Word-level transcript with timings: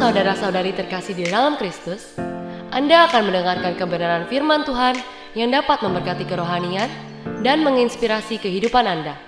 saudara-saudari 0.00 0.72
terkasih 0.72 1.12
di 1.12 1.28
dalam 1.28 1.60
Kristus, 1.60 2.16
Anda 2.72 3.04
akan 3.04 3.28
mendengarkan 3.28 3.76
kebenaran 3.76 4.24
firman 4.32 4.64
Tuhan 4.64 4.96
yang 5.36 5.52
dapat 5.52 5.84
memberkati 5.84 6.24
kerohanian 6.24 6.88
dan 7.44 7.60
menginspirasi 7.60 8.40
kehidupan 8.40 8.88
Anda. 8.88 9.20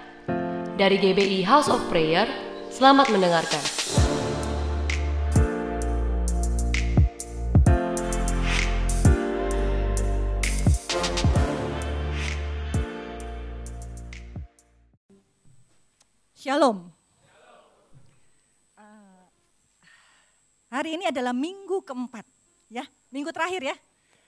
Dari 0.81 0.97
GBI 0.97 1.45
House 1.45 1.69
of 1.69 1.85
Prayer, 1.93 2.25
selamat 2.73 3.13
mendengarkan. 3.13 3.61
Shalom. 16.33 16.89
Uh, 20.72 20.72
hari 20.83 20.99
ini 20.99 21.07
adalah 21.07 21.31
minggu 21.31 21.79
keempat, 21.87 22.27
ya, 22.67 22.83
minggu 23.15 23.31
terakhir 23.31 23.63
ya. 23.71 23.77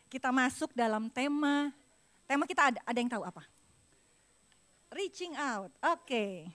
Kita 0.07 0.31
masuk 0.31 0.71
dalam 0.71 1.11
tema, 1.11 1.75
tema 2.31 2.47
kita 2.47 2.71
ada, 2.71 2.79
ada 2.87 2.95
yang 2.95 3.11
tahu 3.11 3.27
apa? 3.27 3.43
Reaching 4.95 5.35
out, 5.35 5.75
oke. 5.83 6.07
Okay. 6.07 6.47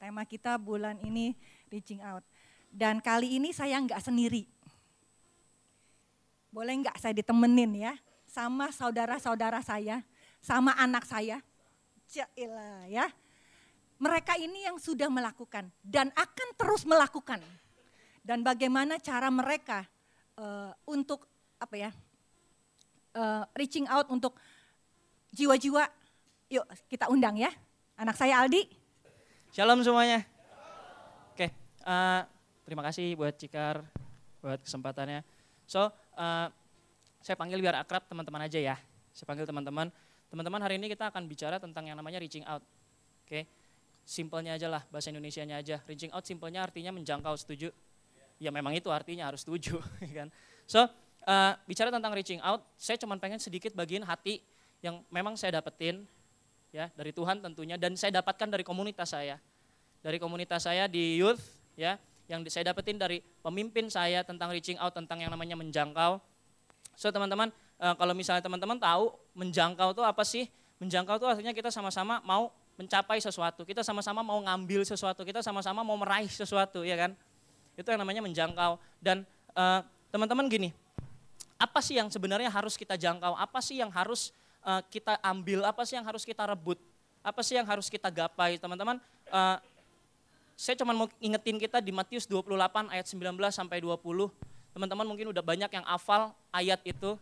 Tema 0.00 0.24
kita 0.24 0.56
bulan 0.56 0.96
ini 1.04 1.36
reaching 1.68 2.00
out. 2.00 2.24
Dan 2.72 3.04
kali 3.04 3.36
ini 3.36 3.52
saya 3.52 3.76
nggak 3.76 4.00
sendiri. 4.00 4.48
Boleh 6.48 6.80
nggak 6.80 6.96
saya 6.96 7.12
ditemenin 7.12 7.76
ya, 7.76 7.92
sama 8.24 8.72
saudara-saudara 8.72 9.60
saya, 9.60 10.00
sama 10.40 10.72
anak 10.80 11.04
saya. 11.04 11.44
Jailah 12.08 12.88
ya, 12.88 13.12
mereka 14.00 14.40
ini 14.40 14.64
yang 14.64 14.80
sudah 14.80 15.12
melakukan 15.12 15.68
dan 15.84 16.08
akan 16.16 16.48
terus 16.56 16.88
melakukan. 16.88 17.44
Dan 18.26 18.42
bagaimana 18.42 18.98
cara 18.98 19.30
mereka 19.30 19.86
uh, 20.34 20.74
untuk 20.90 21.30
apa 21.62 21.78
ya, 21.78 21.90
uh, 23.14 23.46
reaching 23.54 23.86
out 23.86 24.10
untuk 24.10 24.34
jiwa-jiwa. 25.30 25.86
Yuk 26.50 26.66
kita 26.90 27.06
undang 27.06 27.38
ya, 27.38 27.54
anak 27.94 28.18
saya 28.18 28.42
Aldi. 28.42 28.66
Shalom 29.54 29.78
semuanya. 29.86 30.26
Oke, 31.30 31.54
uh, 31.86 32.26
terima 32.66 32.82
kasih 32.90 33.14
buat 33.14 33.38
Cikar, 33.38 33.86
buat 34.42 34.58
kesempatannya. 34.58 35.22
So, 35.70 35.86
uh, 36.18 36.50
saya 37.22 37.38
panggil 37.38 37.62
biar 37.62 37.78
akrab 37.78 38.10
teman-teman 38.10 38.42
aja 38.42 38.58
ya. 38.58 38.74
Saya 39.14 39.30
panggil 39.30 39.46
teman-teman. 39.46 39.86
Teman-teman 40.34 40.66
hari 40.66 40.82
ini 40.82 40.90
kita 40.90 41.14
akan 41.14 41.30
bicara 41.30 41.62
tentang 41.62 41.86
yang 41.86 41.94
namanya 41.94 42.18
reaching 42.18 42.42
out. 42.42 42.66
Oke, 43.22 43.46
simpelnya 44.02 44.58
aja 44.58 44.66
lah, 44.66 44.82
bahasa 44.90 45.14
Indonesia-nya 45.14 45.62
aja. 45.62 45.78
Reaching 45.86 46.10
out 46.10 46.26
simpelnya 46.26 46.66
artinya 46.66 46.90
menjangkau, 46.90 47.38
setuju? 47.38 47.70
Ya 48.36 48.52
memang 48.52 48.76
itu 48.76 48.92
artinya 48.92 49.32
harus 49.32 49.44
setuju, 49.44 49.80
ya 50.06 50.24
kan. 50.24 50.28
So, 50.68 50.84
uh, 51.26 51.52
bicara 51.64 51.88
tentang 51.88 52.12
reaching 52.12 52.40
out, 52.44 52.64
saya 52.76 53.00
cuma 53.00 53.16
pengen 53.16 53.40
sedikit 53.40 53.72
bagian 53.72 54.04
hati 54.04 54.44
yang 54.84 55.00
memang 55.08 55.34
saya 55.34 55.56
dapetin 55.58 56.04
ya 56.70 56.92
dari 56.92 57.10
Tuhan 57.10 57.40
tentunya 57.40 57.80
dan 57.80 57.96
saya 57.96 58.20
dapatkan 58.20 58.48
dari 58.52 58.64
komunitas 58.66 59.16
saya. 59.16 59.40
Dari 60.04 60.20
komunitas 60.20 60.68
saya 60.68 60.86
di 60.86 61.18
youth 61.18 61.42
ya, 61.74 61.98
yang 62.30 62.44
saya 62.46 62.70
dapetin 62.70 63.00
dari 63.00 63.24
pemimpin 63.42 63.90
saya 63.90 64.22
tentang 64.22 64.52
reaching 64.52 64.78
out 64.78 64.94
tentang 64.94 65.18
yang 65.18 65.32
namanya 65.32 65.58
menjangkau. 65.58 66.20
So, 66.94 67.10
teman-teman, 67.10 67.50
uh, 67.80 67.94
kalau 67.96 68.12
misalnya 68.12 68.44
teman-teman 68.44 68.78
tahu 68.78 69.16
menjangkau 69.34 69.96
itu 69.96 70.02
apa 70.04 70.22
sih? 70.22 70.46
Menjangkau 70.76 71.16
itu 71.16 71.26
artinya 71.26 71.52
kita 71.56 71.72
sama-sama 71.72 72.20
mau 72.20 72.52
mencapai 72.76 73.16
sesuatu, 73.18 73.64
kita 73.64 73.80
sama-sama 73.80 74.20
mau 74.20 74.36
ngambil 74.44 74.84
sesuatu, 74.84 75.24
kita 75.24 75.40
sama-sama 75.40 75.80
mau 75.80 75.96
meraih 75.96 76.28
sesuatu, 76.28 76.84
ya 76.84 76.94
kan? 76.94 77.16
Itu 77.76 77.92
yang 77.92 78.00
namanya 78.00 78.24
menjangkau. 78.24 78.80
Dan 78.98 79.22
teman 79.52 79.84
teman-teman 80.10 80.46
gini, 80.48 80.68
apa 81.56 81.80
sih 81.80 81.96
yang 81.96 82.08
sebenarnya 82.08 82.48
harus 82.52 82.76
kita 82.76 82.96
jangkau? 82.96 83.36
Apa 83.36 83.60
sih 83.64 83.80
yang 83.80 83.92
harus 83.92 84.32
uh, 84.64 84.80
kita 84.88 85.16
ambil? 85.24 85.64
Apa 85.64 85.84
sih 85.84 85.96
yang 85.96 86.04
harus 86.04 86.24
kita 86.24 86.44
rebut? 86.44 86.80
Apa 87.24 87.40
sih 87.40 87.56
yang 87.56 87.68
harus 87.68 87.88
kita 87.88 88.08
gapai, 88.12 88.60
teman-teman? 88.60 89.00
Uh, 89.28 89.56
saya 90.56 90.72
cuma 90.80 90.96
mau 90.96 91.08
ingetin 91.20 91.60
kita 91.60 91.84
di 91.84 91.92
Matius 91.92 92.24
28 92.24 92.88
ayat 92.88 93.06
19 93.08 93.36
sampai 93.52 93.80
20. 93.84 94.00
Teman-teman 94.72 95.04
mungkin 95.04 95.32
udah 95.32 95.44
banyak 95.44 95.68
yang 95.68 95.84
hafal 95.84 96.32
ayat 96.48 96.80
itu. 96.84 97.16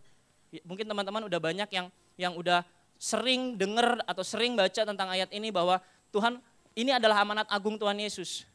Mungkin 0.63 0.87
teman-teman 0.87 1.27
udah 1.27 1.41
banyak 1.43 1.67
yang 1.75 1.87
yang 2.15 2.35
udah 2.39 2.63
sering 2.95 3.59
dengar 3.59 3.99
atau 4.07 4.23
sering 4.23 4.55
baca 4.55 4.87
tentang 4.87 5.11
ayat 5.11 5.31
ini 5.35 5.51
bahwa 5.51 5.83
Tuhan 6.15 6.39
ini 6.79 6.95
adalah 6.95 7.27
amanat 7.27 7.51
agung 7.51 7.75
Tuhan 7.75 7.99
Yesus. 7.99 8.47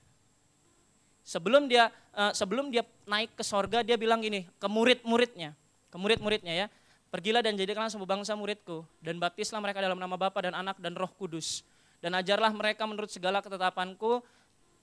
Sebelum 1.30 1.70
dia 1.70 1.94
uh, 2.18 2.34
sebelum 2.34 2.74
dia 2.74 2.82
naik 3.06 3.38
ke 3.38 3.46
sorga 3.46 3.86
dia 3.86 3.94
bilang 4.02 4.18
gini 4.18 4.50
ke 4.58 4.66
murid-muridnya, 4.66 5.54
ke 5.94 5.98
murid-muridnya 6.02 6.66
ya, 6.66 6.68
pergilah 7.14 7.46
dan 7.46 7.54
jadikanlah 7.54 7.94
semua 7.94 8.10
bangsa 8.10 8.34
muridku 8.34 8.82
dan 8.98 9.22
baptislah 9.22 9.62
mereka 9.62 9.78
dalam 9.78 10.02
nama 10.02 10.18
Bapa 10.18 10.42
dan 10.42 10.58
Anak 10.58 10.82
dan 10.82 10.98
Roh 10.98 11.14
Kudus 11.14 11.62
dan 12.02 12.18
ajarlah 12.18 12.50
mereka 12.50 12.90
menurut 12.90 13.14
segala 13.14 13.46
ketetapanku 13.46 14.26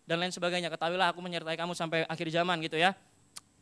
dan 0.07 0.23
lain 0.23 0.31
sebagainya. 0.31 0.71
Ketahuilah 0.71 1.11
aku 1.11 1.19
menyertai 1.19 1.59
kamu 1.59 1.75
sampai 1.75 2.07
akhir 2.07 2.31
zaman 2.31 2.63
gitu 2.63 2.79
ya. 2.79 2.95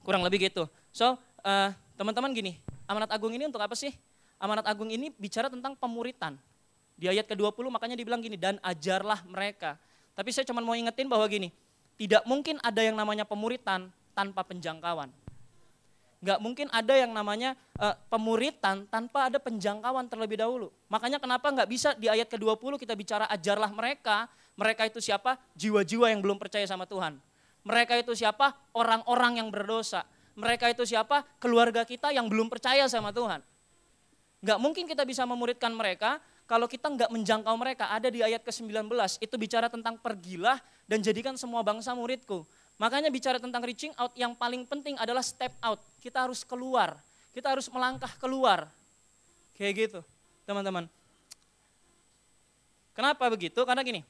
Kurang 0.04 0.20
lebih 0.20 0.52
gitu. 0.52 0.68
So, 0.92 1.16
uh, 1.40 1.72
teman-teman 1.96 2.36
gini, 2.36 2.60
amanat 2.84 3.08
agung 3.16 3.32
ini 3.32 3.48
untuk 3.48 3.64
apa 3.64 3.72
sih? 3.72 3.96
amanat 4.44 4.68
agung 4.68 4.92
ini 4.92 5.08
bicara 5.16 5.48
tentang 5.48 5.72
pemuritan. 5.72 6.36
Di 6.94 7.08
ayat 7.08 7.24
ke-20 7.26 7.64
makanya 7.72 7.96
dibilang 7.96 8.20
gini, 8.20 8.36
dan 8.36 8.60
ajarlah 8.60 9.24
mereka. 9.24 9.80
Tapi 10.12 10.30
saya 10.30 10.44
cuma 10.46 10.62
mau 10.62 10.76
ingetin 10.78 11.08
bahwa 11.10 11.24
gini, 11.26 11.50
tidak 11.94 12.22
mungkin 12.26 12.58
ada 12.62 12.82
yang 12.82 12.98
namanya 12.98 13.22
pemuritan 13.22 13.90
tanpa 14.14 14.42
penjangkauan. 14.46 15.10
Gak 16.24 16.40
mungkin 16.40 16.72
ada 16.72 16.96
yang 16.96 17.12
namanya 17.12 17.52
uh, 17.76 17.92
pemuritan 18.08 18.88
tanpa 18.88 19.28
ada 19.28 19.36
penjangkauan 19.36 20.08
terlebih 20.08 20.40
dahulu. 20.40 20.72
Makanya 20.88 21.20
kenapa 21.20 21.52
nggak 21.52 21.68
bisa 21.68 21.92
di 22.00 22.08
ayat 22.08 22.32
ke-20 22.32 22.80
kita 22.80 22.96
bicara 22.96 23.28
ajarlah 23.28 23.68
mereka, 23.68 24.24
mereka 24.56 24.88
itu 24.88 25.04
siapa? 25.04 25.36
Jiwa-jiwa 25.52 26.08
yang 26.08 26.24
belum 26.24 26.40
percaya 26.40 26.64
sama 26.64 26.88
Tuhan. 26.88 27.20
Mereka 27.60 28.00
itu 28.00 28.16
siapa? 28.16 28.56
Orang-orang 28.72 29.44
yang 29.44 29.48
berdosa. 29.52 30.08
Mereka 30.32 30.72
itu 30.72 30.88
siapa? 30.88 31.28
Keluarga 31.36 31.84
kita 31.84 32.08
yang 32.08 32.32
belum 32.32 32.48
percaya 32.48 32.88
sama 32.88 33.12
Tuhan. 33.12 33.44
Nggak 34.40 34.58
mungkin 34.60 34.84
kita 34.88 35.04
bisa 35.04 35.28
memuridkan 35.28 35.76
mereka 35.76 36.24
kalau 36.44 36.68
kita 36.68 36.92
nggak 36.92 37.08
menjangkau 37.08 37.54
mereka. 37.56 37.88
Ada 37.88 38.12
di 38.12 38.20
ayat 38.20 38.44
ke-19, 38.44 38.88
itu 39.20 39.34
bicara 39.40 39.72
tentang 39.72 39.96
pergilah 39.96 40.60
dan 40.84 41.00
jadikan 41.00 41.34
semua 41.40 41.64
bangsa 41.64 41.96
muridku. 41.96 42.44
Makanya 42.76 43.08
bicara 43.08 43.40
tentang 43.40 43.62
reaching 43.64 43.94
out 43.96 44.12
yang 44.18 44.36
paling 44.36 44.68
penting 44.68 44.98
adalah 45.00 45.24
step 45.24 45.54
out. 45.64 45.80
Kita 46.02 46.26
harus 46.26 46.42
keluar, 46.44 46.98
kita 47.32 47.48
harus 47.48 47.70
melangkah 47.72 48.10
keluar. 48.20 48.68
Kayak 49.54 49.72
gitu 49.88 50.00
teman-teman. 50.44 50.90
Kenapa 52.92 53.26
begitu? 53.32 53.58
Karena 53.64 53.80
gini, 53.80 54.04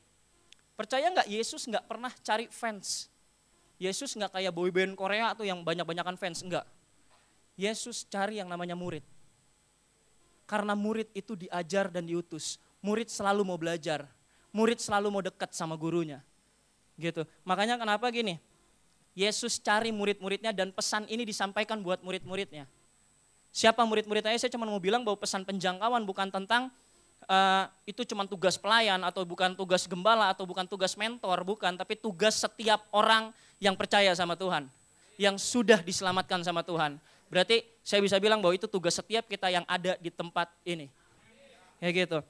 percaya 0.74 1.06
nggak 1.08 1.28
Yesus 1.30 1.64
nggak 1.70 1.86
pernah 1.86 2.10
cari 2.24 2.50
fans. 2.50 3.06
Yesus 3.78 4.16
nggak 4.16 4.40
kayak 4.40 4.52
boyband 4.52 4.96
Korea 4.98 5.36
atau 5.36 5.44
yang 5.46 5.62
banyak-banyakan 5.62 6.16
fans, 6.18 6.42
enggak. 6.42 6.66
Yesus 7.54 8.08
cari 8.10 8.42
yang 8.42 8.50
namanya 8.50 8.74
murid. 8.74 9.04
Karena 10.44 10.76
murid 10.76 11.08
itu 11.16 11.34
diajar 11.34 11.88
dan 11.88 12.04
diutus. 12.04 12.60
Murid 12.84 13.08
selalu 13.08 13.42
mau 13.44 13.56
belajar. 13.56 14.04
Murid 14.52 14.78
selalu 14.78 15.08
mau 15.08 15.22
dekat 15.24 15.50
sama 15.56 15.74
gurunya. 15.74 16.20
Gitu. 16.94 17.24
Makanya 17.42 17.80
kenapa 17.80 18.06
gini? 18.12 18.38
Yesus 19.14 19.62
cari 19.62 19.94
murid-muridnya 19.94 20.50
dan 20.50 20.74
pesan 20.74 21.06
ini 21.06 21.22
disampaikan 21.22 21.78
buat 21.80 22.02
murid-muridnya. 22.02 22.66
Siapa 23.54 23.86
murid-muridnya? 23.86 24.34
Saya 24.34 24.50
cuma 24.50 24.66
mau 24.66 24.82
bilang 24.82 25.06
bahwa 25.06 25.14
pesan 25.22 25.46
penjangkauan 25.46 26.02
bukan 26.02 26.26
tentang 26.34 26.74
uh, 27.30 27.70
itu 27.86 28.02
cuma 28.02 28.26
tugas 28.26 28.58
pelayan 28.58 29.00
atau 29.06 29.22
bukan 29.22 29.54
tugas 29.54 29.86
gembala 29.86 30.34
atau 30.34 30.44
bukan 30.44 30.66
tugas 30.66 30.98
mentor, 30.98 31.46
bukan, 31.46 31.78
tapi 31.78 31.94
tugas 31.94 32.36
setiap 32.42 32.84
orang 32.90 33.30
yang 33.62 33.78
percaya 33.78 34.10
sama 34.12 34.34
Tuhan, 34.34 34.66
yang 35.16 35.38
sudah 35.38 35.80
diselamatkan 35.80 36.42
sama 36.42 36.66
Tuhan. 36.66 36.98
Berarti 37.32 37.64
saya 37.84 38.00
bisa 38.00 38.16
bilang 38.22 38.40
bahwa 38.40 38.56
itu 38.56 38.64
tugas 38.70 38.96
setiap 38.96 39.26
kita 39.28 39.50
yang 39.52 39.64
ada 39.68 39.96
di 39.98 40.10
tempat 40.12 40.48
ini. 40.64 40.88
Ya 41.82 41.90
gitu. 41.92 42.22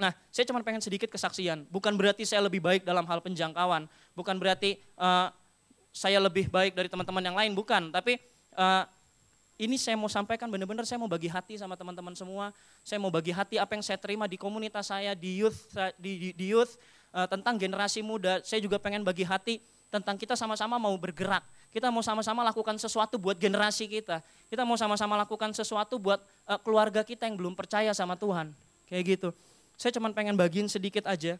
Nah, 0.00 0.16
saya 0.32 0.48
cuma 0.48 0.64
pengen 0.64 0.80
sedikit 0.80 1.12
kesaksian. 1.12 1.68
Bukan 1.68 1.92
berarti 1.94 2.24
saya 2.24 2.40
lebih 2.40 2.64
baik 2.64 2.88
dalam 2.88 3.04
hal 3.04 3.20
penjangkauan. 3.20 3.84
Bukan 4.16 4.40
berarti 4.40 4.80
uh, 4.96 5.28
saya 5.92 6.16
lebih 6.16 6.48
baik 6.48 6.72
dari 6.72 6.88
teman-teman 6.88 7.20
yang 7.20 7.36
lain. 7.36 7.52
Bukan. 7.52 7.92
Tapi 7.92 8.16
uh, 8.56 8.88
ini 9.60 9.76
saya 9.76 10.00
mau 10.00 10.08
sampaikan 10.08 10.48
benar-benar 10.48 10.88
saya 10.88 10.96
mau 10.96 11.10
bagi 11.10 11.28
hati 11.28 11.60
sama 11.60 11.76
teman-teman 11.76 12.16
semua. 12.16 12.48
Saya 12.80 12.96
mau 12.96 13.12
bagi 13.12 13.28
hati 13.28 13.60
apa 13.60 13.76
yang 13.76 13.84
saya 13.84 14.00
terima 14.00 14.24
di 14.24 14.40
komunitas 14.40 14.88
saya, 14.88 15.12
di 15.12 15.44
youth, 15.44 15.68
di, 16.00 16.12
di, 16.16 16.28
di 16.32 16.46
youth 16.56 16.80
uh, 17.12 17.28
tentang 17.28 17.60
generasi 17.60 18.00
muda. 18.00 18.40
Saya 18.40 18.64
juga 18.64 18.80
pengen 18.80 19.04
bagi 19.04 19.28
hati 19.28 19.60
tentang 19.90 20.14
kita 20.16 20.38
sama-sama 20.38 20.78
mau 20.78 20.94
bergerak 20.94 21.42
kita 21.70 21.86
mau 21.86 22.02
sama-sama 22.02 22.42
lakukan 22.42 22.74
sesuatu 22.82 23.14
buat 23.14 23.38
generasi 23.38 23.86
kita. 23.86 24.18
Kita 24.50 24.66
mau 24.66 24.74
sama-sama 24.74 25.14
lakukan 25.22 25.54
sesuatu 25.54 26.02
buat 26.02 26.18
uh, 26.50 26.58
keluarga 26.58 27.06
kita 27.06 27.30
yang 27.30 27.38
belum 27.38 27.54
percaya 27.54 27.94
sama 27.94 28.18
Tuhan. 28.18 28.50
Kayak 28.90 29.02
gitu. 29.06 29.28
Saya 29.78 29.94
cuma 29.94 30.10
pengen 30.10 30.34
bagiin 30.34 30.66
sedikit 30.66 31.06
aja 31.06 31.38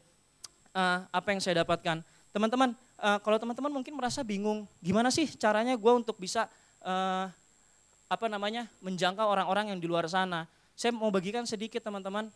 uh, 0.71 1.03
apa 1.11 1.35
yang 1.35 1.43
saya 1.43 1.67
dapatkan. 1.67 2.07
Teman-teman, 2.31 2.79
uh, 3.03 3.19
kalau 3.27 3.43
teman-teman 3.43 3.75
mungkin 3.75 3.91
merasa 3.99 4.23
bingung, 4.23 4.71
gimana 4.79 5.11
sih 5.11 5.27
caranya 5.35 5.75
gue 5.75 5.93
untuk 5.93 6.15
bisa 6.15 6.47
uh, 6.87 7.27
apa 8.07 8.27
namanya 8.31 8.71
menjangkau 8.79 9.27
orang-orang 9.27 9.75
yang 9.75 9.83
di 9.83 9.91
luar 9.91 10.07
sana. 10.07 10.47
Saya 10.79 10.95
mau 10.95 11.11
bagikan 11.11 11.43
sedikit 11.43 11.83
teman-teman. 11.83 12.31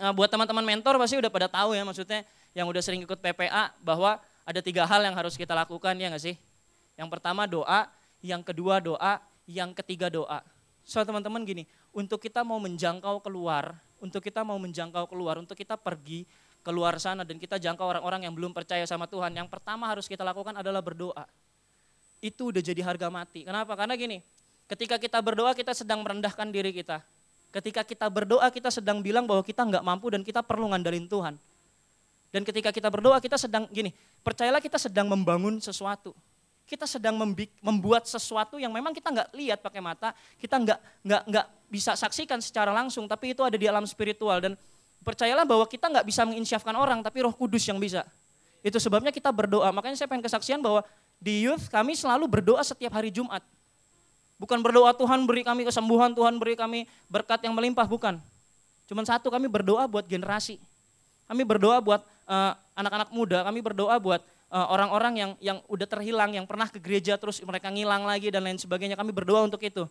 Uh, 0.00 0.16
buat 0.16 0.32
teman-teman 0.32 0.64
mentor 0.64 0.96
pasti 0.96 1.20
udah 1.20 1.28
pada 1.28 1.44
tahu 1.44 1.76
ya 1.76 1.84
maksudnya 1.84 2.24
yang 2.56 2.64
udah 2.72 2.80
sering 2.80 3.04
ikut 3.04 3.20
PPA 3.20 3.68
bahwa 3.84 4.16
ada 4.48 4.64
tiga 4.64 4.88
hal 4.88 5.04
yang 5.04 5.12
harus 5.12 5.36
kita 5.36 5.52
lakukan 5.52 5.92
ya 6.00 6.08
nggak 6.08 6.24
sih? 6.24 6.36
Yang 6.96 7.08
pertama 7.12 7.44
doa, 7.44 7.92
yang 8.24 8.40
kedua 8.40 8.80
doa, 8.80 9.20
yang 9.44 9.76
ketiga 9.76 10.08
doa. 10.08 10.40
So 10.88 11.04
teman-teman 11.04 11.44
gini, 11.44 11.68
untuk 11.92 12.16
kita 12.16 12.40
mau 12.40 12.56
menjangkau 12.56 13.20
keluar, 13.20 13.76
untuk 14.00 14.24
kita 14.24 14.40
mau 14.48 14.56
menjangkau 14.56 15.04
keluar, 15.04 15.36
untuk 15.36 15.52
kita 15.52 15.76
pergi 15.76 16.24
keluar 16.64 16.96
sana 16.96 17.28
dan 17.28 17.36
kita 17.36 17.60
jangkau 17.60 17.84
orang-orang 17.92 18.24
yang 18.24 18.32
belum 18.32 18.56
percaya 18.56 18.88
sama 18.88 19.04
Tuhan, 19.04 19.36
yang 19.36 19.52
pertama 19.52 19.84
harus 19.84 20.08
kita 20.08 20.24
lakukan 20.24 20.56
adalah 20.56 20.80
berdoa. 20.80 21.28
Itu 22.24 22.48
udah 22.48 22.64
jadi 22.64 22.80
harga 22.80 23.12
mati. 23.12 23.44
Kenapa? 23.44 23.76
Karena 23.76 24.00
gini, 24.00 24.24
ketika 24.64 24.96
kita 24.96 25.20
berdoa 25.20 25.52
kita 25.52 25.76
sedang 25.76 26.00
merendahkan 26.00 26.48
diri 26.48 26.72
kita. 26.72 27.04
Ketika 27.52 27.84
kita 27.84 28.08
berdoa 28.08 28.48
kita 28.48 28.72
sedang 28.72 29.04
bilang 29.04 29.28
bahwa 29.28 29.44
kita 29.44 29.60
nggak 29.64 29.84
mampu 29.84 30.08
dan 30.08 30.24
kita 30.24 30.40
perlu 30.40 30.72
ngandelin 30.72 31.04
Tuhan. 31.04 31.36
Dan 32.28 32.44
ketika 32.44 32.68
kita 32.68 32.92
berdoa 32.92 33.16
kita 33.18 33.40
sedang 33.40 33.64
gini, 33.72 33.92
percayalah 34.20 34.60
kita 34.60 34.76
sedang 34.76 35.08
membangun 35.08 35.56
sesuatu. 35.60 36.12
Kita 36.68 36.84
sedang 36.84 37.16
membuat 37.64 38.04
sesuatu 38.04 38.60
yang 38.60 38.68
memang 38.68 38.92
kita 38.92 39.08
nggak 39.08 39.28
lihat 39.32 39.58
pakai 39.64 39.80
mata, 39.80 40.12
kita 40.36 40.60
nggak 40.60 40.78
nggak 41.00 41.22
nggak 41.32 41.46
bisa 41.72 41.96
saksikan 41.96 42.44
secara 42.44 42.68
langsung, 42.76 43.08
tapi 43.08 43.32
itu 43.32 43.40
ada 43.40 43.56
di 43.56 43.64
alam 43.64 43.88
spiritual 43.88 44.36
dan 44.36 44.52
percayalah 45.00 45.48
bahwa 45.48 45.64
kita 45.64 45.88
nggak 45.88 46.04
bisa 46.04 46.28
menginsyafkan 46.28 46.76
orang, 46.76 47.00
tapi 47.00 47.24
Roh 47.24 47.32
Kudus 47.32 47.64
yang 47.64 47.80
bisa. 47.80 48.04
Itu 48.60 48.76
sebabnya 48.76 49.08
kita 49.08 49.32
berdoa. 49.32 49.72
Makanya 49.72 49.96
saya 49.96 50.12
pengen 50.12 50.28
kesaksian 50.28 50.60
bahwa 50.60 50.84
di 51.16 51.48
youth 51.48 51.72
kami 51.72 51.96
selalu 51.96 52.28
berdoa 52.28 52.60
setiap 52.60 52.92
hari 52.92 53.08
Jumat. 53.08 53.40
Bukan 54.38 54.60
berdoa 54.60 54.92
Tuhan 54.92 55.24
beri 55.24 55.42
kami 55.42 55.66
kesembuhan, 55.66 56.12
Tuhan 56.14 56.36
beri 56.36 56.54
kami 56.54 56.84
berkat 57.10 57.42
yang 57.42 57.56
melimpah, 57.56 57.88
bukan. 57.88 58.20
Cuman 58.86 59.08
satu 59.08 59.32
kami 59.32 59.50
berdoa 59.50 59.88
buat 59.88 60.06
generasi. 60.06 60.60
Kami 61.26 61.42
berdoa 61.42 61.82
buat 61.82 62.00
anak-anak 62.76 63.08
uh, 63.08 63.14
muda, 63.14 63.38
kami 63.48 63.64
berdoa 63.64 63.96
buat 63.96 64.20
eh, 64.52 64.66
orang-orang 64.68 65.14
yang 65.16 65.30
yang 65.40 65.58
udah 65.64 65.88
terhilang, 65.88 66.36
yang 66.36 66.44
pernah 66.44 66.68
ke 66.68 66.76
gereja 66.76 67.16
terus 67.16 67.40
mereka 67.40 67.72
ngilang 67.72 68.04
lagi 68.04 68.28
dan 68.28 68.44
lain 68.44 68.60
sebagainya. 68.60 68.94
Kami 69.00 69.10
berdoa 69.12 69.48
untuk 69.48 69.60
itu. 69.64 69.88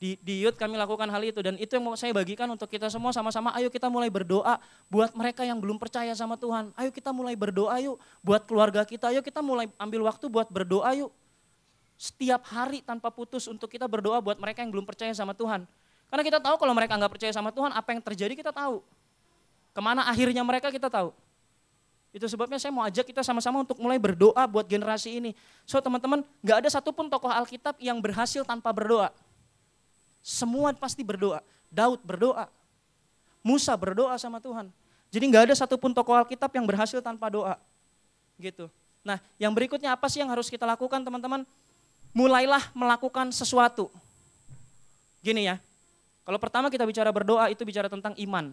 Di, 0.00 0.16
di 0.24 0.40
youth 0.40 0.56
kami 0.56 0.80
lakukan 0.80 1.12
hal 1.12 1.20
itu 1.20 1.44
dan 1.44 1.60
itu 1.60 1.76
yang 1.76 1.84
mau 1.84 1.92
saya 1.92 2.16
bagikan 2.16 2.48
untuk 2.48 2.72
kita 2.72 2.88
semua 2.88 3.12
sama-sama 3.12 3.52
ayo 3.60 3.68
kita 3.68 3.92
mulai 3.92 4.08
berdoa 4.08 4.56
buat 4.88 5.12
mereka 5.12 5.44
yang 5.44 5.60
belum 5.60 5.76
percaya 5.76 6.16
sama 6.16 6.40
Tuhan. 6.40 6.72
Ayo 6.72 6.88
kita 6.88 7.12
mulai 7.12 7.36
berdoa 7.36 7.76
yuk 7.84 8.00
buat 8.24 8.48
keluarga 8.48 8.80
kita. 8.88 9.12
Ayo 9.12 9.20
kita 9.20 9.44
mulai 9.44 9.68
ambil 9.76 10.08
waktu 10.08 10.24
buat 10.32 10.48
berdoa 10.48 10.96
yuk. 10.96 11.12
Setiap 12.00 12.40
hari 12.48 12.80
tanpa 12.80 13.12
putus 13.12 13.44
untuk 13.44 13.68
kita 13.68 13.84
berdoa 13.84 14.24
buat 14.24 14.40
mereka 14.40 14.64
yang 14.64 14.72
belum 14.72 14.88
percaya 14.88 15.12
sama 15.12 15.36
Tuhan. 15.36 15.68
Karena 16.08 16.22
kita 16.24 16.38
tahu 16.40 16.56
kalau 16.56 16.72
mereka 16.72 16.96
nggak 16.96 17.12
percaya 17.20 17.32
sama 17.36 17.52
Tuhan, 17.52 17.70
apa 17.70 17.92
yang 17.92 18.00
terjadi 18.00 18.32
kita 18.32 18.56
tahu. 18.56 18.80
Ke 19.70 19.80
mana 19.80 20.06
akhirnya 20.06 20.42
mereka 20.42 20.68
kita 20.70 20.90
tahu. 20.90 21.14
Itu 22.10 22.26
sebabnya 22.26 22.58
saya 22.58 22.74
mau 22.74 22.82
ajak 22.82 23.06
kita 23.06 23.22
sama-sama 23.22 23.62
untuk 23.62 23.78
mulai 23.78 23.94
berdoa 23.94 24.42
buat 24.50 24.66
generasi 24.66 25.22
ini. 25.22 25.30
So 25.62 25.78
teman-teman, 25.78 26.26
gak 26.42 26.66
ada 26.66 26.68
satupun 26.70 27.06
tokoh 27.06 27.30
Alkitab 27.30 27.78
yang 27.78 28.02
berhasil 28.02 28.42
tanpa 28.42 28.74
berdoa. 28.74 29.14
Semua 30.18 30.74
pasti 30.74 31.06
berdoa. 31.06 31.38
Daud 31.70 32.02
berdoa. 32.02 32.50
Musa 33.46 33.72
berdoa 33.78 34.18
sama 34.18 34.42
Tuhan. 34.42 34.74
Jadi 35.14 35.24
gak 35.30 35.42
ada 35.50 35.54
satupun 35.54 35.94
tokoh 35.94 36.18
Alkitab 36.18 36.50
yang 36.50 36.66
berhasil 36.66 36.98
tanpa 36.98 37.30
doa. 37.30 37.54
Gitu. 38.42 38.66
Nah 39.06 39.22
yang 39.38 39.54
berikutnya 39.54 39.94
apa 39.94 40.10
sih 40.10 40.18
yang 40.18 40.34
harus 40.34 40.50
kita 40.50 40.66
lakukan 40.66 40.98
teman-teman? 41.06 41.46
Mulailah 42.10 42.74
melakukan 42.74 43.30
sesuatu. 43.30 43.86
Gini 45.22 45.46
ya, 45.46 45.62
kalau 46.26 46.42
pertama 46.42 46.66
kita 46.72 46.82
bicara 46.82 47.14
berdoa 47.14 47.46
itu 47.54 47.62
bicara 47.62 47.86
tentang 47.86 48.18
iman. 48.18 48.50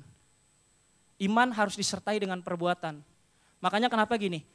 Iman 1.17 1.49
harus 1.49 1.73
disertai 1.73 2.21
dengan 2.21 2.41
perbuatan. 2.45 3.01
Makanya 3.57 3.89
kenapa 3.89 4.13
gini? 4.21 4.45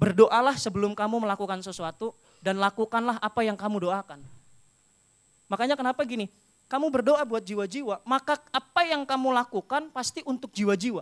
Berdoalah 0.00 0.56
sebelum 0.56 0.96
kamu 0.96 1.28
melakukan 1.28 1.60
sesuatu 1.60 2.16
dan 2.40 2.56
lakukanlah 2.56 3.20
apa 3.20 3.44
yang 3.44 3.58
kamu 3.58 3.84
doakan. 3.84 4.22
Makanya 5.50 5.74
kenapa 5.76 6.04
gini? 6.08 6.30
Kamu 6.68 6.92
berdoa 6.92 7.24
buat 7.24 7.40
jiwa-jiwa, 7.40 8.04
maka 8.04 8.36
apa 8.52 8.84
yang 8.84 9.08
kamu 9.08 9.32
lakukan 9.32 9.88
pasti 9.88 10.20
untuk 10.28 10.52
jiwa-jiwa. 10.52 11.00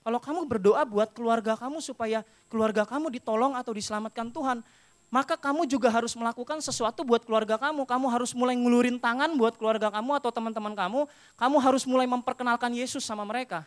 Kalau 0.00 0.20
kamu 0.24 0.48
berdoa 0.48 0.88
buat 0.88 1.12
keluarga 1.12 1.52
kamu 1.52 1.84
supaya 1.84 2.24
keluarga 2.48 2.88
kamu 2.88 3.12
ditolong 3.12 3.52
atau 3.52 3.76
diselamatkan 3.76 4.32
Tuhan, 4.32 4.64
maka 5.12 5.36
kamu 5.36 5.68
juga 5.68 5.88
harus 5.92 6.12
melakukan 6.16 6.60
sesuatu 6.64 7.04
buat 7.04 7.24
keluarga 7.24 7.56
kamu. 7.56 7.84
Kamu 7.84 8.06
harus 8.12 8.36
mulai 8.36 8.56
ngulurin 8.56 9.00
tangan 9.00 9.32
buat 9.36 9.56
keluarga 9.56 9.88
kamu 9.92 10.20
atau 10.20 10.32
teman-teman 10.32 10.72
kamu. 10.76 11.08
Kamu 11.36 11.56
harus 11.60 11.84
mulai 11.88 12.04
memperkenalkan 12.04 12.72
Yesus 12.76 13.04
sama 13.04 13.24
mereka. 13.24 13.64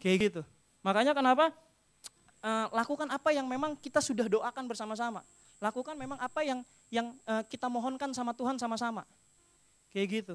Kayak 0.00 0.16
gitu. 0.30 0.42
Makanya 0.84 1.12
kenapa 1.16 1.50
e, 2.40 2.50
lakukan 2.70 3.08
apa 3.10 3.30
yang 3.34 3.46
memang 3.48 3.74
kita 3.78 3.98
sudah 3.98 4.28
doakan 4.30 4.64
bersama-sama. 4.68 5.24
Lakukan 5.58 5.96
memang 5.96 6.20
apa 6.20 6.44
yang 6.44 6.60
yang 6.92 7.16
e, 7.24 7.34
kita 7.50 7.66
mohonkan 7.66 8.12
sama 8.12 8.36
Tuhan 8.36 8.60
sama-sama. 8.60 9.02
Kayak 9.90 10.06
gitu. 10.22 10.34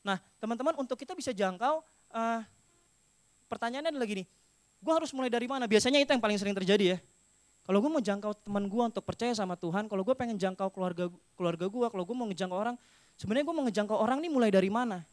Nah, 0.00 0.16
teman-teman 0.40 0.72
untuk 0.80 0.96
kita 0.96 1.12
bisa 1.12 1.34
jangkau 1.34 1.84
e, 2.10 2.22
pertanyaannya 3.50 3.92
adalah 3.92 4.08
gini. 4.08 4.24
Gue 4.80 4.92
harus 4.96 5.12
mulai 5.12 5.28
dari 5.28 5.44
mana? 5.44 5.68
Biasanya 5.68 6.00
itu 6.00 6.08
yang 6.08 6.22
paling 6.22 6.40
sering 6.40 6.56
terjadi 6.56 6.96
ya. 6.96 6.98
Kalau 7.68 7.78
gue 7.84 7.90
mau 7.92 8.00
jangkau 8.00 8.32
teman 8.40 8.64
gue 8.66 8.82
untuk 8.82 9.04
percaya 9.04 9.36
sama 9.36 9.54
Tuhan, 9.54 9.86
kalau 9.86 10.02
gue 10.02 10.16
pengen 10.16 10.40
jangkau 10.40 10.72
keluarga 10.72 11.12
keluarga 11.36 11.68
gue, 11.68 11.86
kalau 11.92 12.04
gue 12.08 12.16
mau 12.16 12.26
ngejangkau 12.26 12.56
orang, 12.58 12.74
sebenarnya 13.20 13.44
gue 13.46 13.54
mau 13.54 13.64
ngejangkau 13.68 13.94
orang 14.00 14.18
ini 14.24 14.28
mulai 14.32 14.50
dari 14.50 14.72
mana? 14.72 15.04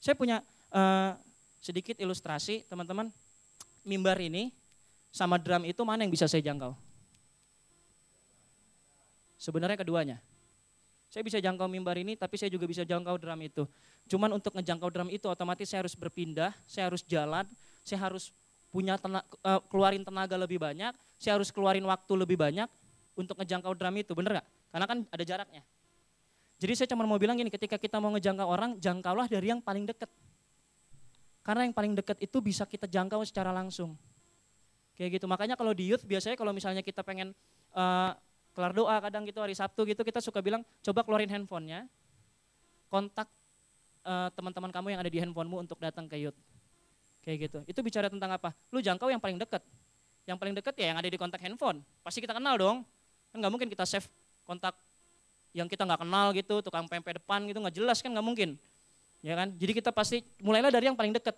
Saya 0.00 0.16
punya 0.16 0.40
uh, 0.72 1.12
sedikit 1.60 2.00
ilustrasi, 2.00 2.64
teman-teman 2.66 3.12
mimbar 3.84 4.18
ini 4.18 4.50
sama 5.14 5.38
drum 5.38 5.62
itu 5.68 5.80
mana 5.86 6.02
yang 6.02 6.10
bisa 6.10 6.26
saya 6.26 6.42
jangkau? 6.42 6.74
Sebenarnya 9.38 9.78
keduanya. 9.78 10.18
Saya 11.12 11.22
bisa 11.22 11.38
jangkau 11.38 11.70
mimbar 11.70 11.94
ini, 11.94 12.18
tapi 12.18 12.34
saya 12.34 12.50
juga 12.50 12.66
bisa 12.66 12.82
jangkau 12.82 13.14
drum 13.20 13.38
itu. 13.44 13.62
Cuman 14.10 14.34
untuk 14.34 14.50
ngejangkau 14.58 14.90
drum 14.90 15.08
itu 15.14 15.30
otomatis 15.30 15.70
saya 15.70 15.86
harus 15.86 15.94
berpindah, 15.94 16.50
saya 16.66 16.90
harus 16.90 17.06
jalan, 17.06 17.46
saya 17.86 18.02
harus 18.02 18.34
punya 18.74 18.98
tenaga, 18.98 19.22
uh, 19.46 19.62
keluarin 19.70 20.02
tenaga 20.02 20.34
lebih 20.34 20.58
banyak, 20.58 20.90
saya 21.14 21.38
harus 21.38 21.54
keluarin 21.54 21.86
waktu 21.86 22.12
lebih 22.18 22.34
banyak 22.34 22.66
untuk 23.14 23.38
ngejangkau 23.38 23.78
drum 23.78 23.94
itu, 23.94 24.10
bener 24.18 24.42
gak? 24.42 24.46
Karena 24.74 24.86
kan 24.90 24.98
ada 25.06 25.22
jaraknya. 25.22 25.62
Jadi 26.58 26.72
saya 26.74 26.88
cuma 26.90 27.06
mau 27.06 27.20
bilang 27.22 27.38
gini, 27.38 27.52
ketika 27.52 27.78
kita 27.78 28.02
mau 28.02 28.10
ngejangkau 28.18 28.48
orang, 28.50 28.74
jangkaulah 28.82 29.30
dari 29.30 29.54
yang 29.54 29.62
paling 29.62 29.86
dekat. 29.86 30.10
Karena 31.44 31.68
yang 31.68 31.76
paling 31.76 31.92
dekat 31.92 32.16
itu 32.24 32.40
bisa 32.40 32.64
kita 32.64 32.88
jangkau 32.88 33.20
secara 33.28 33.52
langsung. 33.52 33.92
Kayak 34.96 35.20
gitu. 35.20 35.26
Makanya 35.28 35.60
kalau 35.60 35.76
di 35.76 35.92
youth 35.92 36.00
biasanya 36.08 36.40
kalau 36.40 36.56
misalnya 36.56 36.80
kita 36.80 37.04
pengen 37.04 37.36
uh, 37.76 38.16
kelar 38.56 38.72
doa 38.72 38.96
kadang 39.04 39.28
gitu 39.28 39.44
hari 39.44 39.52
Sabtu 39.52 39.84
gitu 39.84 40.00
kita 40.00 40.24
suka 40.24 40.40
bilang 40.40 40.64
coba 40.80 41.04
keluarin 41.04 41.28
handphonenya, 41.28 41.84
kontak 42.88 43.28
uh, 44.08 44.32
teman-teman 44.32 44.72
kamu 44.72 44.96
yang 44.96 45.00
ada 45.04 45.10
di 45.12 45.20
handphonemu 45.20 45.68
untuk 45.68 45.76
datang 45.84 46.08
ke 46.08 46.16
youth. 46.16 46.38
Kayak 47.20 47.52
gitu. 47.52 47.58
Itu 47.68 47.84
bicara 47.84 48.08
tentang 48.08 48.32
apa? 48.32 48.56
Lu 48.72 48.80
jangkau 48.80 49.12
yang 49.12 49.20
paling 49.20 49.36
dekat. 49.36 49.60
Yang 50.24 50.40
paling 50.40 50.54
dekat 50.56 50.74
ya 50.80 50.96
yang 50.96 50.98
ada 51.04 51.08
di 51.12 51.18
kontak 51.20 51.44
handphone. 51.44 51.84
Pasti 52.00 52.24
kita 52.24 52.32
kenal 52.32 52.56
dong. 52.56 52.88
Kan 53.36 53.44
nggak 53.44 53.52
mungkin 53.52 53.68
kita 53.68 53.84
save 53.84 54.08
kontak 54.48 54.72
yang 55.52 55.68
kita 55.68 55.84
nggak 55.84 56.00
kenal 56.08 56.32
gitu, 56.32 56.64
tukang 56.64 56.88
pempek 56.88 57.20
depan 57.20 57.44
gitu 57.44 57.60
nggak 57.60 57.76
jelas 57.76 58.00
kan 58.00 58.10
nggak 58.10 58.24
mungkin 58.24 58.56
ya 59.24 59.32
kan? 59.32 59.48
Jadi 59.56 59.72
kita 59.80 59.88
pasti 59.88 60.20
mulailah 60.44 60.68
dari 60.68 60.92
yang 60.92 60.98
paling 60.98 61.16
dekat. 61.16 61.32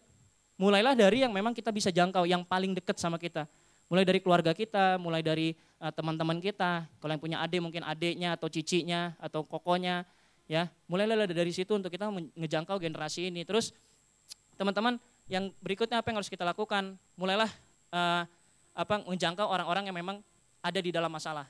Mulailah 0.59 0.99
dari 0.99 1.23
yang 1.23 1.31
memang 1.31 1.55
kita 1.55 1.71
bisa 1.71 1.95
jangkau, 1.95 2.27
yang 2.27 2.43
paling 2.43 2.75
dekat 2.75 2.99
sama 2.99 3.15
kita. 3.15 3.47
Mulai 3.87 4.03
dari 4.03 4.19
keluarga 4.19 4.51
kita, 4.51 4.99
mulai 4.99 5.23
dari 5.23 5.55
uh, 5.79 5.95
teman-teman 5.95 6.43
kita. 6.43 6.91
Kalau 6.99 7.13
yang 7.15 7.23
punya 7.23 7.39
adik 7.39 7.63
mungkin 7.63 7.87
adiknya 7.87 8.35
atau 8.35 8.51
cicinya 8.51 9.15
atau 9.23 9.47
kokonya, 9.47 10.03
ya. 10.51 10.67
Mulailah 10.91 11.31
dari 11.31 11.53
situ 11.55 11.71
untuk 11.79 11.95
kita 11.95 12.11
ngejangkau 12.11 12.83
generasi 12.83 13.31
ini. 13.31 13.47
Terus 13.47 13.71
teman-teman 14.59 14.99
yang 15.31 15.55
berikutnya 15.63 16.03
apa 16.03 16.11
yang 16.11 16.19
harus 16.19 16.33
kita 16.33 16.43
lakukan? 16.43 16.99
Mulailah 17.15 17.53
uh, 17.95 18.27
apa 18.75 18.95
menjangkau 19.07 19.47
orang-orang 19.47 19.87
yang 19.87 19.97
memang 19.97 20.19
ada 20.59 20.81
di 20.83 20.91
dalam 20.91 21.13
masalah. 21.13 21.47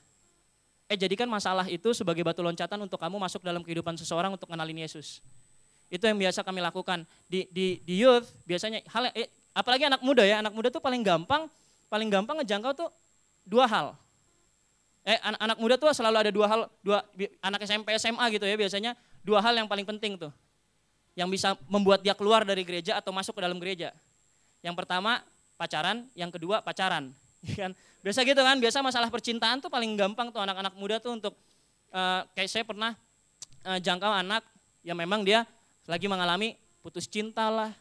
Eh 0.87 0.95
jadikan 0.95 1.25
masalah 1.25 1.65
itu 1.67 1.91
sebagai 1.91 2.21
batu 2.21 2.39
loncatan 2.45 2.77
untuk 2.79 3.01
kamu 3.01 3.17
masuk 3.17 3.41
dalam 3.41 3.65
kehidupan 3.65 3.97
seseorang 3.97 4.35
untuk 4.35 4.47
kenalin 4.47 4.85
Yesus. 4.85 5.25
Itu 5.87 6.03
yang 6.03 6.19
biasa 6.19 6.43
kami 6.43 6.59
lakukan 6.59 7.07
di 7.31 7.47
di 7.51 7.79
di 7.83 8.03
youth 8.03 8.27
biasanya 8.43 8.83
hal 8.91 9.11
eh, 9.15 9.31
apalagi 9.55 9.87
anak 9.87 10.03
muda 10.03 10.23
ya, 10.27 10.43
anak 10.43 10.51
muda 10.51 10.67
tuh 10.67 10.83
paling 10.83 10.99
gampang 11.01 11.47
paling 11.87 12.11
gampang 12.11 12.43
ngejangkau 12.43 12.75
tuh 12.75 12.89
dua 13.47 13.65
hal. 13.65 13.95
Eh 15.07 15.15
anak, 15.23 15.39
anak 15.39 15.57
muda 15.63 15.75
tuh 15.79 15.87
selalu 15.95 16.17
ada 16.19 16.31
dua 16.35 16.47
hal, 16.51 16.61
dua 16.83 16.99
anak 17.39 17.63
SMP 17.63 17.95
SMA 17.95 18.25
gitu 18.35 18.43
ya 18.43 18.59
biasanya 18.59 18.91
dua 19.23 19.39
hal 19.39 19.55
yang 19.55 19.67
paling 19.71 19.87
penting 19.87 20.19
tuh. 20.19 20.31
Yang 21.15 21.39
bisa 21.39 21.49
membuat 21.71 22.03
dia 22.03 22.13
keluar 22.13 22.43
dari 22.43 22.67
gereja 22.67 22.99
atau 22.99 23.15
masuk 23.15 23.39
ke 23.39 23.41
dalam 23.41 23.57
gereja. 23.57 23.95
Yang 24.59 24.75
pertama 24.83 25.23
pacaran, 25.55 26.05
yang 26.13 26.29
kedua 26.29 26.59
pacaran. 26.59 27.09
kan 27.59 27.71
biasa 28.03 28.23
gitu 28.27 28.41
kan 28.43 28.57
biasa 28.59 28.83
masalah 28.83 29.09
percintaan 29.11 29.63
tuh 29.63 29.71
paling 29.71 29.95
gampang 29.95 30.29
tuh 30.29 30.41
anak-anak 30.43 30.73
muda 30.75 30.99
tuh 30.99 31.17
untuk 31.17 31.33
uh, 31.91 32.23
kayak 32.35 32.49
saya 32.49 32.63
pernah 32.67 32.95
uh, 33.65 33.79
jangkau 33.79 34.09
anak 34.09 34.43
yang 34.85 34.95
memang 34.95 35.23
dia 35.27 35.43
lagi 35.87 36.05
mengalami 36.05 36.59
putus 36.83 37.07
cinta 37.07 37.49
lah 37.49 37.71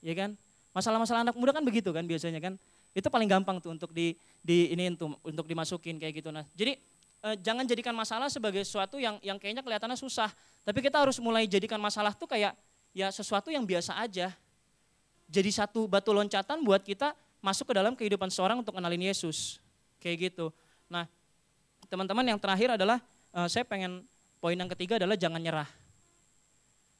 ya 0.00 0.14
kan 0.14 0.32
masalah-masalah 0.72 1.26
anak 1.26 1.36
muda 1.36 1.52
kan 1.52 1.64
begitu 1.66 1.90
kan 1.90 2.06
biasanya 2.06 2.40
kan 2.40 2.54
itu 2.96 3.08
paling 3.12 3.28
gampang 3.28 3.60
tuh 3.60 3.76
untuk 3.76 3.92
di 3.92 4.16
di 4.40 4.72
ini 4.72 4.94
untuk 4.94 5.18
untuk 5.20 5.44
dimasukin 5.44 6.00
kayak 6.00 6.24
gitu 6.24 6.30
nah 6.32 6.46
jadi 6.54 6.78
uh, 7.26 7.36
jangan 7.36 7.66
jadikan 7.68 7.92
masalah 7.92 8.30
sebagai 8.30 8.64
sesuatu 8.64 8.96
yang 8.96 9.20
yang 9.20 9.36
kayaknya 9.36 9.60
kelihatannya 9.60 9.98
susah 9.98 10.30
tapi 10.64 10.80
kita 10.80 11.02
harus 11.02 11.20
mulai 11.20 11.44
jadikan 11.44 11.82
masalah 11.82 12.14
tuh 12.14 12.30
kayak 12.30 12.54
ya 12.96 13.12
sesuatu 13.12 13.52
yang 13.52 13.66
biasa 13.68 13.98
aja 14.00 14.32
jadi 15.26 15.50
satu 15.50 15.90
batu 15.90 16.14
loncatan 16.14 16.62
buat 16.62 16.86
kita 16.86 17.12
masuk 17.42 17.70
ke 17.70 17.74
dalam 17.74 17.92
kehidupan 17.98 18.30
seorang 18.30 18.62
untuk 18.62 18.74
kenalin 18.74 19.10
Yesus. 19.10 19.58
Kayak 19.98 20.30
gitu. 20.32 20.54
Nah, 20.86 21.10
teman-teman 21.90 22.22
yang 22.22 22.38
terakhir 22.38 22.78
adalah 22.78 23.02
uh, 23.34 23.50
saya 23.50 23.66
pengen 23.66 24.06
poin 24.38 24.54
yang 24.54 24.70
ketiga 24.70 25.02
adalah 25.02 25.18
jangan 25.18 25.42
nyerah. 25.42 25.68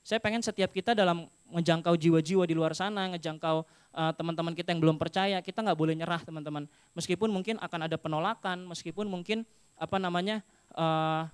Saya 0.06 0.22
pengen 0.22 0.38
setiap 0.38 0.70
kita 0.70 0.94
dalam 0.94 1.26
menjangkau 1.50 1.98
jiwa-jiwa 1.98 2.46
di 2.46 2.54
luar 2.54 2.78
sana, 2.78 3.10
ngejangkau 3.10 3.66
uh, 3.66 4.12
teman-teman 4.14 4.54
kita 4.54 4.70
yang 4.70 4.78
belum 4.78 5.02
percaya, 5.02 5.42
kita 5.42 5.66
nggak 5.66 5.74
boleh 5.74 5.98
nyerah 5.98 6.22
teman-teman. 6.22 6.70
Meskipun 6.94 7.26
mungkin 7.26 7.58
akan 7.58 7.90
ada 7.90 7.98
penolakan, 7.98 8.70
meskipun 8.70 9.10
mungkin 9.10 9.42
apa 9.74 9.98
namanya 9.98 10.46
uh, 10.78 11.26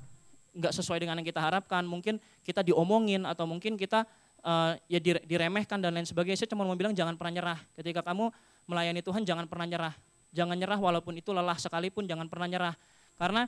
nggak 0.56 0.72
sesuai 0.72 1.04
dengan 1.04 1.20
yang 1.20 1.28
kita 1.28 1.44
harapkan, 1.44 1.84
mungkin 1.84 2.16
kita 2.48 2.64
diomongin 2.64 3.28
atau 3.28 3.44
mungkin 3.44 3.76
kita 3.76 4.08
uh, 4.40 4.72
ya 4.88 5.04
diremehkan 5.04 5.76
dan 5.76 5.92
lain 5.92 6.08
sebagainya. 6.08 6.40
Saya 6.40 6.56
cuma 6.56 6.64
mau 6.64 6.72
bilang 6.72 6.96
jangan 6.96 7.12
pernah 7.20 7.44
nyerah. 7.44 7.60
Ketika 7.76 8.00
kamu 8.00 8.32
melayani 8.64 9.04
Tuhan 9.04 9.28
jangan 9.28 9.44
pernah 9.52 9.68
nyerah. 9.68 9.94
Jangan 10.32 10.56
nyerah 10.56 10.80
walaupun 10.80 11.12
itu 11.20 11.28
lelah 11.28 11.60
sekalipun 11.60 12.08
jangan 12.08 12.24
pernah 12.24 12.48
nyerah. 12.48 12.74
Karena 13.20 13.44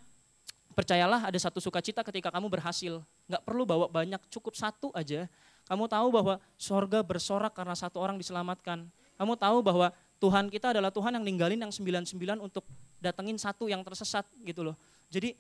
percayalah 0.75 1.31
ada 1.31 1.39
satu 1.39 1.63
sukacita 1.63 2.03
ketika 2.03 2.29
kamu 2.35 2.51
berhasil. 2.51 3.01
Nggak 3.31 3.43
perlu 3.47 3.63
bawa 3.65 3.87
banyak, 3.87 4.21
cukup 4.29 4.59
satu 4.59 4.91
aja. 4.93 5.31
Kamu 5.65 5.89
tahu 5.89 6.13
bahwa 6.13 6.37
sorga 6.61 7.01
bersorak 7.01 7.55
karena 7.57 7.73
satu 7.73 8.03
orang 8.03 8.21
diselamatkan. 8.21 8.85
Kamu 9.17 9.39
tahu 9.39 9.63
bahwa 9.65 9.95
Tuhan 10.21 10.51
kita 10.53 10.77
adalah 10.77 10.93
Tuhan 10.93 11.17
yang 11.17 11.25
ninggalin 11.25 11.57
yang 11.63 11.73
99 11.73 12.19
untuk 12.43 12.67
datengin 13.01 13.39
satu 13.41 13.71
yang 13.71 13.81
tersesat 13.81 14.27
gitu 14.45 14.61
loh. 14.67 14.77
Jadi 15.09 15.33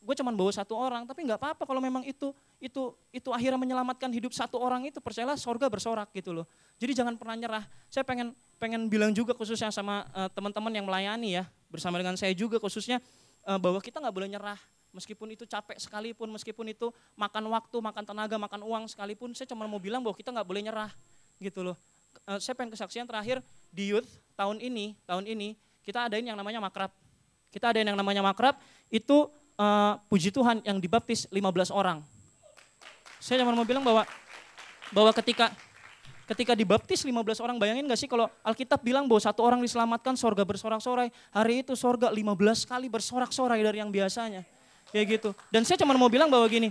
gue 0.00 0.14
cuman 0.16 0.32
bawa 0.32 0.48
satu 0.48 0.72
orang, 0.76 1.04
tapi 1.04 1.28
nggak 1.28 1.36
apa-apa 1.36 1.62
kalau 1.68 1.80
memang 1.80 2.00
itu 2.08 2.32
itu 2.56 2.92
itu 3.12 3.28
akhirnya 3.32 3.60
menyelamatkan 3.60 4.08
hidup 4.08 4.32
satu 4.32 4.56
orang 4.56 4.88
itu 4.88 4.96
percayalah 4.96 5.36
sorga 5.36 5.68
bersorak 5.68 6.08
gitu 6.16 6.32
loh. 6.32 6.46
Jadi 6.80 6.96
jangan 6.96 7.14
pernah 7.20 7.36
nyerah. 7.36 7.64
Saya 7.92 8.04
pengen 8.04 8.32
pengen 8.56 8.88
bilang 8.88 9.12
juga 9.12 9.36
khususnya 9.36 9.68
sama 9.68 10.08
uh, 10.16 10.28
teman-teman 10.32 10.72
yang 10.72 10.86
melayani 10.88 11.40
ya 11.40 11.44
bersama 11.68 12.00
dengan 12.00 12.16
saya 12.16 12.32
juga 12.32 12.56
khususnya 12.58 12.98
bahwa 13.44 13.80
kita 13.80 13.98
nggak 13.98 14.14
boleh 14.14 14.28
nyerah 14.30 14.60
meskipun 14.90 15.34
itu 15.34 15.46
capek 15.46 15.78
sekalipun, 15.78 16.28
meskipun 16.34 16.66
itu 16.70 16.90
makan 17.14 17.46
waktu, 17.50 17.76
makan 17.78 18.04
tenaga, 18.04 18.36
makan 18.36 18.60
uang 18.66 18.84
sekalipun, 18.90 19.32
saya 19.34 19.46
cuma 19.50 19.66
mau 19.66 19.78
bilang 19.78 20.02
bahwa 20.02 20.14
kita 20.18 20.34
nggak 20.34 20.46
boleh 20.46 20.62
nyerah 20.66 20.90
gitu 21.38 21.62
loh. 21.62 21.76
Uh, 22.26 22.42
saya 22.42 22.58
pengen 22.58 22.74
kesaksian 22.74 23.06
terakhir 23.06 23.38
di 23.70 23.94
youth 23.94 24.08
tahun 24.34 24.58
ini, 24.58 24.98
tahun 25.06 25.24
ini 25.30 25.54
kita 25.86 26.10
adain 26.10 26.26
yang 26.26 26.38
namanya 26.38 26.58
makrab. 26.58 26.90
Kita 27.50 27.74
adain 27.74 27.86
yang 27.86 27.98
namanya 27.98 28.22
makrab 28.22 28.58
itu 28.90 29.30
uh, 29.58 29.98
puji 30.10 30.34
Tuhan 30.34 30.62
yang 30.66 30.78
dibaptis 30.78 31.26
15 31.30 31.70
orang. 31.70 32.02
Saya 33.22 33.42
cuma 33.42 33.54
mau 33.54 33.66
bilang 33.66 33.82
bahwa 33.82 34.06
bahwa 34.90 35.10
ketika 35.14 35.54
ketika 36.30 36.54
dibaptis 36.54 37.02
15 37.02 37.42
orang, 37.42 37.58
bayangin 37.58 37.90
gak 37.90 37.98
sih 37.98 38.06
kalau 38.06 38.30
Alkitab 38.46 38.78
bilang 38.86 39.10
bahwa 39.10 39.18
satu 39.18 39.42
orang 39.42 39.58
diselamatkan 39.58 40.14
sorga 40.14 40.46
bersorak-sorai, 40.46 41.10
hari 41.34 41.66
itu 41.66 41.74
sorga 41.74 42.14
15 42.14 42.70
kali 42.70 42.86
bersorak-sorai 42.86 43.58
dari 43.58 43.82
yang 43.82 43.90
biasanya. 43.90 44.46
Kayak 44.94 45.06
gitu. 45.18 45.30
Dan 45.50 45.66
saya 45.66 45.82
cuma 45.82 45.94
mau 45.98 46.06
bilang 46.06 46.30
bahwa 46.30 46.46
gini, 46.46 46.70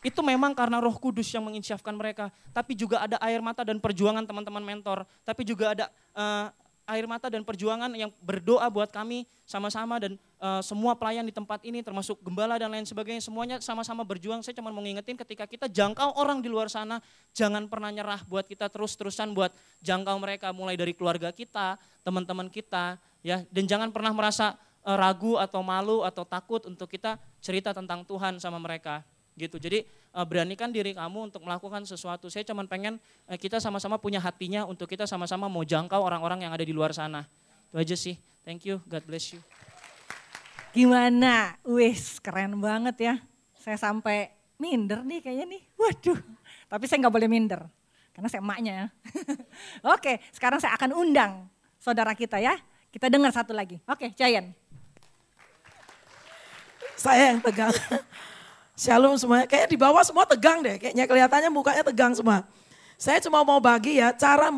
itu 0.00 0.20
memang 0.22 0.54
karena 0.54 0.78
roh 0.78 0.94
kudus 0.94 1.26
yang 1.34 1.42
menginsyafkan 1.42 1.92
mereka. 1.92 2.30
Tapi 2.54 2.78
juga 2.78 3.02
ada 3.02 3.18
air 3.18 3.42
mata 3.42 3.66
dan 3.66 3.82
perjuangan 3.82 4.22
teman-teman 4.22 4.62
mentor. 4.62 5.02
Tapi 5.26 5.42
juga 5.42 5.74
ada 5.74 5.84
uh, 6.14 6.46
air 6.90 7.06
mata 7.06 7.30
dan 7.30 7.46
perjuangan 7.46 7.88
yang 7.94 8.10
berdoa 8.18 8.66
buat 8.66 8.90
kami 8.90 9.24
sama-sama 9.46 10.02
dan 10.02 10.18
uh, 10.42 10.58
semua 10.60 10.98
pelayan 10.98 11.22
di 11.22 11.30
tempat 11.30 11.62
ini 11.62 11.80
termasuk 11.80 12.18
gembala 12.20 12.58
dan 12.58 12.68
lain 12.68 12.82
sebagainya 12.82 13.22
semuanya 13.22 13.56
sama-sama 13.62 14.02
berjuang. 14.02 14.42
Saya 14.42 14.58
cuma 14.58 14.74
mau 14.74 14.82
ngingetin 14.82 15.14
ketika 15.14 15.46
kita 15.46 15.66
jangkau 15.70 16.18
orang 16.18 16.42
di 16.42 16.50
luar 16.50 16.66
sana 16.66 16.98
jangan 17.30 17.70
pernah 17.70 17.94
nyerah 17.94 18.20
buat 18.26 18.44
kita 18.50 18.66
terus-terusan 18.66 19.30
buat 19.30 19.54
jangkau 19.80 20.18
mereka 20.18 20.50
mulai 20.50 20.74
dari 20.74 20.92
keluarga 20.92 21.30
kita, 21.30 21.78
teman-teman 22.02 22.50
kita 22.50 22.98
ya 23.22 23.46
dan 23.48 23.64
jangan 23.70 23.88
pernah 23.94 24.10
merasa 24.10 24.58
uh, 24.82 24.96
ragu 24.98 25.38
atau 25.38 25.62
malu 25.62 26.02
atau 26.02 26.26
takut 26.26 26.66
untuk 26.66 26.90
kita 26.90 27.20
cerita 27.38 27.70
tentang 27.70 28.02
Tuhan 28.02 28.42
sama 28.42 28.58
mereka 28.58 29.06
gitu. 29.40 29.56
Jadi 29.56 29.88
uh, 30.12 30.26
beranikan 30.28 30.68
diri 30.68 30.92
kamu 30.92 31.32
untuk 31.32 31.40
melakukan 31.40 31.88
sesuatu. 31.88 32.28
Saya 32.28 32.44
cuma 32.44 32.60
pengen 32.68 33.00
uh, 33.24 33.38
kita 33.40 33.56
sama-sama 33.56 33.96
punya 33.96 34.20
hatinya 34.20 34.68
untuk 34.68 34.84
kita 34.84 35.08
sama-sama 35.08 35.48
mau 35.48 35.64
jangkau 35.64 36.04
orang-orang 36.04 36.44
yang 36.44 36.52
ada 36.52 36.60
di 36.60 36.76
luar 36.76 36.92
sana. 36.92 37.24
Itu 37.72 37.80
aja 37.80 37.96
sih. 37.96 38.20
Thank 38.44 38.68
you. 38.68 38.84
God 38.84 39.04
bless 39.08 39.32
you. 39.32 39.40
Gimana? 40.76 41.56
Wis, 41.64 42.20
keren 42.20 42.60
banget 42.60 42.96
ya. 43.00 43.14
Saya 43.56 43.80
sampai 43.80 44.30
minder 44.60 45.00
nih 45.02 45.24
kayaknya 45.24 45.56
nih. 45.56 45.62
Waduh. 45.80 46.20
Tapi 46.68 46.84
saya 46.86 47.02
nggak 47.02 47.14
boleh 47.16 47.28
minder. 47.28 47.64
Karena 48.14 48.28
saya 48.28 48.44
emaknya 48.44 48.72
ya. 48.72 48.86
Oke, 49.96 50.20
sekarang 50.30 50.60
saya 50.60 50.76
akan 50.76 50.92
undang 50.92 51.32
saudara 51.80 52.12
kita 52.14 52.38
ya. 52.38 52.54
Kita 52.90 53.06
dengar 53.06 53.30
satu 53.30 53.54
lagi. 53.54 53.78
Oke, 53.86 54.10
Giant. 54.14 54.50
Saya 57.00 57.32
yang 57.32 57.40
tegang. 57.40 57.72
Shalom 58.80 59.12
semuanya. 59.20 59.44
Kayaknya 59.44 59.68
di 59.76 59.76
bawah 59.76 60.00
semua 60.00 60.24
tegang 60.24 60.64
deh. 60.64 60.80
Kayaknya 60.80 61.04
kelihatannya 61.04 61.50
mukanya 61.52 61.84
tegang 61.84 62.16
semua. 62.16 62.48
Saya 62.96 63.20
cuma 63.20 63.44
mau 63.44 63.60
bagi 63.60 64.00
ya 64.00 64.08
cara 64.16 64.48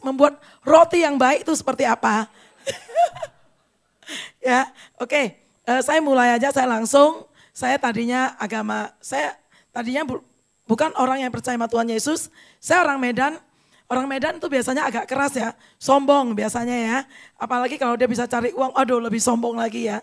membuat 0.00 0.40
roti 0.64 1.04
yang 1.04 1.20
baik 1.20 1.44
itu 1.44 1.52
seperti 1.52 1.84
apa. 1.84 2.24
ya, 4.48 4.72
oke. 4.96 5.12
Okay. 5.12 5.36
Uh, 5.68 5.76
eh, 5.76 5.80
saya 5.84 6.00
mulai 6.00 6.32
aja, 6.32 6.48
saya 6.48 6.64
langsung. 6.64 7.28
Saya 7.52 7.76
tadinya 7.76 8.32
agama, 8.40 8.88
saya 9.04 9.36
tadinya 9.68 10.06
bu, 10.06 10.24
bukan 10.64 10.88
orang 10.96 11.28
yang 11.28 11.32
percaya 11.34 11.60
sama 11.60 11.68
Tuhan 11.68 11.92
Yesus. 11.92 12.32
Saya 12.56 12.88
orang 12.88 12.96
Medan. 12.96 13.36
Orang 13.84 14.08
Medan 14.08 14.40
itu 14.40 14.48
biasanya 14.48 14.88
agak 14.88 15.04
keras 15.04 15.36
ya, 15.36 15.52
sombong 15.76 16.32
biasanya 16.32 16.76
ya. 16.76 16.98
Apalagi 17.36 17.76
kalau 17.76 18.00
dia 18.00 18.08
bisa 18.08 18.24
cari 18.24 18.48
uang, 18.56 18.72
aduh 18.72 18.96
lebih 18.96 19.20
sombong 19.20 19.60
lagi 19.60 19.92
ya. 19.92 20.00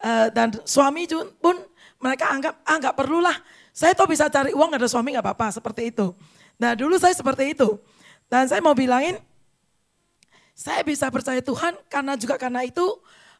Uh, 0.00 0.32
dan 0.32 0.48
suami 0.64 1.04
pun 1.40 1.60
mereka 2.02 2.34
anggap, 2.34 2.54
ah 2.66 2.76
nggak 2.82 2.96
perlulah. 2.98 3.36
Saya 3.70 3.94
tuh 3.94 4.10
bisa 4.10 4.26
cari 4.26 4.50
uang 4.50 4.74
ada 4.74 4.90
suami 4.90 5.14
nggak 5.14 5.22
apa-apa, 5.22 5.62
seperti 5.62 5.94
itu. 5.94 6.10
Nah 6.58 6.74
dulu 6.74 6.98
saya 6.98 7.14
seperti 7.14 7.54
itu. 7.54 7.78
Dan 8.26 8.50
saya 8.50 8.58
mau 8.58 8.74
bilangin, 8.74 9.16
saya 10.52 10.82
bisa 10.82 11.06
percaya 11.08 11.38
Tuhan 11.38 11.78
karena 11.86 12.18
juga 12.18 12.34
karena 12.36 12.66
itu 12.66 12.84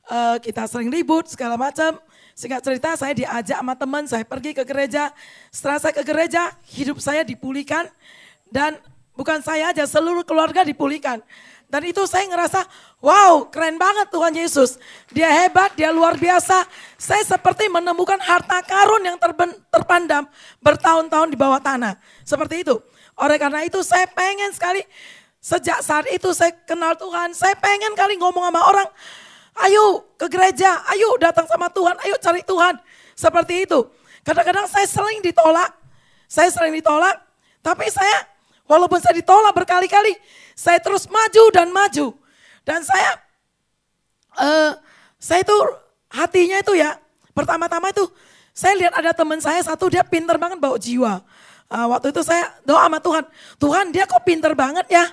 uh, 0.08 0.36
kita 0.38 0.64
sering 0.70 0.88
ribut 0.88 1.26
segala 1.28 1.58
macam. 1.58 1.98
Singkat 2.32 2.60
cerita 2.64 2.88
saya 2.96 3.12
diajak 3.12 3.58
sama 3.60 3.74
teman, 3.76 4.08
saya 4.08 4.24
pergi 4.24 4.56
ke 4.56 4.64
gereja. 4.64 5.12
Setelah 5.52 5.78
saya 5.82 5.92
ke 5.92 6.04
gereja, 6.06 6.48
hidup 6.72 6.96
saya 6.96 7.20
dipulihkan. 7.26 7.92
Dan 8.48 8.80
bukan 9.12 9.44
saya 9.44 9.68
aja, 9.68 9.84
seluruh 9.84 10.24
keluarga 10.24 10.64
dipulihkan. 10.64 11.20
Dan 11.72 11.88
itu 11.88 12.04
saya 12.04 12.28
ngerasa, 12.28 12.68
wow 13.00 13.48
keren 13.48 13.80
banget 13.80 14.12
Tuhan 14.12 14.36
Yesus. 14.36 14.76
Dia 15.08 15.32
hebat, 15.32 15.72
dia 15.72 15.88
luar 15.88 16.20
biasa. 16.20 16.68
Saya 17.00 17.24
seperti 17.24 17.72
menemukan 17.72 18.20
harta 18.20 18.60
karun 18.60 19.00
yang 19.00 19.16
terpandam 19.72 20.28
bertahun-tahun 20.60 21.32
di 21.32 21.38
bawah 21.40 21.64
tanah. 21.64 21.96
Seperti 22.28 22.60
itu. 22.60 22.76
Oleh 23.16 23.40
karena 23.40 23.64
itu 23.64 23.80
saya 23.80 24.04
pengen 24.04 24.52
sekali, 24.52 24.84
sejak 25.40 25.80
saat 25.80 26.12
itu 26.12 26.28
saya 26.36 26.52
kenal 26.68 26.92
Tuhan, 26.92 27.32
saya 27.32 27.56
pengen 27.56 27.96
kali 27.96 28.20
ngomong 28.20 28.52
sama 28.52 28.60
orang, 28.68 28.88
ayo 29.64 30.12
ke 30.20 30.28
gereja, 30.28 30.76
ayo 30.92 31.16
datang 31.16 31.48
sama 31.48 31.72
Tuhan, 31.72 31.96
ayo 32.04 32.20
cari 32.20 32.44
Tuhan. 32.44 32.76
Seperti 33.16 33.64
itu. 33.64 33.80
Kadang-kadang 34.20 34.68
saya 34.68 34.84
sering 34.84 35.24
ditolak, 35.24 35.72
saya 36.28 36.52
sering 36.52 36.76
ditolak, 36.76 37.16
tapi 37.64 37.88
saya 37.88 38.28
walaupun 38.66 38.98
saya 39.02 39.18
ditolak 39.18 39.52
berkali-kali, 39.54 40.14
saya 40.56 40.78
terus 40.78 41.06
maju 41.08 41.44
dan 41.50 41.68
maju. 41.70 42.14
Dan 42.62 42.80
saya, 42.86 43.18
uh, 44.38 44.72
saya 45.18 45.42
itu 45.42 45.56
hatinya 46.12 46.62
itu 46.62 46.78
ya, 46.78 46.98
pertama-tama 47.34 47.90
itu 47.90 48.06
saya 48.52 48.76
lihat 48.76 48.92
ada 48.92 49.10
teman 49.16 49.40
saya 49.40 49.64
satu 49.64 49.88
dia 49.88 50.04
pinter 50.04 50.36
banget 50.36 50.60
bawa 50.60 50.76
jiwa. 50.76 51.24
Uh, 51.72 51.86
waktu 51.88 52.12
itu 52.12 52.20
saya 52.20 52.52
doa 52.68 52.84
sama 52.84 53.00
Tuhan, 53.00 53.24
Tuhan 53.56 53.84
dia 53.90 54.04
kok 54.04 54.22
pinter 54.22 54.52
banget 54.52 54.86
ya. 54.92 55.08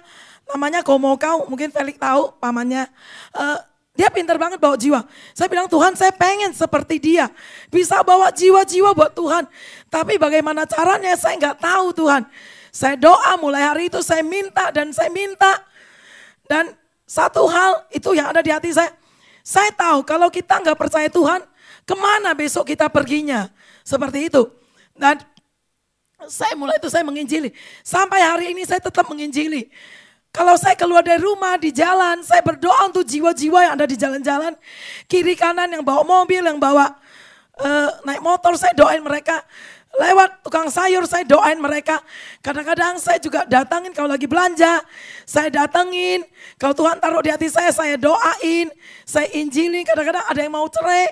Namanya 0.49 0.81
Komo 0.81 1.13
Kau, 1.15 1.45
mungkin 1.45 1.69
Felix 1.69 1.95
tahu 2.01 2.33
pamannya. 2.41 2.89
Uh, 3.31 3.61
dia 3.99 4.07
pinter 4.07 4.39
banget 4.39 4.63
bawa 4.63 4.79
jiwa. 4.79 5.03
Saya 5.35 5.51
bilang 5.51 5.67
Tuhan 5.67 5.91
saya 5.91 6.15
pengen 6.15 6.55
seperti 6.55 7.03
dia. 7.03 7.27
Bisa 7.67 7.99
bawa 7.99 8.31
jiwa-jiwa 8.31 8.95
buat 8.95 9.11
Tuhan. 9.11 9.43
Tapi 9.91 10.15
bagaimana 10.15 10.63
caranya 10.63 11.19
saya 11.19 11.35
nggak 11.35 11.59
tahu 11.59 11.91
Tuhan. 11.91 12.23
Saya 12.69 12.95
doa 12.95 13.37
mulai 13.41 13.65
hari 13.65 13.83
itu 13.89 13.99
saya 14.05 14.21
minta 14.21 14.69
dan 14.69 14.93
saya 14.93 15.09
minta. 15.09 15.61
Dan 16.45 16.73
satu 17.09 17.49
hal 17.49 17.85
itu 17.89 18.13
yang 18.13 18.29
ada 18.29 18.41
di 18.45 18.53
hati 18.53 18.69
saya. 18.73 18.93
Saya 19.41 19.73
tahu 19.73 20.05
kalau 20.05 20.29
kita 20.29 20.61
nggak 20.61 20.77
percaya 20.77 21.09
Tuhan, 21.09 21.41
ke 21.85 21.95
mana 21.97 22.37
besok 22.37 22.69
kita 22.69 22.85
perginya? 22.85 23.49
Seperti 23.81 24.29
itu. 24.29 24.45
Dan 24.93 25.17
saya 26.29 26.53
mulai 26.53 26.77
itu 26.77 26.91
saya 26.91 27.01
menginjili. 27.01 27.49
Sampai 27.81 28.21
hari 28.21 28.53
ini 28.53 28.67
saya 28.67 28.83
tetap 28.83 29.07
menginjili. 29.09 29.71
Kalau 30.29 30.53
saya 30.61 30.77
keluar 30.77 31.01
dari 31.01 31.17
rumah, 31.17 31.57
di 31.57 31.73
jalan, 31.73 32.21
saya 32.21 32.45
berdoa 32.45 32.85
untuk 32.85 33.01
jiwa-jiwa 33.01 33.65
yang 33.65 33.73
ada 33.73 33.89
di 33.89 33.97
jalan-jalan. 33.97 34.53
Kiri 35.09 35.33
kanan 35.33 35.73
yang 35.73 35.81
bawa 35.81 36.05
mobil, 36.05 36.45
yang 36.45 36.61
bawa 36.61 36.93
uh, 37.57 37.89
naik 38.05 38.21
motor, 38.21 38.53
saya 38.53 38.77
doain 38.77 39.01
mereka. 39.01 39.41
Lewat 39.89 40.45
tukang 40.45 40.69
sayur 40.69 41.01
saya 41.09 41.25
doain 41.25 41.57
mereka. 41.57 41.97
Kadang-kadang 42.45 43.01
saya 43.01 43.17
juga 43.17 43.41
datangin 43.49 43.89
kalau 43.89 44.13
lagi 44.13 44.29
belanja. 44.29 44.85
Saya 45.25 45.49
datangin. 45.49 46.21
Kalau 46.61 46.77
Tuhan 46.77 47.01
taruh 47.01 47.25
di 47.25 47.33
hati 47.33 47.49
saya, 47.49 47.73
saya 47.73 47.97
doain. 47.97 48.69
Saya 49.01 49.25
injilin. 49.33 49.81
Kadang-kadang 49.81 50.21
ada 50.29 50.39
yang 50.39 50.53
mau 50.53 50.69
cerai. 50.69 51.09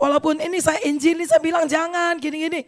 Walaupun 0.00 0.40
ini 0.40 0.64
saya 0.64 0.80
injilin, 0.88 1.28
saya 1.28 1.44
bilang 1.44 1.68
jangan 1.68 2.16
gini-gini. 2.16 2.64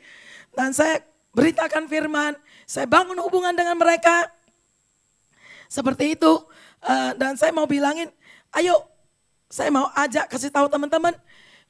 Dan 0.52 0.76
saya 0.76 1.00
beritakan 1.32 1.88
firman. 1.88 2.36
Saya 2.68 2.84
bangun 2.84 3.16
hubungan 3.24 3.56
dengan 3.56 3.80
mereka. 3.80 4.28
Seperti 5.72 6.12
itu. 6.12 6.44
Uh, 6.78 7.10
dan 7.18 7.34
saya 7.34 7.50
mau 7.50 7.66
bilangin, 7.66 8.06
ayo 8.54 8.86
saya 9.48 9.72
mau 9.72 9.88
ajak 9.96 10.28
kasih 10.28 10.52
tahu 10.52 10.68
teman-teman 10.68 11.16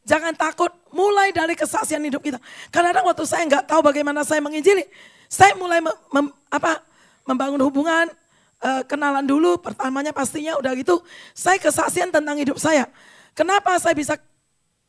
Jangan 0.09 0.33
takut 0.33 0.73
mulai 0.89 1.29
dari 1.37 1.53
kesaksian 1.53 2.01
hidup 2.01 2.25
kita. 2.25 2.41
Kadang-kadang 2.73 3.05
waktu 3.13 3.25
saya 3.29 3.45
nggak 3.45 3.69
tahu 3.69 3.85
bagaimana 3.85 4.25
saya 4.25 4.41
menginjili, 4.41 4.89
saya 5.29 5.53
mulai 5.53 5.85
mem, 5.85 5.93
mem, 6.09 6.27
apa, 6.49 6.81
membangun 7.29 7.61
hubungan, 7.69 8.09
uh, 8.65 8.81
kenalan 8.89 9.21
dulu, 9.29 9.61
pertamanya 9.61 10.17
pastinya 10.17 10.57
udah 10.57 10.73
gitu. 10.81 11.05
Saya 11.37 11.61
kesaksian 11.61 12.09
tentang 12.09 12.41
hidup 12.41 12.57
saya. 12.57 12.89
Kenapa 13.37 13.77
saya 13.77 13.93
bisa 13.93 14.17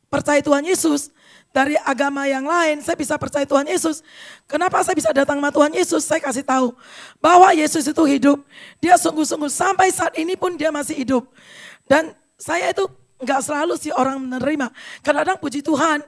percaya 0.08 0.40
Tuhan 0.40 0.64
Yesus? 0.64 1.12
Dari 1.50 1.74
agama 1.82 2.30
yang 2.30 2.46
lain, 2.46 2.78
saya 2.78 2.94
bisa 2.94 3.18
percaya 3.18 3.42
Tuhan 3.42 3.66
Yesus. 3.66 4.06
Kenapa 4.46 4.80
saya 4.86 4.94
bisa 4.94 5.10
datang 5.10 5.42
sama 5.42 5.50
Tuhan 5.50 5.74
Yesus? 5.74 6.06
Saya 6.06 6.22
kasih 6.22 6.46
tahu 6.46 6.70
bahwa 7.18 7.50
Yesus 7.50 7.90
itu 7.90 8.02
hidup. 8.06 8.38
Dia 8.78 8.94
sungguh-sungguh 8.94 9.50
sampai 9.50 9.90
saat 9.90 10.14
ini 10.14 10.38
pun 10.38 10.54
dia 10.54 10.70
masih 10.70 11.02
hidup. 11.02 11.26
Dan 11.90 12.14
saya 12.38 12.70
itu 12.70 12.86
Enggak 13.20 13.40
selalu 13.44 13.76
sih 13.76 13.92
orang 13.92 14.16
menerima. 14.16 14.72
Kadang-kadang 15.04 15.38
puji 15.38 15.60
Tuhan, 15.60 16.00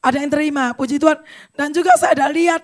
ada 0.00 0.16
yang 0.16 0.30
terima, 0.30 0.70
puji 0.78 1.02
Tuhan. 1.02 1.18
Dan 1.58 1.74
juga 1.74 1.98
saya 1.98 2.14
ada 2.14 2.30
lihat, 2.30 2.62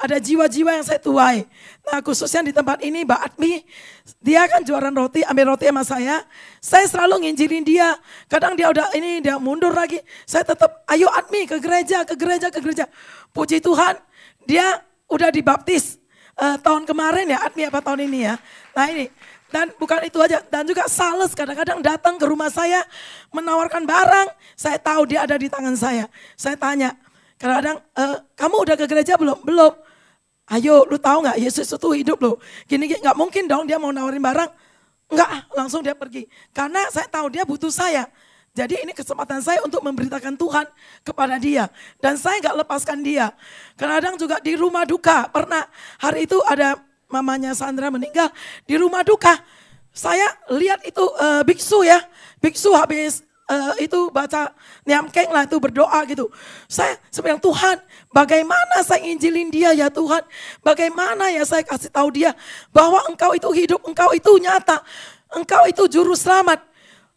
ada 0.00 0.16
jiwa-jiwa 0.16 0.80
yang 0.80 0.86
saya 0.86 0.96
tuai. 0.96 1.44
Nah 1.84 2.00
khususnya 2.00 2.46
di 2.46 2.54
tempat 2.56 2.80
ini 2.80 3.04
Mbak 3.04 3.20
Atmi, 3.20 3.60
dia 4.22 4.48
kan 4.48 4.64
jualan 4.64 4.94
roti, 4.96 5.20
ambil 5.26 5.52
roti 5.52 5.68
sama 5.68 5.84
saya. 5.84 6.24
Saya 6.62 6.88
selalu 6.88 7.28
nginjirin 7.28 7.66
dia. 7.66 7.98
Kadang 8.30 8.56
dia 8.56 8.72
udah 8.72 8.96
ini, 8.96 9.20
dia 9.20 9.36
mundur 9.36 9.74
lagi. 9.76 10.00
Saya 10.24 10.46
tetap, 10.46 10.86
ayo 10.88 11.10
Atmi 11.12 11.44
ke 11.44 11.60
gereja, 11.60 12.06
ke 12.08 12.16
gereja, 12.16 12.48
ke 12.48 12.64
gereja. 12.64 12.88
Puji 13.34 13.60
Tuhan, 13.60 14.00
dia 14.48 14.80
udah 15.10 15.28
dibaptis. 15.28 16.00
Uh, 16.40 16.56
tahun 16.56 16.88
kemarin 16.88 17.28
ya, 17.36 17.44
Atmi 17.44 17.68
apa 17.68 17.84
tahun 17.84 18.08
ini 18.08 18.24
ya. 18.24 18.40
Nah 18.72 18.86
ini, 18.88 19.12
dan 19.50 19.74
bukan 19.76 20.06
itu 20.06 20.18
aja, 20.22 20.38
dan 20.46 20.62
juga 20.62 20.86
sales 20.86 21.34
kadang-kadang 21.34 21.82
datang 21.82 22.14
ke 22.14 22.24
rumah 22.26 22.46
saya 22.46 22.86
menawarkan 23.34 23.82
barang. 23.82 24.28
Saya 24.54 24.78
tahu 24.78 25.10
dia 25.10 25.26
ada 25.26 25.34
di 25.34 25.50
tangan 25.50 25.74
saya. 25.74 26.06
Saya 26.38 26.54
tanya, 26.54 26.94
kadang-kadang, 27.34 27.82
e, 27.82 28.04
kamu 28.38 28.56
udah 28.62 28.76
ke 28.78 28.86
gereja 28.86 29.18
belum? 29.18 29.42
Belum. 29.42 29.74
Ayo, 30.50 30.86
lu 30.86 30.98
tahu 30.98 31.26
nggak 31.26 31.38
Yesus 31.42 31.66
itu 31.66 31.88
hidup 31.94 32.18
loh. 32.22 32.38
Gini, 32.66 32.86
gini 32.90 33.02
nggak 33.02 33.18
mungkin 33.18 33.50
dong 33.50 33.66
dia 33.66 33.78
mau 33.78 33.90
nawarin 33.90 34.22
barang. 34.22 34.50
Enggak, 35.10 35.30
langsung 35.58 35.82
dia 35.82 35.94
pergi. 35.98 36.30
Karena 36.54 36.86
saya 36.90 37.10
tahu 37.10 37.26
dia 37.34 37.42
butuh 37.42 37.70
saya. 37.70 38.06
Jadi 38.50 38.82
ini 38.82 38.90
kesempatan 38.90 39.38
saya 39.38 39.62
untuk 39.62 39.78
memberitakan 39.82 40.34
Tuhan 40.34 40.66
kepada 41.06 41.38
dia. 41.38 41.70
Dan 42.02 42.18
saya 42.18 42.42
nggak 42.42 42.66
lepaskan 42.66 42.98
dia. 43.02 43.30
Kadang-kadang 43.78 44.14
juga 44.18 44.36
di 44.42 44.58
rumah 44.58 44.82
duka. 44.82 45.30
Pernah 45.30 45.70
hari 46.02 46.26
itu 46.26 46.38
ada 46.42 46.78
mamanya 47.10 47.52
Sandra 47.52 47.90
meninggal 47.90 48.30
di 48.64 48.78
rumah 48.78 49.04
duka. 49.04 49.36
Saya 49.90 50.30
lihat 50.54 50.86
itu 50.86 51.02
uh, 51.02 51.42
biksu 51.42 51.82
ya, 51.82 51.98
biksu 52.38 52.70
habis 52.78 53.26
uh, 53.50 53.74
itu 53.82 54.08
baca 54.14 54.54
nyamkeng 54.86 55.28
lah 55.34 55.44
itu 55.44 55.58
berdoa 55.58 56.06
gitu. 56.06 56.30
Saya 56.70 56.94
sebenarnya 57.10 57.42
Tuhan, 57.42 57.76
bagaimana 58.14 58.86
saya 58.86 59.02
injilin 59.02 59.50
dia 59.50 59.74
ya 59.74 59.90
Tuhan? 59.90 60.22
Bagaimana 60.62 61.34
ya 61.34 61.42
saya 61.42 61.66
kasih 61.66 61.90
tahu 61.90 62.14
dia 62.14 62.38
bahwa 62.70 63.02
Engkau 63.10 63.34
itu 63.34 63.50
hidup, 63.50 63.82
Engkau 63.82 64.14
itu 64.14 64.30
nyata, 64.38 64.78
Engkau 65.34 65.66
itu 65.66 65.90
juru 65.90 66.14
selamat. 66.14 66.62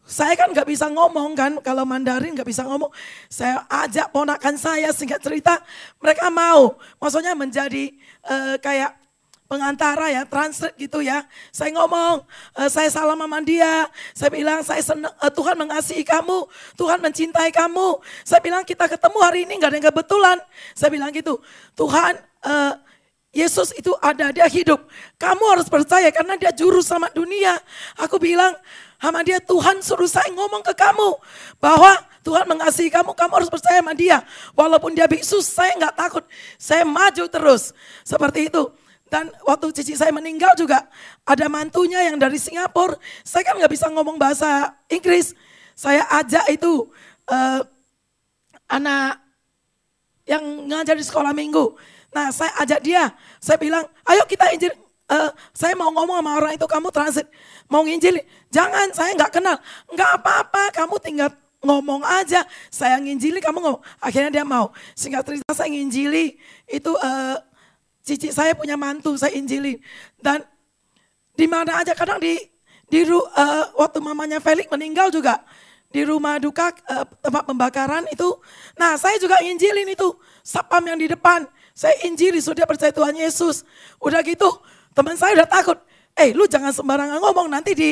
Saya 0.03 0.35
kan 0.35 0.51
nggak 0.51 0.67
bisa 0.67 0.91
ngomong 0.91 1.31
kan, 1.31 1.51
kalau 1.63 1.87
Mandarin 1.87 2.35
nggak 2.35 2.49
bisa 2.49 2.67
ngomong. 2.67 2.91
Saya 3.31 3.63
ajak 3.71 4.11
ponakan 4.11 4.59
saya 4.59 4.91
singkat 4.91 5.23
cerita, 5.23 5.63
mereka 6.03 6.27
mau, 6.27 6.75
maksudnya 6.99 7.31
menjadi 7.31 7.93
uh, 8.27 8.59
kayak 8.59 8.99
pengantara 9.53 10.09
ya, 10.09 10.25
translate 10.25 10.73
gitu 10.81 11.05
ya. 11.05 11.21
Saya 11.53 11.69
ngomong, 11.77 12.25
uh, 12.57 12.69
saya 12.73 12.89
salam 12.89 13.21
sama 13.21 13.37
dia. 13.45 13.85
Saya 14.17 14.33
bilang, 14.33 14.65
saya 14.65 14.81
senang, 14.81 15.13
uh, 15.21 15.29
Tuhan 15.29 15.53
mengasihi 15.53 16.01
kamu, 16.01 16.49
Tuhan 16.73 16.97
mencintai 16.97 17.53
kamu. 17.53 18.01
Saya 18.25 18.41
bilang 18.41 18.65
kita 18.65 18.89
ketemu 18.89 19.17
hari 19.21 19.45
ini 19.45 19.61
nggak 19.61 19.69
ada 19.69 19.77
yang 19.77 19.87
kebetulan. 19.93 20.37
Saya 20.73 20.89
bilang 20.89 21.13
gitu, 21.13 21.37
Tuhan 21.77 22.17
uh, 22.41 22.73
Yesus 23.33 23.73
itu 23.77 23.93
ada, 24.01 24.33
dia 24.33 24.45
hidup. 24.49 24.85
Kamu 25.21 25.43
harus 25.53 25.69
percaya 25.69 26.09
karena 26.09 26.33
dia 26.37 26.49
juru 26.53 26.81
sama 26.81 27.09
dunia. 27.13 27.57
Aku 27.97 28.17
bilang 28.17 28.57
sama 28.97 29.25
dia, 29.25 29.41
Tuhan 29.41 29.81
suruh 29.81 30.09
saya 30.09 30.29
ngomong 30.33 30.61
ke 30.61 30.73
kamu. 30.77 31.17
Bahwa 31.57 31.97
Tuhan 32.21 32.45
mengasihi 32.45 32.93
kamu, 32.93 33.11
kamu 33.17 33.33
harus 33.41 33.49
percaya 33.49 33.81
sama 33.81 33.97
dia. 33.97 34.21
Walaupun 34.53 34.93
dia 34.93 35.09
biksu, 35.09 35.41
saya 35.41 35.73
nggak 35.75 35.95
takut. 35.97 36.23
Saya 36.61 36.85
maju 36.85 37.25
terus. 37.25 37.73
Seperti 38.05 38.53
itu. 38.53 38.69
Dan 39.13 39.29
waktu 39.45 39.69
cici 39.77 39.93
saya 39.93 40.09
meninggal 40.09 40.57
juga 40.57 40.89
ada 41.21 41.45
mantunya 41.45 42.01
yang 42.01 42.17
dari 42.17 42.41
Singapura. 42.41 42.97
Saya 43.21 43.45
kan 43.45 43.61
nggak 43.61 43.69
bisa 43.69 43.85
ngomong 43.93 44.17
bahasa 44.17 44.73
Inggris. 44.89 45.37
Saya 45.77 46.01
ajak 46.17 46.49
itu 46.49 46.89
uh, 47.29 47.61
anak 48.65 49.21
yang 50.25 50.41
ngajar 50.65 50.97
di 50.97 51.05
sekolah 51.05 51.29
minggu. 51.29 51.77
Nah 52.09 52.33
saya 52.33 52.57
ajak 52.65 52.81
dia, 52.81 53.13
saya 53.37 53.61
bilang, 53.61 53.85
ayo 54.09 54.25
kita 54.25 54.49
injil. 54.49 54.73
Uh, 55.05 55.29
saya 55.53 55.77
mau 55.77 55.93
ngomong 55.93 56.17
sama 56.17 56.31
orang 56.33 56.57
itu, 56.57 56.65
kamu 56.65 56.89
transit. 56.89 57.29
Mau 57.69 57.85
nginjil, 57.85 58.17
jangan 58.49 58.89
saya 58.97 59.13
nggak 59.13 59.29
kenal. 59.29 59.61
Nggak 59.93 60.09
apa-apa, 60.21 60.73
kamu 60.73 60.95
tinggal 60.97 61.29
ngomong 61.61 62.01
aja. 62.01 62.41
Saya 62.73 62.97
nginjili, 62.97 63.37
kamu 63.37 63.61
ngomong. 63.61 63.83
Akhirnya 64.01 64.41
dia 64.41 64.45
mau. 64.47 64.73
Singkat 64.97 65.21
cerita 65.21 65.53
saya 65.53 65.69
nginjili, 65.69 66.39
itu 66.65 66.91
uh, 66.97 67.37
Cici 68.03 68.35
saya 68.35 68.51
punya 68.51 68.75
mantu, 68.75 69.15
saya 69.15 69.31
injili. 69.31 69.79
Dan 70.19 70.43
di 71.33 71.47
mana 71.47 71.79
aja 71.79 71.95
kadang 71.95 72.19
di 72.19 72.35
di 72.91 73.07
uh, 73.07 73.25
waktu 73.79 73.97
mamanya 74.03 74.37
Felix 74.43 74.69
meninggal 74.69 75.09
juga 75.09 75.41
di 75.89 76.03
rumah 76.03 76.37
duka 76.37 76.69
uh, 76.91 77.07
tempat 77.23 77.47
pembakaran 77.47 78.03
itu. 78.11 78.27
Nah, 78.75 78.99
saya 78.99 79.15
juga 79.17 79.39
injilin 79.41 79.87
itu 79.87 80.13
sapam 80.43 80.83
yang 80.83 80.99
di 80.99 81.07
depan. 81.09 81.47
Saya 81.73 81.95
injili 82.05 82.37
sudah 82.37 82.67
percaya 82.69 82.93
Tuhan 82.93 83.17
Yesus. 83.17 83.65
Udah 83.97 84.21
gitu, 84.21 84.45
teman 84.93 85.17
saya 85.17 85.33
udah 85.41 85.49
takut. 85.49 85.79
Eh, 86.13 86.29
lu 86.35 86.45
jangan 86.45 86.69
sembarangan 86.69 87.17
ngomong 87.17 87.49
nanti 87.49 87.73
di 87.73 87.89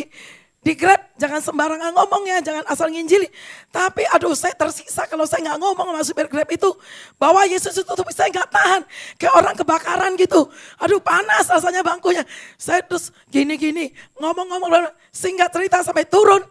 di 0.62 0.78
Grab 0.78 1.02
jangan 1.18 1.42
sembarangan 1.42 1.90
ngomong 1.90 2.22
ya, 2.30 2.38
jangan 2.38 2.62
asal 2.70 2.86
nginjili. 2.94 3.26
Tapi 3.74 4.06
aduh 4.14 4.38
saya 4.38 4.54
tersiksa 4.54 5.10
kalau 5.10 5.26
saya 5.26 5.42
nggak 5.50 5.58
ngomong 5.58 5.90
sama 5.90 6.02
supir 6.06 6.30
Grab 6.30 6.46
itu. 6.54 6.70
Bahwa 7.18 7.42
Yesus 7.50 7.74
itu 7.74 7.90
tuh 7.90 8.06
saya 8.14 8.30
nggak 8.30 8.50
tahan. 8.54 8.82
Kayak 9.18 9.34
orang 9.42 9.56
kebakaran 9.58 10.12
gitu. 10.22 10.46
Aduh 10.78 11.02
panas 11.02 11.50
rasanya 11.50 11.82
bangkunya. 11.82 12.22
Saya 12.62 12.86
terus 12.86 13.10
gini-gini 13.34 13.90
ngomong-ngomong. 14.22 14.94
Singkat 15.10 15.50
cerita 15.50 15.82
sampai 15.82 16.06
turun. 16.06 16.46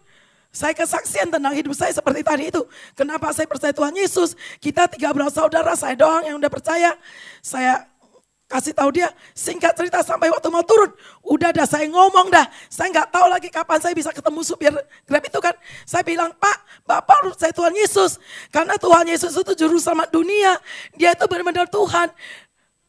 Saya 0.50 0.74
kesaksian 0.74 1.30
tentang 1.30 1.54
hidup 1.54 1.70
saya 1.78 1.94
seperti 1.94 2.26
tadi 2.26 2.50
itu. 2.50 2.66
Kenapa 2.98 3.30
saya 3.30 3.46
percaya 3.46 3.70
Tuhan 3.70 3.94
Yesus. 3.94 4.34
Kita 4.58 4.90
tiga 4.90 5.14
belas 5.14 5.38
saudara, 5.38 5.78
saya 5.78 5.94
doang 5.94 6.26
yang 6.26 6.42
udah 6.42 6.50
percaya. 6.50 6.98
Saya 7.38 7.86
Kasih 8.50 8.74
tahu 8.74 8.90
dia, 8.90 9.06
singkat 9.30 9.78
cerita 9.78 10.02
sampai 10.02 10.26
waktu 10.26 10.50
mau 10.50 10.66
turun, 10.66 10.90
udah 11.22 11.54
dah 11.54 11.62
saya 11.70 11.86
ngomong 11.86 12.34
dah. 12.34 12.50
Saya 12.66 12.90
nggak 12.90 13.14
tahu 13.14 13.30
lagi 13.30 13.46
kapan 13.46 13.78
saya 13.78 13.94
bisa 13.94 14.10
ketemu 14.10 14.42
supir 14.42 14.74
Grab 15.06 15.22
itu 15.22 15.38
kan. 15.38 15.54
Saya 15.86 16.02
bilang, 16.02 16.34
Pak, 16.34 16.58
Bapak 16.82 17.30
saya 17.38 17.54
Tuhan 17.54 17.70
Yesus. 17.70 18.18
Karena 18.50 18.74
Tuhan 18.74 19.06
Yesus 19.06 19.38
itu 19.38 19.54
juru 19.54 19.78
selamat 19.78 20.10
dunia. 20.10 20.58
Dia 20.98 21.14
itu 21.14 21.30
benar-benar 21.30 21.70
Tuhan. 21.70 22.10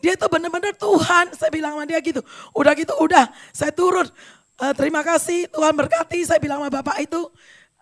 Dia 0.02 0.18
itu 0.18 0.26
benar-benar 0.26 0.74
Tuhan. 0.74 1.26
Saya 1.38 1.54
bilang 1.54 1.78
sama 1.78 1.86
dia 1.86 2.02
gitu. 2.02 2.26
Udah 2.58 2.74
gitu, 2.74 2.98
udah. 2.98 3.30
Saya 3.54 3.70
turun. 3.70 4.10
Uh, 4.58 4.74
terima 4.74 5.06
kasih 5.06 5.46
Tuhan 5.46 5.78
berkati. 5.78 6.26
Saya 6.26 6.42
bilang 6.42 6.66
sama 6.66 6.74
Bapak 6.74 6.98
itu. 7.06 7.30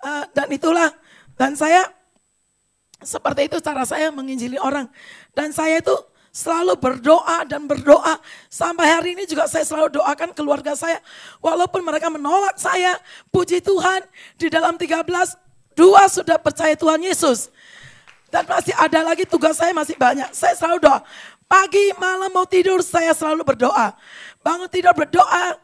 Uh, 0.04 0.28
dan 0.36 0.52
itulah. 0.52 0.92
Dan 1.40 1.56
saya 1.56 1.88
seperti 3.00 3.48
itu 3.48 3.64
cara 3.64 3.88
saya 3.88 4.12
menginjili 4.12 4.60
orang. 4.60 4.92
Dan 5.32 5.56
saya 5.56 5.80
itu 5.80 5.96
selalu 6.30 6.78
berdoa 6.80 7.46
dan 7.46 7.66
berdoa. 7.66 8.18
Sampai 8.48 8.90
hari 8.90 9.10
ini 9.18 9.30
juga 9.30 9.46
saya 9.46 9.66
selalu 9.66 10.02
doakan 10.02 10.34
keluarga 10.34 10.74
saya. 10.74 11.02
Walaupun 11.44 11.82
mereka 11.84 12.08
menolak 12.10 12.58
saya, 12.58 12.98
puji 13.34 13.62
Tuhan 13.62 14.06
di 14.38 14.48
dalam 14.50 14.78
13 14.78 15.06
12 15.06 15.50
dua 15.80 16.12
sudah 16.12 16.36
percaya 16.36 16.76
Tuhan 16.76 17.00
Yesus. 17.00 17.48
Dan 18.28 18.44
masih 18.46 18.76
ada 18.76 19.00
lagi 19.02 19.24
tugas 19.24 19.56
saya 19.58 19.72
masih 19.72 19.96
banyak. 19.96 20.28
Saya 20.36 20.54
selalu 20.54 20.84
doa. 20.84 21.00
Pagi, 21.50 21.96
malam 21.98 22.30
mau 22.30 22.46
tidur 22.46 22.84
saya 22.84 23.16
selalu 23.16 23.42
berdoa. 23.42 23.96
Bangun 24.44 24.70
tidur 24.70 24.94
berdoa 24.94 25.58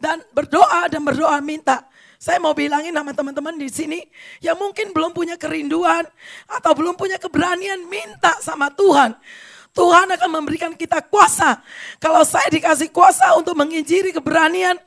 dan 0.00 0.22
berdoa 0.32 0.88
dan 0.88 1.02
berdoa 1.04 1.36
minta. 1.44 1.84
Saya 2.16 2.40
mau 2.40 2.56
bilangin 2.56 2.96
sama 2.96 3.12
teman-teman 3.12 3.60
di 3.60 3.68
sini 3.68 4.00
yang 4.40 4.56
mungkin 4.56 4.96
belum 4.96 5.12
punya 5.12 5.36
kerinduan 5.36 6.08
atau 6.48 6.72
belum 6.72 6.96
punya 6.96 7.20
keberanian 7.20 7.84
minta 7.84 8.40
sama 8.40 8.72
Tuhan. 8.72 9.12
Tuhan 9.76 10.08
akan 10.16 10.30
memberikan 10.40 10.72
kita 10.72 11.04
kuasa. 11.04 11.60
Kalau 12.00 12.24
saya 12.24 12.48
dikasih 12.48 12.88
kuasa 12.88 13.36
untuk 13.36 13.52
menginjiri 13.52 14.08
keberanian, 14.16 14.80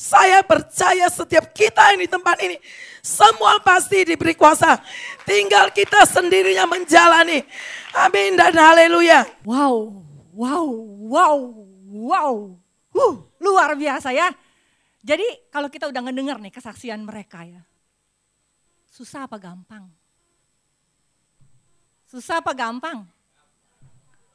saya 0.00 0.40
percaya 0.40 1.12
setiap 1.12 1.52
kita 1.52 1.92
yang 1.92 2.00
di 2.00 2.08
tempat 2.08 2.40
ini, 2.40 2.56
semua 3.04 3.60
pasti 3.60 4.00
diberi 4.08 4.32
kuasa. 4.32 4.80
Tinggal 5.28 5.68
kita 5.76 6.08
sendirinya 6.08 6.64
menjalani. 6.64 7.44
Amin 7.92 8.32
dan 8.32 8.56
haleluya. 8.56 9.28
Wow, 9.44 10.00
wow, 10.32 10.66
wow, 11.04 11.38
wow. 11.92 12.34
Huh, 12.96 13.14
luar 13.44 13.76
biasa 13.76 14.16
ya. 14.16 14.32
Jadi 15.04 15.52
kalau 15.52 15.68
kita 15.68 15.92
udah 15.92 16.00
ngedengar 16.00 16.40
nih 16.40 16.52
kesaksian 16.52 17.04
mereka 17.04 17.44
ya. 17.44 17.60
Susah 18.88 19.28
apa 19.28 19.36
gampang? 19.36 19.84
Susah 22.08 22.40
apa 22.40 22.56
gampang? 22.56 23.04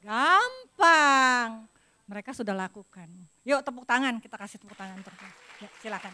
Gampang. 0.05 1.65
Mereka 2.05 2.37
sudah 2.37 2.53
lakukan. 2.53 3.09
Yuk 3.41 3.65
tepuk 3.65 3.89
tangan, 3.89 4.21
kita 4.21 4.37
kasih 4.37 4.61
tepuk 4.61 4.77
tangan. 4.77 5.01
Ya, 5.57 5.69
silakan. 5.81 6.13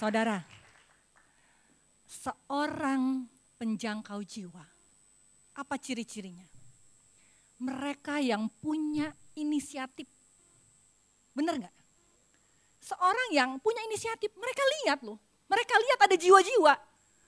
Saudara, 0.00 0.40
seorang 2.08 3.28
penjangkau 3.60 4.24
jiwa, 4.24 4.64
apa 5.52 5.74
ciri-cirinya? 5.76 6.48
Mereka 7.60 8.24
yang 8.24 8.48
punya 8.48 9.12
inisiatif. 9.36 10.08
Benar 11.36 11.60
nggak? 11.60 11.76
Seorang 12.80 13.28
yang 13.36 13.60
punya 13.60 13.84
inisiatif, 13.84 14.32
mereka 14.40 14.64
lihat 14.80 15.04
loh. 15.04 15.20
Mereka 15.52 15.74
lihat 15.76 15.98
ada 16.08 16.16
jiwa-jiwa. 16.16 16.72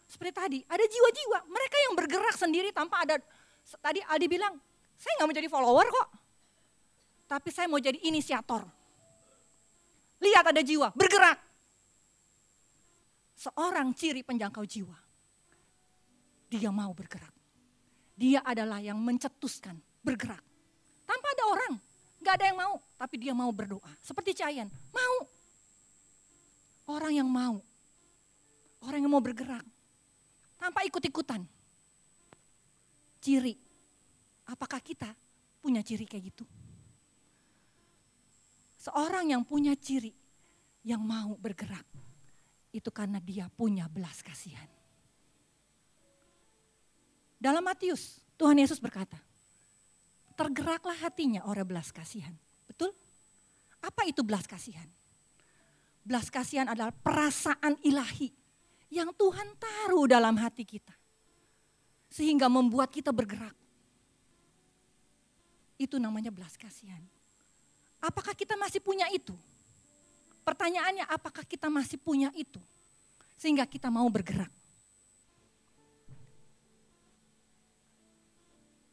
Seperti 0.09 0.33
tadi, 0.33 0.59
ada 0.65 0.85
jiwa-jiwa. 0.85 1.39
Mereka 1.53 1.77
yang 1.85 1.93
bergerak 1.93 2.37
sendiri 2.41 2.73
tanpa 2.73 3.05
ada, 3.05 3.21
tadi 3.85 4.01
Adi 4.09 4.27
bilang, 4.29 4.57
saya 4.97 5.13
nggak 5.21 5.27
mau 5.29 5.37
jadi 5.37 5.51
follower 5.53 5.87
kok. 5.93 6.09
Tapi 7.27 7.49
saya 7.51 7.67
mau 7.69 7.83
jadi 7.83 7.99
inisiator. 8.07 8.65
Lihat 10.23 10.45
ada 10.49 10.63
jiwa, 10.65 10.89
bergerak. 10.97 11.39
Seorang 13.37 13.93
ciri 13.93 14.25
penjangkau 14.25 14.65
jiwa. 14.65 14.97
Dia 16.49 16.73
mau 16.73 16.95
bergerak. 16.97 17.35
Dia 18.17 18.41
adalah 18.41 18.81
yang 18.81 18.97
mencetuskan, 18.97 19.77
bergerak. 20.01 20.41
Tanpa 21.05 21.27
ada 21.37 21.45
orang, 21.53 21.73
nggak 22.23 22.35
ada 22.41 22.45
yang 22.49 22.59
mau. 22.59 22.75
Tapi 22.97 23.15
dia 23.21 23.37
mau 23.37 23.53
berdoa. 23.53 23.93
Seperti 24.01 24.33
Cayan, 24.33 24.73
mau. 24.95 25.17
Orang 26.89 27.13
yang 27.13 27.29
mau. 27.29 27.61
Orang 28.81 29.05
yang 29.05 29.13
mau 29.13 29.21
bergerak. 29.21 29.67
Tanpa 30.57 30.87
ikut-ikutan. 30.89 31.45
Ciri 33.21 33.66
Apakah 34.47 34.79
kita 34.79 35.11
punya 35.59 35.83
ciri 35.83 36.07
kayak 36.07 36.31
gitu? 36.31 36.45
Seorang 38.79 39.35
yang 39.35 39.43
punya 39.43 39.75
ciri 39.75 40.15
yang 40.87 41.03
mau 41.03 41.35
bergerak 41.35 41.83
itu 42.71 42.87
karena 42.95 43.19
dia 43.19 43.51
punya 43.51 43.91
belas 43.91 44.23
kasihan. 44.23 44.69
Dalam 47.37 47.67
Matius, 47.67 48.23
Tuhan 48.39 48.57
Yesus 48.63 48.79
berkata, 48.79 49.19
tergeraklah 50.39 50.95
hatinya 51.03 51.43
orang 51.51 51.67
belas 51.67 51.91
kasihan. 51.91 52.33
Betul? 52.71 52.95
Apa 53.83 54.07
itu 54.07 54.23
belas 54.23 54.47
kasihan? 54.47 54.87
Belas 56.07 56.31
kasihan 56.31 56.71
adalah 56.71 56.95
perasaan 56.95 57.83
ilahi 57.83 58.31
yang 58.95 59.11
Tuhan 59.11 59.59
taruh 59.59 60.07
dalam 60.07 60.39
hati 60.39 60.63
kita. 60.63 60.95
Sehingga 62.07 62.47
membuat 62.47 62.95
kita 62.95 63.11
bergerak 63.11 63.66
itu 65.77 66.01
namanya 66.01 66.33
belas 66.33 66.57
kasihan. 66.57 67.01
Apakah 68.01 68.33
kita 68.37 68.57
masih 68.57 68.81
punya 68.81 69.09
itu? 69.13 69.33
Pertanyaannya 70.47 71.05
apakah 71.11 71.43
kita 71.43 71.67
masih 71.67 71.99
punya 71.99 72.31
itu? 72.37 72.61
Sehingga 73.37 73.67
kita 73.67 73.91
mau 73.91 74.07
bergerak. 74.09 74.53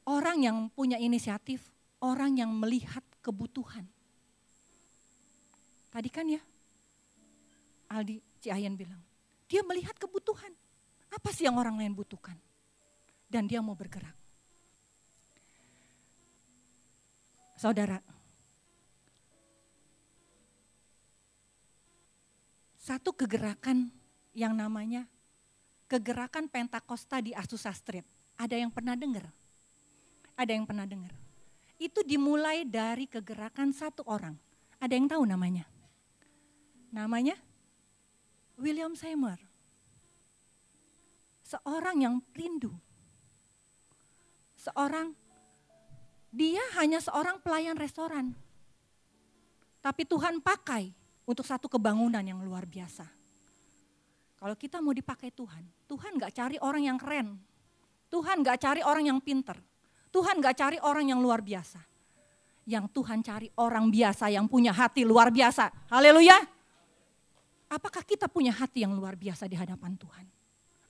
Orang 0.04 0.44
yang 0.44 0.68
punya 0.74 1.00
inisiatif, 1.00 1.64
orang 2.04 2.36
yang 2.36 2.52
melihat 2.52 3.06
kebutuhan. 3.24 3.88
Tadi 5.94 6.10
kan 6.12 6.28
ya, 6.28 6.42
Aldi 7.94 8.20
Ciayan 8.44 8.76
bilang, 8.76 9.00
dia 9.48 9.64
melihat 9.64 9.96
kebutuhan. 9.96 10.52
Apa 11.14 11.30
sih 11.30 11.46
yang 11.46 11.56
orang 11.56 11.78
lain 11.78 11.94
butuhkan? 11.94 12.36
Dan 13.30 13.46
dia 13.46 13.62
mau 13.62 13.78
bergerak. 13.78 14.23
Saudara, 17.64 17.96
satu 22.76 23.16
kegerakan 23.16 23.88
yang 24.36 24.52
namanya 24.52 25.08
kegerakan 25.88 26.52
Pentakosta 26.52 27.24
di 27.24 27.32
Azusa 27.32 27.72
Street. 27.72 28.04
Ada 28.36 28.60
yang 28.60 28.68
pernah 28.68 29.00
dengar? 29.00 29.32
Ada 30.36 30.52
yang 30.60 30.68
pernah 30.68 30.84
dengar? 30.84 31.16
Itu 31.80 32.04
dimulai 32.04 32.68
dari 32.68 33.08
kegerakan 33.08 33.72
satu 33.72 34.04
orang. 34.12 34.36
Ada 34.84 35.00
yang 35.00 35.08
tahu 35.08 35.24
namanya? 35.24 35.64
Namanya 36.92 37.40
William 38.60 38.92
Seymour. 38.92 39.40
Seorang 41.48 41.96
yang 42.04 42.20
rindu. 42.36 42.76
Seorang 44.60 45.16
dia 46.34 46.66
hanya 46.82 46.98
seorang 46.98 47.38
pelayan 47.46 47.78
restoran. 47.78 48.34
Tapi 49.86 50.02
Tuhan 50.10 50.42
pakai 50.42 50.90
untuk 51.30 51.46
satu 51.46 51.70
kebangunan 51.70 52.26
yang 52.26 52.42
luar 52.42 52.66
biasa. 52.66 53.06
Kalau 54.42 54.58
kita 54.58 54.82
mau 54.82 54.92
dipakai 54.92 55.30
Tuhan, 55.30 55.62
Tuhan 55.86 56.18
gak 56.18 56.34
cari 56.34 56.58
orang 56.58 56.84
yang 56.90 56.98
keren. 56.98 57.38
Tuhan 58.10 58.42
gak 58.42 58.60
cari 58.60 58.82
orang 58.82 59.06
yang 59.14 59.20
pinter. 59.22 59.56
Tuhan 60.10 60.42
gak 60.42 60.58
cari 60.58 60.78
orang 60.82 61.06
yang 61.14 61.22
luar 61.22 61.46
biasa. 61.46 61.80
Yang 62.66 62.86
Tuhan 62.92 63.20
cari 63.22 63.48
orang 63.62 63.94
biasa 63.94 64.26
yang 64.34 64.50
punya 64.50 64.74
hati 64.74 65.06
luar 65.06 65.30
biasa. 65.30 65.70
Haleluya. 65.94 66.42
Apakah 67.70 68.02
kita 68.02 68.26
punya 68.26 68.52
hati 68.52 68.84
yang 68.84 68.98
luar 68.98 69.14
biasa 69.14 69.46
di 69.46 69.56
hadapan 69.56 69.94
Tuhan? 69.96 70.26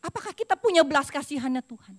Apakah 0.04 0.32
kita 0.32 0.56
punya 0.56 0.88
belas 0.88 1.12
kasihannya 1.12 1.64
Tuhan? 1.64 1.96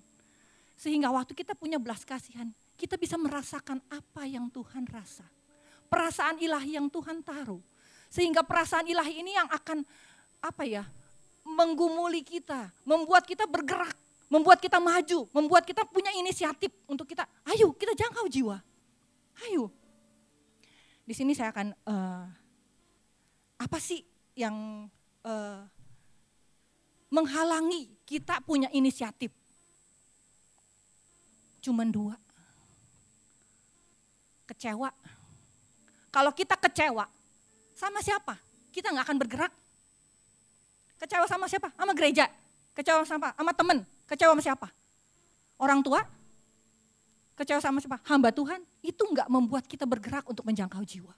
Sehingga 0.74 1.12
waktu 1.12 1.32
kita 1.32 1.54
punya 1.54 1.80
belas 1.80 2.04
kasihan, 2.04 2.50
kita 2.74 2.98
bisa 2.98 3.14
merasakan 3.14 3.78
apa 3.90 4.26
yang 4.26 4.50
Tuhan 4.50 4.86
rasa. 4.90 5.26
Perasaan 5.86 6.42
ilahi 6.42 6.74
yang 6.74 6.90
Tuhan 6.90 7.22
taruh. 7.22 7.62
Sehingga 8.10 8.42
perasaan 8.42 8.86
ilahi 8.86 9.22
ini 9.22 9.34
yang 9.34 9.46
akan 9.50 9.82
apa 10.42 10.62
ya, 10.66 10.84
menggumuli 11.46 12.22
kita, 12.26 12.70
membuat 12.82 13.26
kita 13.26 13.46
bergerak, 13.46 13.94
membuat 14.30 14.58
kita 14.58 14.82
maju, 14.82 15.26
membuat 15.30 15.62
kita 15.66 15.86
punya 15.86 16.10
inisiatif 16.18 16.72
untuk 16.90 17.06
kita, 17.06 17.26
ayo 17.54 17.70
kita 17.74 17.94
jangkau 17.94 18.26
jiwa. 18.26 18.58
Ayo. 19.46 19.70
Di 21.04 21.12
sini 21.12 21.36
saya 21.36 21.52
akan 21.52 21.68
uh, 21.84 22.26
apa 23.60 23.78
sih 23.78 24.02
yang 24.34 24.88
uh, 25.22 25.60
menghalangi 27.12 27.92
kita 28.08 28.40
punya 28.42 28.72
inisiatif? 28.72 29.30
Cuman 31.60 31.88
dua 31.92 32.23
kecewa. 34.44 34.90
Kalau 36.14 36.30
kita 36.30 36.54
kecewa, 36.54 37.08
sama 37.74 37.98
siapa? 38.00 38.38
Kita 38.70 38.94
nggak 38.94 39.04
akan 39.10 39.18
bergerak. 39.18 39.52
Kecewa 40.98 41.26
sama 41.26 41.50
siapa? 41.50 41.74
Sama 41.74 41.92
gereja. 41.92 42.30
Kecewa 42.74 43.02
sama 43.02 43.34
Sama 43.34 43.52
temen. 43.52 43.78
Kecewa 44.06 44.32
sama 44.34 44.42
siapa? 44.42 44.68
Orang 45.58 45.82
tua? 45.82 46.06
Kecewa 47.34 47.58
sama 47.58 47.78
siapa? 47.82 47.98
Hamba 48.06 48.30
Tuhan. 48.30 48.62
Itu 48.78 49.10
nggak 49.10 49.26
membuat 49.26 49.66
kita 49.66 49.84
bergerak 49.84 50.26
untuk 50.30 50.46
menjangkau 50.46 50.82
jiwa. 50.86 51.14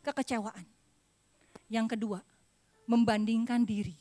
Kekecewaan. 0.00 0.64
Yang 1.68 1.98
kedua, 1.98 2.18
membandingkan 2.88 3.66
diri. 3.66 3.94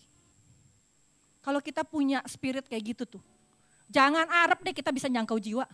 Kalau 1.43 1.62
kita 1.62 1.86
punya 1.86 2.25
spirit 2.25 2.65
kayak 2.65 2.95
gitu 2.95 3.03
tuh, 3.05 3.23
jangan 3.89 4.25
arep 4.25 4.65
deh 4.65 4.73
kita 4.73 4.89
bisa 4.89 5.05
jangkau 5.05 5.38
jiwa 5.38 5.65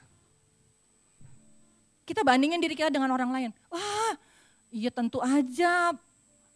kita 2.11 2.27
bandingin 2.27 2.59
diri 2.59 2.75
kita 2.75 2.91
dengan 2.91 3.15
orang 3.15 3.31
lain. 3.31 3.49
Wah, 3.71 4.19
iya 4.67 4.91
tentu 4.91 5.23
aja. 5.23 5.95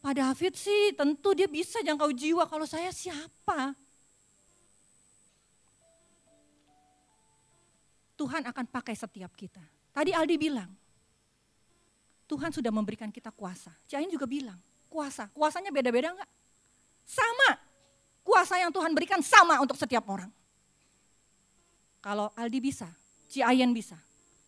Pada 0.04 0.36
David 0.36 0.54
sih 0.60 0.92
tentu 0.94 1.32
dia 1.32 1.48
bisa 1.48 1.80
jangkau 1.80 2.12
jiwa. 2.12 2.44
Kalau 2.46 2.68
saya 2.68 2.92
siapa? 2.92 3.72
Tuhan 8.20 8.44
akan 8.52 8.66
pakai 8.68 8.96
setiap 9.00 9.32
kita. 9.34 9.64
Tadi 9.96 10.12
Aldi 10.12 10.36
bilang, 10.36 10.68
Tuhan 12.28 12.52
sudah 12.52 12.72
memberikan 12.72 13.08
kita 13.08 13.32
kuasa. 13.32 13.72
Cain 13.88 14.12
juga 14.12 14.28
bilang, 14.28 14.60
kuasa. 14.92 15.32
Kuasanya 15.32 15.72
beda-beda 15.72 16.12
enggak? 16.12 16.32
Sama. 17.08 17.60
Kuasa 18.28 18.60
yang 18.60 18.76
Tuhan 18.76 18.92
berikan 18.92 19.24
sama 19.24 19.62
untuk 19.64 19.80
setiap 19.80 20.04
orang. 20.12 20.32
Kalau 22.04 22.30
Aldi 22.38 22.60
bisa, 22.62 22.90
Cian 23.30 23.74
bisa, 23.74 23.98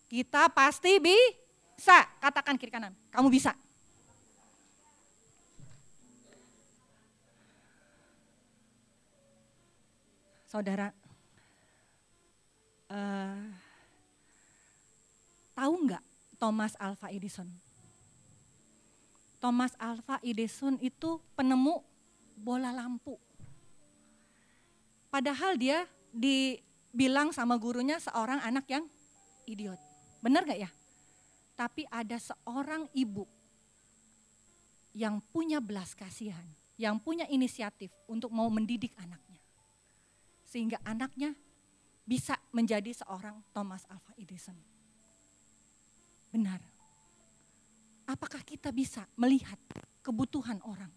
kita 0.07 0.47
pasti 0.51 1.03
bisa. 1.03 2.07
Katakan 2.23 2.55
kiri 2.55 2.71
kanan, 2.71 2.95
kamu 3.11 3.27
bisa. 3.27 3.51
Saudara, 10.47 10.95
uh, 12.87 13.43
tahu 15.51 15.73
nggak 15.91 16.03
Thomas 16.39 16.73
Alva 16.79 17.11
Edison? 17.11 17.51
Thomas 19.43 19.75
Alva 19.75 20.23
Edison 20.23 20.79
itu 20.79 21.19
penemu 21.35 21.83
bola 22.39 22.71
lampu. 22.71 23.19
Padahal 25.11 25.59
dia 25.59 25.83
dibilang 26.15 27.35
sama 27.35 27.59
gurunya 27.59 27.99
seorang 27.99 28.39
anak 28.39 28.65
yang 28.71 28.87
idiot. 29.43 29.86
Benar 30.21 30.45
gak 30.45 30.59
ya? 30.59 30.69
Tapi 31.57 31.89
ada 31.89 32.17
seorang 32.21 32.85
ibu 32.93 33.25
yang 34.97 35.21
punya 35.33 35.61
belas 35.61 35.93
kasihan, 35.93 36.45
yang 36.77 36.97
punya 36.97 37.25
inisiatif 37.29 37.93
untuk 38.09 38.33
mau 38.33 38.49
mendidik 38.49 38.93
anaknya. 38.97 39.41
Sehingga 40.45 40.81
anaknya 40.85 41.33
bisa 42.07 42.39
menjadi 42.55 42.95
seorang 43.03 43.43
Thomas 43.51 43.83
Alva 43.91 44.15
Edison. 44.15 44.55
Benar. 46.31 46.63
Apakah 48.07 48.39
kita 48.47 48.71
bisa 48.71 49.03
melihat 49.19 49.59
kebutuhan 49.99 50.63
orang? 50.63 50.89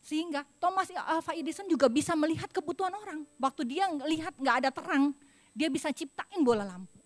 Sehingga 0.00 0.48
Thomas 0.56 0.88
Alva 0.96 1.36
Edison 1.36 1.68
juga 1.68 1.92
bisa 1.92 2.16
melihat 2.16 2.48
kebutuhan 2.48 2.96
orang. 2.96 3.28
Waktu 3.36 3.62
dia 3.68 3.84
lihat 4.08 4.32
nggak 4.40 4.56
ada 4.64 4.70
terang, 4.72 5.12
dia 5.52 5.68
bisa 5.68 5.92
ciptain 5.92 6.40
bola 6.40 6.64
lampu. 6.64 7.03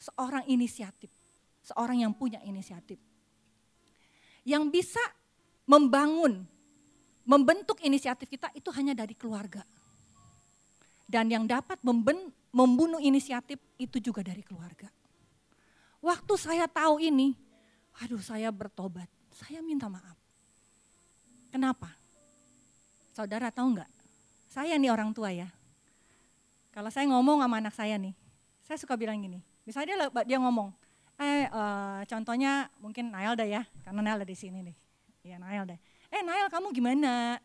Seorang 0.00 0.48
inisiatif, 0.48 1.12
seorang 1.60 2.00
yang 2.00 2.16
punya 2.16 2.40
inisiatif. 2.40 2.96
Yang 4.48 4.64
bisa 4.72 5.04
membangun, 5.68 6.48
membentuk 7.28 7.84
inisiatif 7.84 8.32
kita 8.32 8.48
itu 8.56 8.72
hanya 8.72 8.96
dari 8.96 9.12
keluarga. 9.12 9.60
Dan 11.04 11.28
yang 11.28 11.44
dapat 11.44 11.76
memben, 11.84 12.32
membunuh 12.50 12.98
inisiatif 12.98 13.60
itu 13.76 14.00
juga 14.00 14.24
dari 14.24 14.40
keluarga. 14.40 14.88
Waktu 16.00 16.34
saya 16.40 16.64
tahu 16.64 16.96
ini, 17.04 17.36
aduh 18.00 18.24
saya 18.24 18.48
bertobat, 18.48 19.06
saya 19.36 19.60
minta 19.60 19.84
maaf 19.84 20.16
Kenapa? 21.50 21.90
Saudara 23.10 23.50
tahu 23.50 23.74
nggak? 23.74 23.90
Saya 24.46 24.78
nih 24.78 24.90
orang 24.94 25.10
tua 25.10 25.34
ya. 25.34 25.50
Kalau 26.70 26.88
saya 26.94 27.10
ngomong 27.10 27.42
sama 27.42 27.58
anak 27.58 27.74
saya 27.74 27.98
nih, 27.98 28.14
saya 28.62 28.78
suka 28.78 28.94
bilang 28.94 29.18
gini. 29.18 29.42
Misalnya 29.70 30.10
dia, 30.10 30.34
dia 30.34 30.38
ngomong, 30.42 30.74
eh 31.14 31.46
uh, 31.46 32.02
contohnya 32.10 32.66
mungkin 32.82 33.14
Nail 33.14 33.38
dah 33.38 33.46
ya, 33.46 33.62
karena 33.86 34.02
Nail 34.02 34.18
ada 34.18 34.26
di 34.26 34.34
sini 34.34 34.66
nih. 34.66 34.76
Iya 35.22 35.36
Nail 35.38 35.62
deh. 35.62 35.78
Eh 36.10 36.26
Nail 36.26 36.50
kamu 36.50 36.74
gimana? 36.74 37.38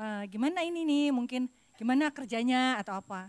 Uh, 0.00 0.24
gimana 0.32 0.64
ini 0.64 0.88
nih 0.88 1.12
mungkin 1.12 1.52
gimana 1.76 2.08
kerjanya 2.08 2.80
atau 2.80 2.96
apa. 2.96 3.28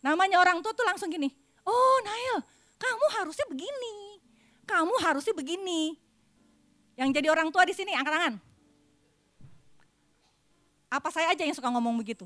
Namanya 0.00 0.40
orang 0.40 0.64
tua 0.64 0.72
tuh 0.72 0.88
langsung 0.88 1.12
gini, 1.12 1.28
oh 1.68 1.96
Nail 2.00 2.40
kamu 2.80 3.04
harusnya 3.20 3.44
begini, 3.52 3.94
kamu 4.64 4.94
harusnya 5.04 5.36
begini. 5.36 6.00
Yang 6.96 7.20
jadi 7.20 7.28
orang 7.36 7.52
tua 7.52 7.68
di 7.68 7.76
sini 7.76 7.92
angkat 7.92 8.16
tangan. 8.16 8.34
Apa 10.88 11.08
saya 11.12 11.36
aja 11.36 11.44
yang 11.44 11.52
suka 11.52 11.68
ngomong 11.68 12.00
begitu? 12.00 12.24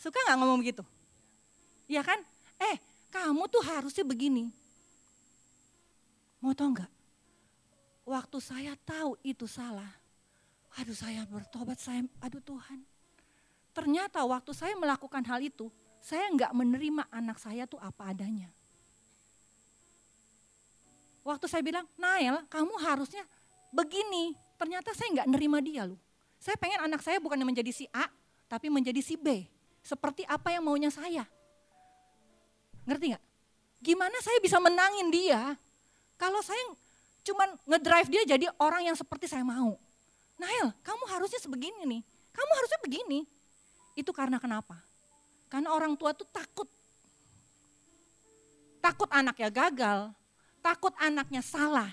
Suka 0.00 0.16
nggak 0.24 0.40
ngomong 0.40 0.58
begitu? 0.64 0.80
Iya 1.84 2.00
kan? 2.00 2.20
Eh, 2.56 2.76
kamu 3.08 3.48
tuh 3.48 3.62
harusnya 3.64 4.04
begini. 4.04 4.52
Mau 6.38 6.54
tau 6.54 6.70
nggak? 6.70 6.92
Waktu 8.08 8.38
saya 8.40 8.72
tahu 8.88 9.20
itu 9.20 9.44
salah, 9.44 9.90
aduh 10.80 10.96
saya 10.96 11.28
bertobat, 11.28 11.76
saya, 11.76 12.06
aduh 12.24 12.40
Tuhan. 12.40 12.80
Ternyata 13.76 14.24
waktu 14.24 14.56
saya 14.56 14.72
melakukan 14.78 15.20
hal 15.28 15.44
itu, 15.44 15.68
saya 16.00 16.30
nggak 16.32 16.52
menerima 16.56 17.04
anak 17.12 17.36
saya 17.36 17.68
tuh 17.68 17.78
apa 17.82 18.14
adanya. 18.14 18.48
Waktu 21.26 21.44
saya 21.44 21.60
bilang, 21.60 21.84
Nael 22.00 22.40
kamu 22.48 22.72
harusnya 22.80 23.20
begini. 23.68 24.32
Ternyata 24.56 24.96
saya 24.96 25.20
nggak 25.20 25.28
nerima 25.28 25.60
dia 25.60 25.84
loh. 25.84 26.00
Saya 26.40 26.56
pengen 26.56 26.80
anak 26.88 27.04
saya 27.04 27.20
bukan 27.20 27.36
menjadi 27.44 27.68
si 27.68 27.84
A, 27.92 28.08
tapi 28.48 28.72
menjadi 28.72 29.02
si 29.04 29.20
B. 29.20 29.44
Seperti 29.84 30.24
apa 30.24 30.54
yang 30.54 30.64
maunya 30.64 30.88
saya. 30.88 31.28
Ngerti 32.88 33.12
nggak? 33.12 33.24
Gimana 33.84 34.16
saya 34.24 34.40
bisa 34.40 34.56
menangin 34.56 35.12
dia 35.12 35.52
kalau 36.16 36.40
saya 36.40 36.58
cuman 37.22 37.52
ngedrive 37.68 38.08
dia 38.08 38.22
jadi 38.24 38.48
orang 38.56 38.88
yang 38.88 38.96
seperti 38.96 39.28
saya 39.28 39.44
mau. 39.44 39.76
Nail, 40.40 40.72
kamu 40.80 41.04
harusnya 41.12 41.36
sebegini 41.36 41.84
nih. 41.84 42.02
Kamu 42.32 42.50
harusnya 42.56 42.78
begini. 42.80 43.20
Itu 43.92 44.14
karena 44.14 44.40
kenapa? 44.40 44.78
Karena 45.50 45.74
orang 45.74 45.98
tua 45.98 46.14
tuh 46.14 46.24
takut. 46.30 46.70
Takut 48.78 49.10
anaknya 49.10 49.50
gagal, 49.50 50.14
takut 50.62 50.94
anaknya 51.02 51.42
salah. 51.42 51.90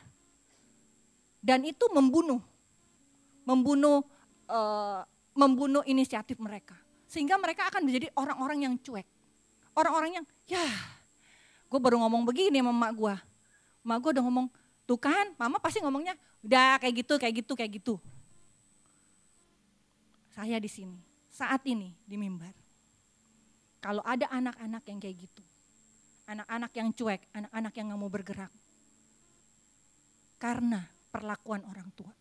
Dan 1.42 1.66
itu 1.66 1.90
membunuh. 1.90 2.40
Membunuh 3.46 4.06
uh, 4.50 5.02
membunuh 5.34 5.82
inisiatif 5.90 6.38
mereka. 6.38 6.78
Sehingga 7.10 7.38
mereka 7.42 7.68
akan 7.70 7.86
menjadi 7.86 8.14
orang-orang 8.14 8.70
yang 8.70 8.74
cuek. 8.78 9.06
Orang-orang 9.76 10.22
yang, 10.22 10.26
ya 10.48 10.64
gue 11.68 11.80
baru 11.80 12.00
ngomong 12.00 12.24
begini 12.24 12.64
sama 12.64 12.72
emak 12.72 12.92
gue. 12.96 13.16
Emak 13.84 13.98
gue 14.00 14.12
udah 14.16 14.24
ngomong, 14.24 14.48
tuh 14.88 14.96
kan 14.96 15.36
mama 15.36 15.60
pasti 15.60 15.84
ngomongnya 15.84 16.16
udah 16.42 16.80
kayak 16.80 17.06
gitu, 17.06 17.14
kayak 17.20 17.36
gitu, 17.44 17.54
kayak 17.54 17.72
gitu. 17.78 17.96
Saya 20.32 20.56
di 20.60 20.72
sini, 20.72 21.00
saat 21.28 21.64
ini 21.68 21.92
di 22.08 22.16
mimbar. 22.16 22.56
Kalau 23.84 24.02
ada 24.02 24.26
anak-anak 24.32 24.84
yang 24.88 25.00
kayak 25.04 25.18
gitu, 25.28 25.44
anak-anak 26.26 26.72
yang 26.74 26.90
cuek, 26.96 27.22
anak-anak 27.36 27.74
yang 27.78 27.86
gak 27.94 28.00
mau 28.02 28.10
bergerak. 28.10 28.52
Karena 30.42 30.82
perlakuan 31.14 31.64
orang 31.70 31.92
tua 31.94 32.12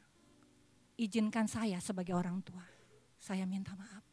izinkan 0.95 1.51
saya 1.51 1.83
sebagai 1.83 2.15
orang 2.15 2.39
tua, 2.43 2.63
saya 3.19 3.43
minta 3.47 3.75
maaf. 3.75 4.05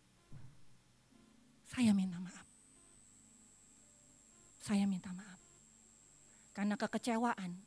Saya 1.70 1.94
minta 1.94 2.18
maaf. 2.18 2.51
Saya 4.62 4.86
minta 4.86 5.10
maaf. 5.10 5.42
Karena 6.54 6.78
kekecewaan 6.78 7.58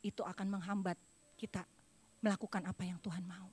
itu 0.00 0.22
akan 0.24 0.46
menghambat 0.48 0.96
kita 1.36 1.68
melakukan 2.24 2.64
apa 2.64 2.82
yang 2.88 2.96
Tuhan 3.04 3.22
mau. 3.28 3.52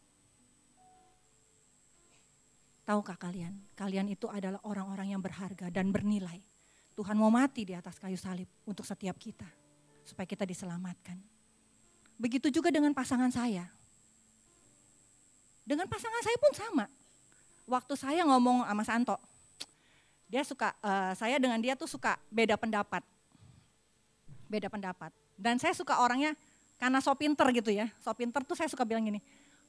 Tahukah 2.85 3.17
kalian, 3.17 3.65
kalian 3.73 4.07
itu 4.13 4.29
adalah 4.29 4.61
orang-orang 4.61 5.17
yang 5.17 5.21
berharga 5.21 5.73
dan 5.73 5.89
bernilai. 5.89 6.37
Tuhan 6.93 7.17
mau 7.17 7.33
mati 7.33 7.65
di 7.65 7.73
atas 7.73 7.97
kayu 7.97 8.15
salib 8.15 8.47
untuk 8.63 8.85
setiap 8.85 9.17
kita, 9.17 9.49
supaya 10.05 10.29
kita 10.29 10.45
diselamatkan. 10.45 11.17
Begitu 12.15 12.53
juga 12.53 12.69
dengan 12.69 12.93
pasangan 12.93 13.33
saya. 13.33 13.67
Dengan 15.65 15.89
pasangan 15.89 16.21
saya 16.21 16.37
pun 16.37 16.53
sama. 16.53 16.85
Waktu 17.65 17.93
saya 17.97 18.21
ngomong 18.29 18.69
sama 18.69 18.83
Santo, 18.85 19.17
dia 20.25 20.41
suka, 20.41 20.73
uh, 20.81 21.13
saya 21.13 21.37
dengan 21.37 21.59
dia 21.61 21.77
tuh 21.77 21.89
suka 21.89 22.17
beda 22.29 22.57
pendapat. 22.57 23.01
Beda 24.49 24.67
pendapat. 24.69 25.13
Dan 25.37 25.61
saya 25.61 25.73
suka 25.75 26.01
orangnya 26.01 26.33
karena 26.81 26.99
so 26.99 27.13
pinter 27.13 27.45
gitu 27.53 27.71
ya. 27.71 27.89
So 28.01 28.13
pinter 28.17 28.41
tuh 28.41 28.57
saya 28.57 28.69
suka 28.69 28.83
bilang 28.83 29.05
gini, 29.05 29.21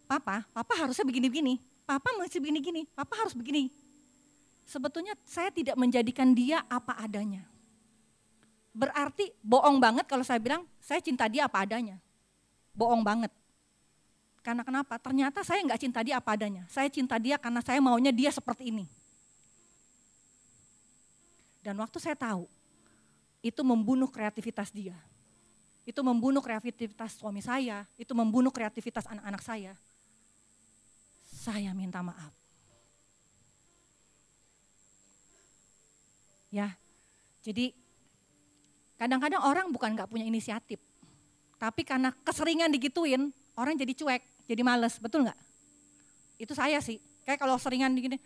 Papa, 0.08 0.44
Papa 0.50 0.74
harusnya 0.76 1.04
begini-begini. 1.04 1.58
Papa 1.86 2.10
masih 2.18 2.42
begini-gini, 2.42 2.82
Papa 2.92 3.14
harus 3.14 3.34
begini. 3.34 3.70
Sebetulnya 4.66 5.14
saya 5.22 5.54
tidak 5.54 5.78
menjadikan 5.78 6.34
dia 6.34 6.66
apa 6.66 6.98
adanya. 6.98 7.46
Berarti 8.74 9.30
bohong 9.40 9.78
banget 9.78 10.04
kalau 10.10 10.26
saya 10.26 10.42
bilang 10.42 10.66
saya 10.82 10.98
cinta 10.98 11.30
dia 11.30 11.46
apa 11.46 11.62
adanya 11.62 12.02
bohong 12.76 13.00
banget. 13.00 13.32
Karena 14.44 14.62
kenapa? 14.62 15.00
Ternyata 15.00 15.42
saya 15.42 15.64
nggak 15.64 15.80
cinta 15.80 16.04
dia 16.04 16.20
apa 16.20 16.36
adanya. 16.36 16.62
Saya 16.70 16.86
cinta 16.92 17.18
dia 17.18 17.40
karena 17.40 17.64
saya 17.64 17.80
maunya 17.82 18.12
dia 18.14 18.30
seperti 18.30 18.70
ini. 18.70 18.86
Dan 21.66 21.74
waktu 21.82 21.98
saya 21.98 22.14
tahu, 22.14 22.46
itu 23.42 23.58
membunuh 23.66 24.06
kreativitas 24.06 24.70
dia. 24.70 24.94
Itu 25.82 26.06
membunuh 26.06 26.38
kreativitas 26.38 27.18
suami 27.18 27.42
saya, 27.42 27.82
itu 27.98 28.14
membunuh 28.14 28.54
kreativitas 28.54 29.02
anak-anak 29.10 29.42
saya. 29.42 29.74
Saya 31.26 31.74
minta 31.74 32.06
maaf. 32.06 32.30
Ya, 36.54 36.78
Jadi 37.42 37.74
kadang-kadang 38.94 39.42
orang 39.42 39.66
bukan 39.70 39.94
nggak 39.94 40.10
punya 40.10 40.26
inisiatif, 40.26 40.78
tapi 41.58 41.82
karena 41.82 42.14
keseringan 42.22 42.70
digituin, 42.70 43.30
orang 43.58 43.74
jadi 43.74 43.94
cuek, 43.94 44.22
jadi 44.46 44.62
males, 44.62 44.98
betul 45.02 45.26
nggak? 45.26 45.38
Itu 46.38 46.54
saya 46.54 46.78
sih. 46.78 47.02
Kayak 47.26 47.42
kalau 47.42 47.58
seringan 47.58 47.94
digini, 47.94 48.18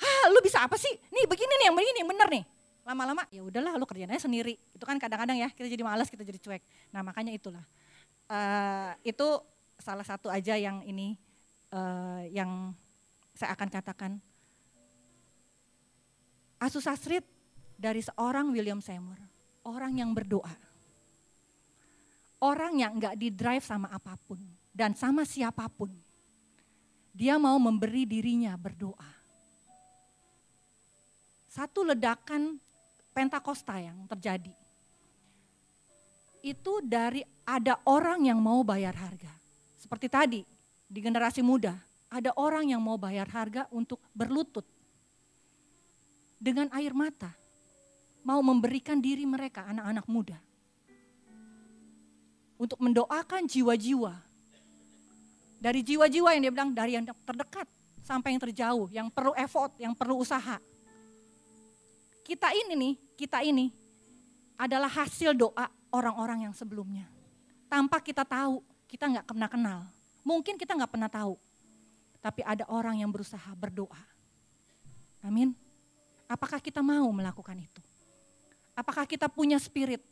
ah 0.00 0.32
lu 0.32 0.40
bisa 0.40 0.64
apa 0.64 0.76
sih? 0.80 0.92
Nih 1.12 1.24
begini 1.24 1.52
nih 1.60 1.66
yang 1.68 1.76
begini 1.76 1.98
yang 2.00 2.10
bener 2.12 2.28
nih. 2.32 2.55
Lama-lama 2.86 3.26
ya 3.34 3.42
udahlah 3.42 3.74
lu 3.74 3.82
kerjanya 3.82 4.14
sendiri. 4.14 4.54
Itu 4.70 4.86
kan 4.86 4.94
kadang-kadang 5.02 5.34
ya 5.34 5.50
kita 5.50 5.66
jadi 5.66 5.82
males, 5.82 6.06
kita 6.06 6.22
jadi 6.22 6.38
cuek. 6.38 6.62
Nah 6.94 7.02
makanya 7.02 7.34
itulah. 7.34 7.66
Uh, 8.30 8.94
itu 9.02 9.26
salah 9.82 10.06
satu 10.06 10.30
aja 10.30 10.54
yang 10.54 10.86
ini 10.86 11.18
uh, 11.74 12.22
yang 12.30 12.70
saya 13.34 13.58
akan 13.58 13.68
katakan. 13.68 14.12
Asus 16.62 16.86
Asrid 16.86 17.26
dari 17.76 18.00
seorang 18.00 18.54
William 18.54 18.80
Seymour, 18.80 19.18
orang 19.66 19.98
yang 19.98 20.14
berdoa. 20.14 20.54
Orang 22.38 22.78
yang 22.78 22.96
nggak 22.96 23.18
di 23.18 23.34
drive 23.34 23.66
sama 23.66 23.90
apa 23.90 24.14
pun 24.30 24.38
dan 24.70 24.94
sama 24.94 25.26
siapa 25.26 25.66
pun. 25.66 25.90
Dia 27.16 27.40
mau 27.40 27.56
memberi 27.56 28.04
dirinya 28.04 28.52
berdoa. 28.54 29.10
Satu 31.48 31.80
ledakan 31.88 32.60
Pentakosta 33.16 33.80
yang 33.80 34.04
terjadi. 34.04 34.52
Itu 36.44 36.84
dari 36.84 37.24
ada 37.48 37.80
orang 37.88 38.28
yang 38.28 38.36
mau 38.36 38.60
bayar 38.60 38.92
harga. 38.92 39.32
Seperti 39.80 40.12
tadi 40.12 40.40
di 40.84 41.00
generasi 41.00 41.40
muda, 41.40 41.72
ada 42.12 42.36
orang 42.36 42.76
yang 42.76 42.84
mau 42.84 43.00
bayar 43.00 43.24
harga 43.32 43.64
untuk 43.72 44.04
berlutut 44.12 44.68
dengan 46.36 46.68
air 46.76 46.92
mata. 46.92 47.32
Mau 48.20 48.44
memberikan 48.44 49.00
diri 49.00 49.24
mereka 49.24 49.64
anak-anak 49.64 50.04
muda. 50.12 50.36
Untuk 52.60 52.76
mendoakan 52.84 53.48
jiwa-jiwa 53.48 54.12
dari 55.56 55.80
jiwa-jiwa 55.80 56.36
yang 56.36 56.42
dia 56.44 56.52
bilang 56.52 56.70
dari 56.76 57.00
yang 57.00 57.08
terdekat 57.24 57.64
sampai 58.04 58.36
yang 58.36 58.42
terjauh, 58.44 58.86
yang 58.92 59.08
perlu 59.08 59.32
effort, 59.40 59.72
yang 59.80 59.96
perlu 59.96 60.20
usaha. 60.20 60.60
Kita 62.26 62.50
ini 62.50 62.74
nih, 62.74 62.94
kita 63.14 63.38
ini 63.46 63.70
adalah 64.58 64.90
hasil 64.90 65.30
doa 65.30 65.70
orang-orang 65.94 66.50
yang 66.50 66.54
sebelumnya. 66.58 67.06
Tanpa 67.70 68.02
kita 68.02 68.26
tahu, 68.26 68.66
kita 68.90 69.06
nggak 69.06 69.26
pernah 69.30 69.46
kenal. 69.46 69.80
Mungkin 70.26 70.58
kita 70.58 70.74
nggak 70.74 70.90
pernah 70.90 71.06
tahu, 71.06 71.38
tapi 72.18 72.42
ada 72.42 72.66
orang 72.66 72.98
yang 72.98 73.14
berusaha 73.14 73.46
berdoa. 73.54 74.02
Amin. 75.22 75.54
Apakah 76.26 76.58
kita 76.58 76.82
mau 76.82 77.06
melakukan 77.14 77.54
itu? 77.62 77.78
Apakah 78.74 79.06
kita 79.06 79.30
punya 79.30 79.62
spirit, 79.62 80.02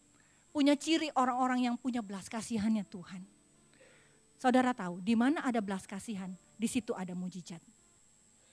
punya 0.54 0.78
ciri 0.78 1.10
orang-orang 1.18 1.66
yang 1.66 1.74
punya 1.74 1.98
belas 1.98 2.30
kasihannya 2.30 2.86
Tuhan? 2.86 3.26
Saudara 4.38 4.70
tahu, 4.70 5.02
di 5.02 5.18
mana 5.18 5.42
ada 5.42 5.58
belas 5.58 5.82
kasihan, 5.82 6.30
di 6.54 6.70
situ 6.70 6.94
ada 6.94 7.10
mujizat. 7.10 7.58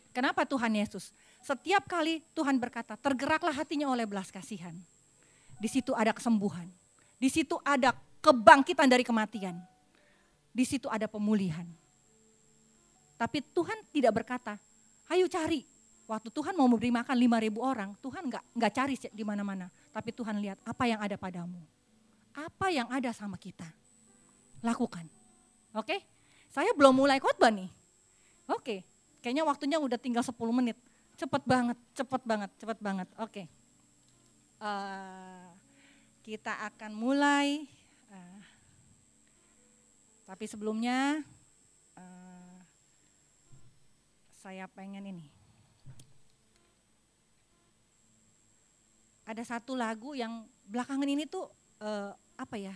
Kenapa 0.10 0.50
Tuhan 0.50 0.74
Yesus? 0.74 1.14
Setiap 1.42 1.90
kali 1.90 2.22
Tuhan 2.38 2.62
berkata, 2.62 2.94
tergeraklah 2.98 3.54
hatinya 3.54 3.90
oleh 3.90 4.06
belas 4.06 4.30
kasihan. 4.30 4.78
Di 5.58 5.70
situ 5.70 5.94
ada 5.98 6.14
kesembuhan. 6.14 6.70
Di 7.18 7.30
situ 7.30 7.58
ada 7.66 7.94
kebangkitan 8.22 8.90
dari 8.90 9.02
kematian. 9.02 9.58
Di 10.54 10.66
situ 10.66 10.86
ada 10.90 11.10
pemulihan. 11.10 11.66
Tapi 13.18 13.46
Tuhan 13.54 13.78
tidak 13.94 14.22
berkata, 14.22 14.58
ayo 15.10 15.26
cari. 15.30 15.66
Waktu 16.10 16.34
Tuhan 16.34 16.58
mau 16.58 16.66
memberi 16.66 16.90
makan 16.90 17.14
5 17.14 17.46
ribu 17.46 17.62
orang, 17.62 17.94
Tuhan 18.02 18.28
nggak 18.28 18.44
nggak 18.58 18.72
cari 18.74 18.96
di 19.14 19.24
mana-mana. 19.24 19.70
Tapi 19.94 20.10
Tuhan 20.12 20.42
lihat 20.42 20.58
apa 20.66 20.84
yang 20.90 21.00
ada 21.00 21.16
padamu. 21.16 21.62
Apa 22.34 22.74
yang 22.74 22.90
ada 22.90 23.14
sama 23.14 23.38
kita. 23.38 23.70
Lakukan. 24.66 25.08
Oke, 25.72 26.04
saya 26.52 26.76
belum 26.76 27.00
mulai 27.00 27.22
khotbah 27.22 27.54
nih. 27.54 27.70
Oke, 28.50 28.84
kayaknya 29.24 29.48
waktunya 29.48 29.80
udah 29.80 29.96
tinggal 29.96 30.26
10 30.26 30.36
menit. 30.52 30.76
Cepet 31.22 31.46
banget, 31.46 31.78
cepet 31.94 32.22
banget, 32.26 32.50
cepet 32.58 32.80
banget. 32.82 33.06
Oke, 33.22 33.46
uh, 34.58 35.54
kita 36.26 36.66
akan 36.66 36.98
mulai. 36.98 37.70
Uh, 38.10 38.42
tapi 40.26 40.50
sebelumnya 40.50 41.22
uh, 41.94 42.58
saya 44.42 44.66
pengen 44.66 45.14
ini. 45.14 45.30
Ada 49.22 49.46
satu 49.46 49.78
lagu 49.78 50.18
yang 50.18 50.50
belakangan 50.66 51.06
ini 51.06 51.30
tuh 51.30 51.46
uh, 51.86 52.18
apa 52.34 52.58
ya? 52.58 52.74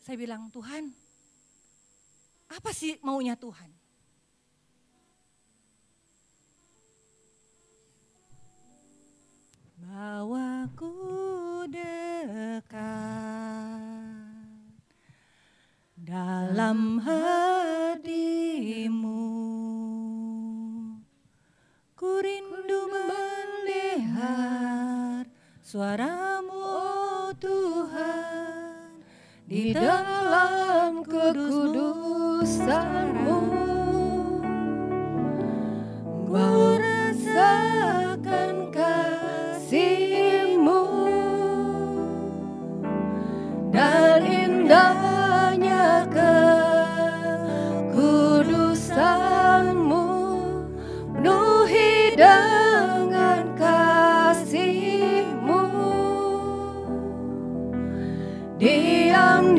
Saya 0.00 0.16
bilang 0.16 0.48
Tuhan, 0.48 0.88
apa 2.48 2.72
sih 2.72 2.96
maunya 3.04 3.36
Tuhan? 3.36 3.81
Bawaku 9.82 10.94
dekat 11.66 12.70
dalam 15.98 17.02
hatimu. 17.02 18.30
Ku 21.98 22.22
rindu 22.22 22.86
melihat 22.94 24.06
suaramu 25.66 26.62
oh 26.62 27.34
Tuhan 27.42 29.02
di 29.50 29.74
dalam 29.74 31.02
kudus 31.02 31.74
kudusanmu 32.54 33.42
Merasakan 36.30 37.82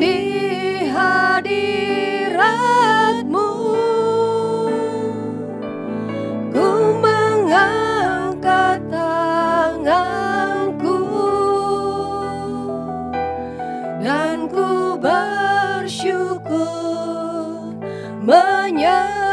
di 0.04 0.84
hadiratmu. 0.92 1.80
Ku 6.52 6.68
mengangkat 7.00 8.84
tanganku 8.92 11.00
Dan 14.04 14.52
ku 14.52 15.00
bersyukur 15.00 16.52
menyembahmu 18.20 19.23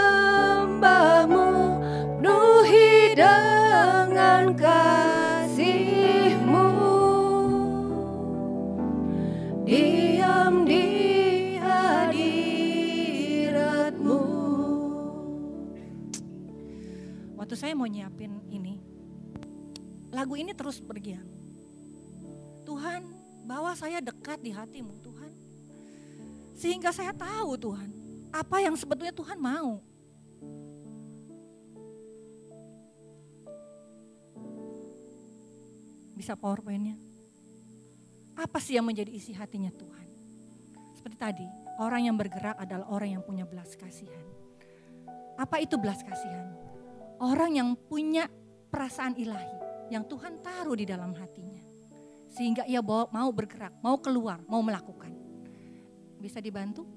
Lagu 20.21 20.37
ini 20.37 20.53
terus 20.53 20.77
bergiang 20.77 21.25
Tuhan 22.61 23.01
bawa 23.41 23.73
saya 23.73 23.97
dekat 23.97 24.37
di 24.37 24.53
hatimu 24.53 25.01
Tuhan. 25.01 25.33
Sehingga 26.53 26.93
saya 26.93 27.09
tahu 27.09 27.57
Tuhan 27.57 27.89
Apa 28.29 28.61
yang 28.61 28.77
sebetulnya 28.77 29.09
Tuhan 29.09 29.41
mau. 29.41 29.81
Bisa 36.13 36.37
powerpointnya. 36.37 37.01
Apa 38.37 38.61
sih 38.61 38.77
yang 38.77 38.85
menjadi 38.85 39.09
isi 39.09 39.33
hatinya 39.33 39.73
Tuhan? 39.73 40.05
Seperti 40.93 41.17
tadi 41.17 41.47
Orang 41.81 42.05
yang 42.05 42.13
bergerak 42.13 42.61
adalah 42.61 42.85
orang 42.93 43.17
yang 43.17 43.23
punya 43.25 43.41
belas 43.41 43.73
kasihan. 43.73 44.21
Apa 45.33 45.65
itu 45.65 45.81
belas 45.81 46.05
kasihan? 46.05 46.53
Orang 47.17 47.57
yang 47.57 47.73
punya 47.73 48.29
perasaan 48.69 49.17
ilahi 49.17 49.60
yang 49.91 50.07
Tuhan 50.07 50.39
taruh 50.39 50.79
di 50.79 50.87
dalam 50.87 51.11
hatinya. 51.11 51.59
Sehingga 52.31 52.63
ia 52.63 52.79
mau 52.79 53.29
bergerak, 53.35 53.75
mau 53.83 53.99
keluar, 53.99 54.39
mau 54.47 54.63
melakukan. 54.63 55.11
Bisa 56.15 56.39
dibantu? 56.39 56.87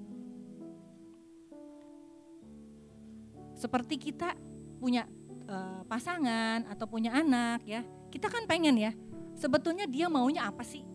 Seperti 3.51 3.99
kita 3.99 4.31
punya 4.79 5.03
uh, 5.51 5.83
pasangan 5.91 6.63
atau 6.71 6.87
punya 6.87 7.11
anak 7.11 7.67
ya, 7.67 7.83
kita 8.07 8.31
kan 8.31 8.47
pengen 8.47 8.79
ya, 8.79 8.91
sebetulnya 9.35 9.83
dia 9.91 10.07
maunya 10.07 10.47
apa 10.47 10.63
sih? 10.63 10.87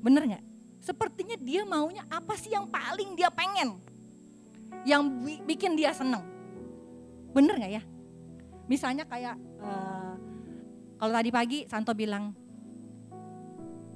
Bener 0.00 0.24
nggak? 0.24 0.44
Sepertinya 0.80 1.36
dia 1.36 1.68
maunya 1.68 2.00
apa 2.08 2.32
sih 2.40 2.56
yang 2.56 2.64
paling 2.64 3.12
dia 3.12 3.28
pengen? 3.28 3.76
Yang 4.88 5.02
bikin 5.44 5.76
dia 5.76 5.92
seneng. 5.92 6.24
Bener 7.36 7.60
nggak 7.60 7.72
ya? 7.76 7.82
Misalnya 8.64 9.04
kayak 9.04 9.36
uh, 9.60 9.99
kalau 11.00 11.12
tadi 11.16 11.32
pagi 11.32 11.58
Santo 11.64 11.96
bilang, 11.96 12.36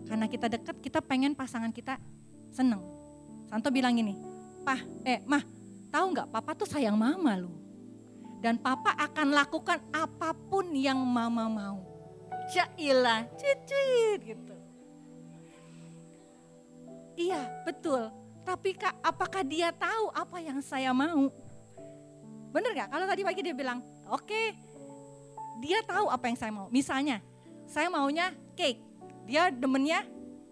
karena 0.09 0.25
kita 0.25 0.49
dekat 0.49 0.81
kita 0.81 1.05
pengen 1.05 1.37
pasangan 1.37 1.69
kita 1.69 2.01
seneng. 2.49 2.81
Santo 3.45 3.69
bilang 3.69 3.93
gini, 3.93 4.17
Pah, 4.65 4.81
eh 5.05 5.21
mah, 5.29 5.45
tahu 5.93 6.17
nggak 6.17 6.33
papa 6.33 6.57
tuh 6.57 6.65
sayang 6.65 6.97
mama 6.97 7.37
loh. 7.37 7.53
Dan 8.41 8.57
papa 8.57 8.97
akan 8.97 9.37
lakukan 9.37 9.85
apa 9.93 10.33
pun 10.33 10.73
yang 10.73 10.97
mama 10.97 11.45
mau. 11.45 11.85
Jailah, 12.49 13.29
cicit 13.37 14.21
gitu. 14.25 14.57
Iya, 17.21 17.41
betul. 17.69 18.09
Tapi 18.45 18.77
kak, 18.77 18.97
apakah 19.01 19.45
dia 19.45 19.73
tahu 19.73 20.13
apa 20.13 20.41
yang 20.41 20.61
saya 20.61 20.93
mau? 20.93 21.29
Bener 22.53 22.77
gak? 22.77 22.93
Kalau 22.93 23.07
tadi 23.09 23.23
pagi 23.25 23.41
dia 23.41 23.57
bilang, 23.57 23.81
oke, 24.13 24.29
okay, 24.29 24.53
dia 25.65 25.81
tahu 25.81 26.13
apa 26.13 26.29
yang 26.29 26.37
saya 26.37 26.53
mau. 26.53 26.69
Misalnya, 26.69 27.25
saya 27.65 27.89
maunya 27.89 28.37
cake. 28.53 28.85
Dia 29.25 29.49
demennya 29.49 30.05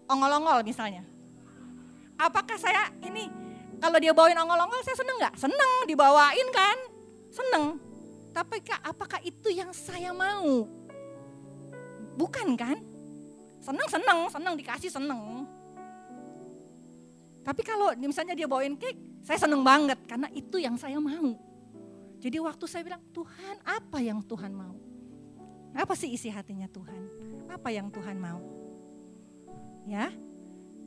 ongol-ongol 0.09 0.65
misalnya. 0.65 1.05
Apakah 2.17 2.57
saya 2.57 2.89
ini, 3.05 3.29
kalau 3.77 4.01
dia 4.01 4.09
bawain 4.09 4.33
ongol-ongol 4.33 4.81
saya 4.81 4.97
seneng 4.97 5.21
gak? 5.21 5.37
Seneng, 5.37 5.71
dibawain 5.85 6.49
kan? 6.49 6.77
Seneng. 7.29 7.77
Tapi 8.33 8.65
kak, 8.65 8.81
apakah 8.81 9.21
itu 9.21 9.53
yang 9.53 9.69
saya 9.69 10.09
mau? 10.09 10.65
Bukan 12.17 12.57
kan? 12.57 12.81
Seneng, 13.61 13.85
seneng, 13.85 14.19
seneng 14.33 14.53
dikasih 14.57 14.89
seneng. 14.89 15.45
Tapi 17.45 17.61
kalau 17.61 17.93
misalnya 18.01 18.33
dia 18.33 18.49
bawain 18.49 18.73
cake, 18.73 19.21
saya 19.21 19.37
seneng 19.37 19.61
banget 19.61 20.01
karena 20.09 20.25
itu 20.33 20.57
yang 20.57 20.73
saya 20.73 20.97
mau. 20.97 21.37
Jadi 22.17 22.41
waktu 22.41 22.65
saya 22.65 22.81
bilang, 22.81 23.03
Tuhan 23.13 23.61
apa 23.61 23.99
yang 24.01 24.23
Tuhan 24.25 24.49
mau? 24.55 24.92
Apa 25.73 25.93
sih 25.97 26.13
isi 26.13 26.29
hatinya 26.29 26.69
Tuhan? 26.69 27.01
Apa 27.49 27.73
yang 27.73 27.89
Tuhan 27.89 28.17
mau? 28.17 28.41
Ya, 29.83 30.13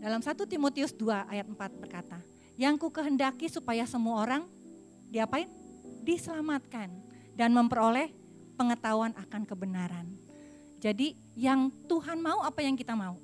dalam 0.01 0.25
1 0.25 0.33
Timotius 0.49 0.97
2 0.97 1.29
ayat 1.29 1.47
4 1.47 1.83
berkata, 1.83 2.19
yang 2.57 2.81
ku 2.81 2.89
kehendaki 2.89 3.51
supaya 3.53 3.85
semua 3.85 4.25
orang 4.25 4.43
diapain? 5.13 5.51
Diselamatkan 6.07 6.89
dan 7.37 7.51
memperoleh 7.53 8.15
pengetahuan 8.57 9.13
akan 9.19 9.43
kebenaran. 9.45 10.07
Jadi 10.81 11.19
yang 11.37 11.69
Tuhan 11.91 12.23
mau 12.23 12.41
apa 12.47 12.63
yang 12.63 12.79
kita 12.79 12.95
mau? 12.97 13.19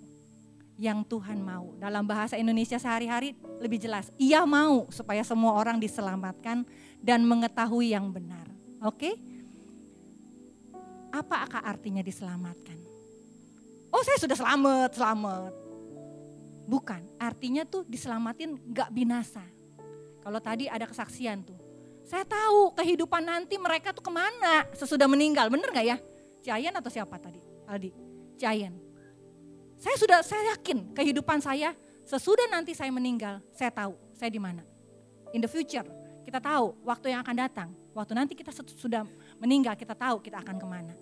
yang 0.82 1.06
Tuhan 1.06 1.38
mau. 1.38 1.76
Dalam 1.78 2.02
bahasa 2.02 2.34
Indonesia 2.34 2.74
sehari-hari 2.74 3.38
lebih 3.62 3.78
jelas, 3.78 4.10
ia 4.18 4.42
mau 4.42 4.90
supaya 4.90 5.22
semua 5.22 5.54
orang 5.54 5.78
diselamatkan 5.78 6.66
dan 6.98 7.22
mengetahui 7.22 7.94
yang 7.94 8.10
benar. 8.10 8.50
Oke? 8.82 9.14
Apa 11.12 11.46
akan 11.46 11.62
artinya 11.62 12.02
diselamatkan? 12.02 12.80
Oh 13.92 14.00
saya 14.00 14.16
sudah 14.16 14.34
selamat, 14.34 14.90
selamat. 14.96 15.52
Bukan, 16.64 17.02
artinya 17.20 17.68
tuh 17.68 17.84
diselamatin 17.84 18.56
gak 18.72 18.88
binasa. 18.88 19.44
Kalau 20.24 20.40
tadi 20.40 20.72
ada 20.72 20.88
kesaksian 20.88 21.44
tuh. 21.44 21.58
Saya 22.02 22.24
tahu 22.24 22.72
kehidupan 22.74 23.22
nanti 23.22 23.60
mereka 23.60 23.92
tuh 23.92 24.02
ke 24.02 24.10
mana 24.10 24.64
sesudah 24.72 25.04
meninggal, 25.06 25.52
bener 25.52 25.68
gak 25.68 25.84
ya? 25.84 25.96
Ciayan 26.40 26.72
atau 26.74 26.88
siapa 26.88 27.20
tadi? 27.20 27.38
Aldi, 27.68 27.90
Ciayan 28.40 28.92
saya 29.82 29.98
sudah 29.98 30.22
saya 30.22 30.54
yakin 30.54 30.94
kehidupan 30.94 31.42
saya 31.42 31.74
sesudah 32.06 32.46
nanti 32.46 32.70
saya 32.70 32.94
meninggal, 32.94 33.42
saya 33.50 33.74
tahu 33.74 33.98
saya 34.14 34.30
di 34.30 34.38
mana. 34.38 34.62
In 35.34 35.42
the 35.42 35.50
future, 35.50 35.82
kita 36.22 36.38
tahu 36.38 36.78
waktu 36.86 37.10
yang 37.10 37.26
akan 37.26 37.34
datang. 37.34 37.68
Waktu 37.90 38.14
nanti 38.14 38.38
kita 38.38 38.54
sudah 38.54 39.02
meninggal, 39.42 39.74
kita 39.74 39.98
tahu 39.98 40.22
kita 40.22 40.38
akan 40.38 40.56
ke 40.56 40.66
mana. 40.66 40.94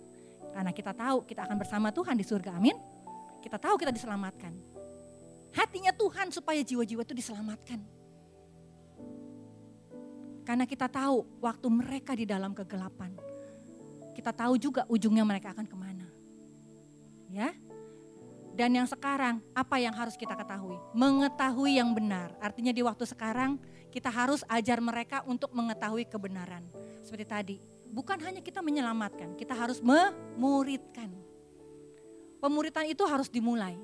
Karena 0.51 0.73
kita 0.73 0.97
tahu 0.97 1.29
kita 1.29 1.45
akan 1.45 1.57
bersama 1.61 1.93
Tuhan 1.93 2.17
di 2.17 2.25
surga, 2.25 2.57
amin. 2.57 2.75
Kita 3.45 3.61
tahu 3.61 3.77
kita 3.77 3.93
diselamatkan. 3.93 4.57
Hatinya 5.53 5.93
Tuhan 5.93 6.33
supaya 6.33 6.65
jiwa-jiwa 6.65 7.05
itu 7.05 7.15
diselamatkan. 7.15 7.81
Karena 10.49 10.65
kita 10.65 10.89
tahu 10.89 11.29
waktu 11.39 11.69
mereka 11.69 12.17
di 12.17 12.25
dalam 12.25 12.57
kegelapan. 12.57 13.13
Kita 14.17 14.33
tahu 14.35 14.57
juga 14.59 14.89
ujungnya 14.89 15.23
mereka 15.23 15.53
akan 15.55 15.67
ke 15.69 15.77
mana. 15.77 16.07
Ya, 17.31 17.55
dan 18.61 18.75
yang 18.75 18.85
sekarang, 18.85 19.39
apa 19.55 19.79
yang 19.79 19.95
harus 19.95 20.19
kita 20.19 20.35
ketahui? 20.35 20.77
Mengetahui 20.93 21.79
yang 21.79 21.95
benar. 21.95 22.35
Artinya 22.43 22.75
di 22.75 22.83
waktu 22.83 23.07
sekarang, 23.07 23.57
kita 23.89 24.11
harus 24.11 24.43
ajar 24.51 24.83
mereka 24.83 25.23
untuk 25.25 25.55
mengetahui 25.55 26.05
kebenaran. 26.05 26.67
Seperti 27.01 27.25
tadi, 27.25 27.57
bukan 27.91 28.19
hanya 28.25 28.41
kita 28.41 28.63
menyelamatkan, 28.65 29.35
kita 29.35 29.53
harus 29.53 29.83
memuridkan. 29.83 31.11
Pemuritan 32.41 32.89
itu 32.89 33.05
harus 33.05 33.29
dimulai. 33.29 33.77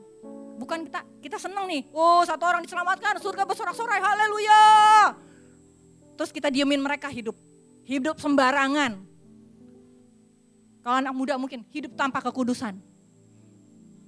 Bukan 0.56 0.88
kita 0.88 1.04
kita 1.20 1.36
senang 1.36 1.68
nih, 1.68 1.84
oh 1.92 2.24
satu 2.24 2.48
orang 2.48 2.64
diselamatkan, 2.64 3.20
surga 3.20 3.44
bersorak-sorai, 3.44 4.00
haleluya. 4.00 4.62
Terus 6.16 6.32
kita 6.32 6.48
diemin 6.48 6.80
mereka 6.80 7.12
hidup. 7.12 7.36
Hidup 7.84 8.16
sembarangan. 8.16 8.98
Kalau 10.80 10.96
anak 10.96 11.12
muda 11.12 11.34
mungkin 11.36 11.66
hidup 11.68 11.92
tanpa 11.92 12.24
kekudusan 12.24 12.80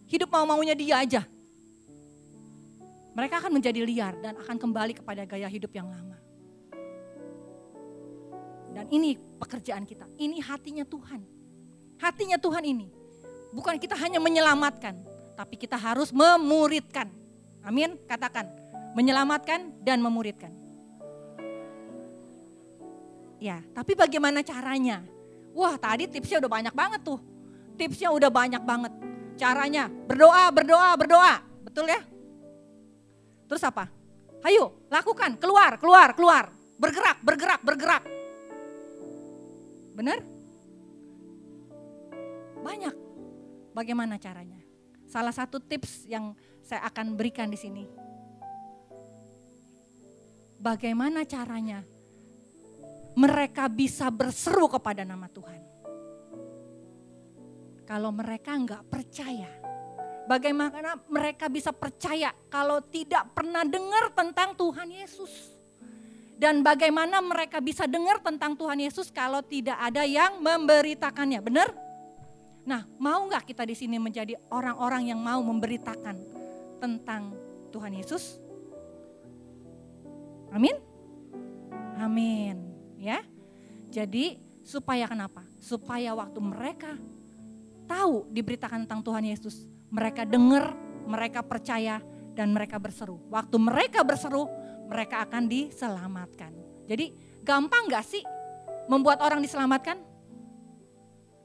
hidup 0.08 0.32
mau-maunya 0.32 0.72
dia 0.72 1.04
aja. 1.04 1.22
Mereka 3.12 3.44
akan 3.44 3.52
menjadi 3.60 3.80
liar 3.84 4.16
dan 4.24 4.34
akan 4.40 4.56
kembali 4.56 4.92
kepada 4.96 5.22
gaya 5.28 5.46
hidup 5.46 5.70
yang 5.76 5.86
lama. 5.86 6.16
Dan 8.72 8.86
ini 8.92 9.16
pekerjaan 9.16 9.84
kita, 9.88 10.04
ini 10.20 10.38
hatinya 10.38 10.84
Tuhan. 10.84 11.20
Hatinya 11.98 12.38
Tuhan 12.38 12.62
ini. 12.62 12.86
Bukan 13.50 13.80
kita 13.80 13.96
hanya 13.96 14.20
menyelamatkan, 14.20 14.94
tapi 15.34 15.56
kita 15.56 15.74
harus 15.74 16.12
memuridkan. 16.12 17.08
Amin, 17.64 17.96
katakan. 18.04 18.46
Menyelamatkan 18.92 19.84
dan 19.84 20.00
memuridkan. 20.00 20.52
Ya, 23.38 23.62
tapi 23.70 23.94
bagaimana 23.94 24.42
caranya? 24.42 25.06
Wah 25.54 25.78
tadi 25.78 26.10
tipsnya 26.10 26.42
udah 26.42 26.50
banyak 26.50 26.74
banget 26.74 27.00
tuh. 27.06 27.20
Tipsnya 27.78 28.10
udah 28.10 28.30
banyak 28.30 28.62
banget. 28.66 28.92
Caranya 29.38 29.86
berdoa, 29.86 30.50
berdoa, 30.50 30.90
berdoa. 30.98 31.34
Betul 31.62 31.86
ya? 31.86 32.02
Terus 33.46 33.62
apa? 33.62 33.86
Ayo, 34.42 34.86
lakukan, 34.90 35.38
keluar, 35.38 35.78
keluar, 35.78 36.14
keluar. 36.14 36.50
Bergerak, 36.78 37.22
bergerak, 37.22 37.60
bergerak. 37.62 38.02
Benar? 39.98 40.22
Banyak. 42.62 42.94
Bagaimana 43.74 44.14
caranya? 44.22 44.62
Salah 45.10 45.34
satu 45.34 45.58
tips 45.58 46.06
yang 46.06 46.38
saya 46.62 46.86
akan 46.86 47.18
berikan 47.18 47.50
di 47.50 47.58
sini. 47.58 47.84
Bagaimana 50.62 51.26
caranya 51.26 51.82
mereka 53.18 53.66
bisa 53.66 54.06
berseru 54.14 54.70
kepada 54.70 55.02
nama 55.02 55.26
Tuhan? 55.26 55.68
kalau 57.88 58.12
mereka 58.12 58.52
nggak 58.52 58.84
percaya. 58.92 59.48
Bagaimana 60.28 61.00
mereka 61.08 61.48
bisa 61.48 61.72
percaya 61.72 62.36
kalau 62.52 62.84
tidak 62.84 63.32
pernah 63.32 63.64
dengar 63.64 64.12
tentang 64.12 64.52
Tuhan 64.52 64.92
Yesus? 64.92 65.56
Dan 66.38 66.62
bagaimana 66.62 67.18
mereka 67.18 67.58
bisa 67.58 67.90
dengar 67.90 68.22
tentang 68.22 68.54
Tuhan 68.54 68.78
Yesus 68.78 69.10
kalau 69.10 69.42
tidak 69.42 69.74
ada 69.74 70.06
yang 70.06 70.38
memberitakannya? 70.38 71.42
Benar? 71.42 71.68
Nah, 72.62 72.86
mau 73.02 73.26
nggak 73.26 73.42
kita 73.42 73.66
di 73.66 73.74
sini 73.74 73.98
menjadi 73.98 74.38
orang-orang 74.54 75.10
yang 75.10 75.18
mau 75.18 75.42
memberitakan 75.42 76.14
tentang 76.78 77.34
Tuhan 77.74 77.90
Yesus? 77.98 78.38
Amin? 80.54 80.78
Amin. 81.98 82.56
Ya. 83.02 83.26
Jadi 83.90 84.38
supaya 84.62 85.10
kenapa? 85.10 85.42
Supaya 85.58 86.14
waktu 86.14 86.38
mereka 86.38 86.94
tahu 87.90 88.30
diberitakan 88.30 88.86
tentang 88.86 89.02
Tuhan 89.02 89.24
Yesus, 89.26 89.66
mereka 89.90 90.22
dengar, 90.22 90.76
mereka 91.08 91.42
percaya, 91.42 91.98
dan 92.36 92.54
mereka 92.54 92.78
berseru. 92.78 93.18
Waktu 93.32 93.56
mereka 93.58 94.04
berseru, 94.04 94.46
mereka 94.88 95.28
akan 95.28 95.46
diselamatkan. 95.46 96.52
Jadi 96.88 97.12
gampang 97.44 97.86
gak 97.92 98.04
sih 98.08 98.24
membuat 98.88 99.20
orang 99.20 99.44
diselamatkan? 99.44 100.00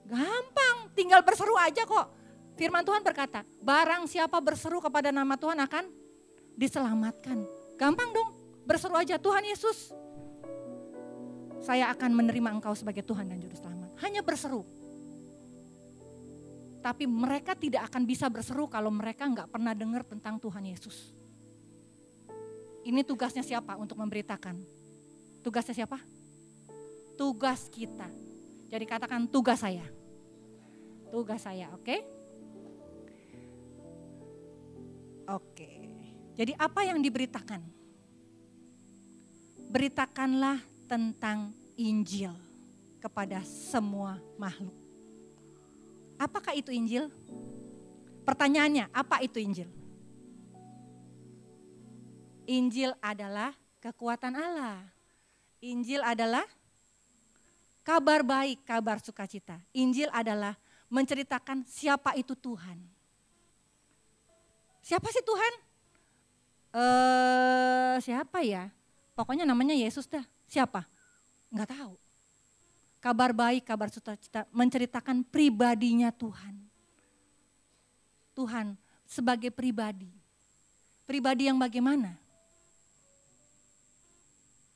Gampang, 0.08 0.91
tinggal 0.96 1.22
berseru 1.22 1.56
aja 1.60 1.84
kok. 1.84 2.08
Firman 2.56 2.86
Tuhan 2.88 3.04
berkata, 3.04 3.44
barang 3.60 4.08
siapa 4.08 4.39
berseru 4.39 4.80
kepada 4.80 5.12
nama 5.12 5.36
Tuhan 5.36 5.60
akan 5.60 5.84
diselamatkan. 6.56 7.44
Gampang 7.76 8.10
dong, 8.14 8.30
berseru 8.64 8.96
aja 8.96 9.20
Tuhan 9.20 9.44
Yesus. 9.44 9.91
Saya 11.64 11.89
akan 11.96 12.12
menerima 12.14 12.60
engkau 12.60 12.76
sebagai 12.76 13.04
Tuhan 13.08 13.32
dan 13.32 13.39
Juru 13.39 13.56
Selamat. 13.56 13.96
Hanya 14.04 14.20
berseru. 14.20 14.68
Tapi 16.84 17.08
mereka 17.08 17.56
tidak 17.56 17.88
akan 17.88 18.04
bisa 18.04 18.28
berseru 18.28 18.68
kalau 18.68 18.91
mereka 18.91 19.24
nggak 19.24 19.48
pernah 19.48 19.72
dengar 19.72 20.04
tentang 20.04 20.36
Tuhan 20.36 20.68
Yesus. 20.68 21.16
Ini 22.84 23.02
tugasnya 23.08 23.44
siapa 23.44 23.80
untuk 23.80 23.96
memberitakan? 23.96 24.60
Tugasnya 25.40 25.76
siapa? 25.76 26.00
Tugas 27.16 27.72
kita. 27.72 28.12
Jadi 28.68 28.84
katakan 28.84 29.24
tugas 29.32 29.64
saya. 29.64 29.88
Tugas 31.08 31.46
saya, 31.46 31.72
oke? 31.72 31.84
Okay? 31.84 32.00
Oke. 35.30 35.72
Jadi 36.36 36.52
apa 36.60 36.84
yang 36.84 37.00
diberitakan? 37.00 37.62
Beritakanlah 39.72 40.60
tentang 40.90 41.54
Injil 41.80 42.34
kepada 43.00 43.42
semua 43.46 44.20
makhluk. 44.36 44.76
Apakah 46.18 46.56
itu 46.56 46.72
Injil? 46.72 47.12
Pertanyaannya, 48.24 48.88
apa 48.96 49.20
itu 49.20 49.38
Injil? 49.44 49.83
Injil 52.48 52.91
adalah 53.00 53.56
kekuatan 53.80 54.36
Allah. 54.36 54.84
Injil 55.64 56.04
adalah 56.04 56.44
kabar 57.84 58.24
baik, 58.24 58.64
kabar 58.68 59.00
sukacita. 59.00 59.60
Injil 59.72 60.12
adalah 60.12 60.56
menceritakan 60.91 61.64
siapa 61.68 62.16
itu 62.20 62.36
Tuhan. 62.36 62.80
Siapa 64.84 65.08
sih 65.08 65.24
Tuhan? 65.24 65.54
Eh, 66.74 67.96
siapa 68.04 68.44
ya? 68.44 68.68
Pokoknya 69.16 69.48
namanya 69.48 69.78
Yesus 69.78 70.10
dah. 70.10 70.26
Siapa? 70.50 70.84
Enggak 71.54 71.72
tahu. 71.72 71.96
Kabar 73.04 73.36
baik, 73.36 73.68
kabar 73.68 73.91
sukacita 73.91 74.48
menceritakan 74.52 75.28
pribadinya 75.28 76.12
Tuhan. 76.12 76.56
Tuhan 78.34 78.76
sebagai 79.04 79.52
pribadi. 79.52 80.10
Pribadi 81.04 81.52
yang 81.52 81.60
bagaimana? 81.60 82.22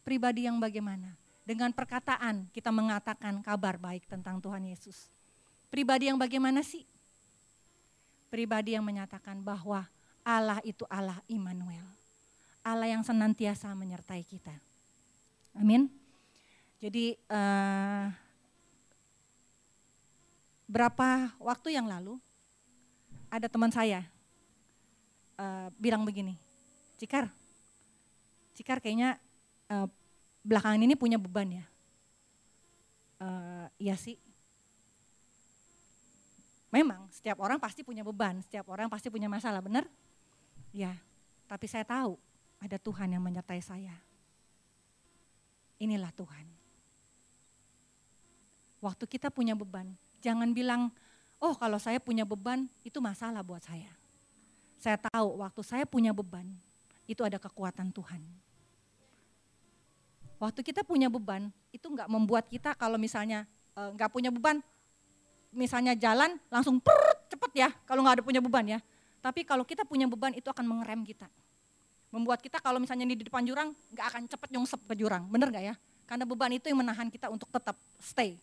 Pribadi 0.07 0.47
yang 0.47 0.55
bagaimana? 0.55 1.19
Dengan 1.43 1.75
perkataan 1.75 2.47
kita 2.55 2.71
mengatakan 2.71 3.43
kabar 3.43 3.75
baik 3.75 4.07
tentang 4.07 4.39
Tuhan 4.39 4.63
Yesus. 4.63 5.11
Pribadi 5.67 6.07
yang 6.07 6.15
bagaimana 6.15 6.63
sih? 6.63 6.87
Pribadi 8.31 8.71
yang 8.71 8.87
menyatakan 8.87 9.43
bahwa 9.43 9.83
Allah 10.23 10.63
itu 10.63 10.87
Allah 10.87 11.19
Immanuel. 11.27 11.83
Allah 12.63 12.87
yang 12.87 13.03
senantiasa 13.03 13.67
menyertai 13.75 14.23
kita. 14.23 14.55
Amin. 15.51 15.91
Jadi 16.79 17.19
uh, 17.27 18.07
berapa 20.71 21.35
waktu 21.35 21.75
yang 21.75 21.83
lalu 21.83 22.15
ada 23.27 23.51
teman 23.51 23.75
saya 23.75 24.07
uh, 25.35 25.67
bilang 25.75 26.07
begini, 26.07 26.39
Cikar, 26.95 27.27
Cikar 28.55 28.79
kayaknya 28.79 29.19
uh, 29.71 29.87
belakangan 30.43 30.79
ini 30.79 30.95
punya 30.95 31.19
beban 31.19 31.63
ya. 31.63 31.65
Uh, 33.17 33.67
iya 33.79 33.95
sih. 33.97 34.15
Memang 36.67 37.07
setiap 37.09 37.39
orang 37.39 37.57
pasti 37.57 37.81
punya 37.81 38.03
beban, 38.03 38.43
setiap 38.43 38.67
orang 38.67 38.91
pasti 38.91 39.07
punya 39.07 39.31
masalah, 39.31 39.63
benar? 39.63 39.87
Ya, 40.75 40.99
tapi 41.47 41.65
saya 41.65 41.87
tahu 41.87 42.19
ada 42.59 42.75
Tuhan 42.75 43.15
yang 43.15 43.23
menyertai 43.23 43.63
saya. 43.63 43.95
Inilah 45.79 46.11
Tuhan. 46.11 46.45
Waktu 48.83 49.09
kita 49.09 49.31
punya 49.31 49.55
beban, 49.57 49.95
jangan 50.21 50.51
bilang, 50.51 50.91
oh 51.39 51.55
kalau 51.55 51.79
saya 51.79 51.97
punya 52.03 52.27
beban 52.27 52.67
itu 52.83 52.99
masalah 52.99 53.41
buat 53.41 53.63
saya. 53.63 53.89
Saya 54.77 54.99
tahu 55.01 55.41
waktu 55.41 55.61
saya 55.65 55.85
punya 55.87 56.13
beban, 56.13 56.45
itu 57.09 57.23
ada 57.25 57.41
kekuatan 57.41 57.89
Tuhan. 57.89 58.21
Waktu 60.37 60.61
kita 60.61 60.85
punya 60.85 61.09
beban, 61.09 61.49
itu 61.73 61.89
nggak 61.89 62.05
membuat 62.05 62.45
kita 62.45 62.77
kalau 62.77 63.01
misalnya 63.01 63.49
eh, 63.73 63.89
nggak 63.97 64.09
punya 64.13 64.29
beban, 64.29 64.61
misalnya 65.49 65.97
jalan 65.97 66.37
langsung 66.53 66.77
perut 66.77 67.25
cepet 67.25 67.51
ya, 67.57 67.69
kalau 67.89 68.05
nggak 68.05 68.21
ada 68.21 68.23
punya 68.25 68.41
beban 68.41 68.77
ya. 68.77 68.79
Tapi 69.17 69.41
kalau 69.41 69.65
kita 69.65 69.81
punya 69.81 70.05
beban 70.05 70.37
itu 70.37 70.45
akan 70.45 70.65
mengerem 70.65 71.01
kita. 71.01 71.25
Membuat 72.13 72.39
kita 72.39 72.61
kalau 72.61 72.79
misalnya 72.79 73.03
di 73.09 73.19
depan 73.19 73.43
jurang 73.43 73.73
nggak 73.91 74.05
akan 74.13 74.21
cepet 74.29 74.49
nyungsep 74.53 74.79
ke 74.85 74.93
jurang, 74.95 75.25
bener 75.27 75.49
nggak 75.49 75.65
ya? 75.73 75.75
Karena 76.07 76.23
beban 76.23 76.53
itu 76.55 76.69
yang 76.71 76.79
menahan 76.79 77.11
kita 77.11 77.27
untuk 77.27 77.51
tetap 77.51 77.75
stay. 77.99 78.39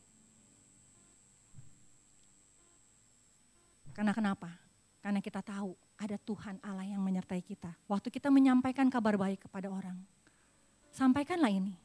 Karena 3.94 4.10
kenapa? 4.10 4.50
Karena 4.98 5.22
kita 5.22 5.40
tahu 5.40 5.78
ada 5.94 6.18
Tuhan 6.18 6.58
Allah 6.60 6.84
yang 6.84 7.00
menyertai 7.00 7.40
kita. 7.40 7.70
Waktu 7.86 8.10
kita 8.10 8.28
menyampaikan 8.28 8.90
kabar 8.90 9.14
baik 9.14 9.46
kepada 9.46 9.70
orang, 9.70 9.96
sampaikanlah 10.90 11.54
ini. 11.54 11.83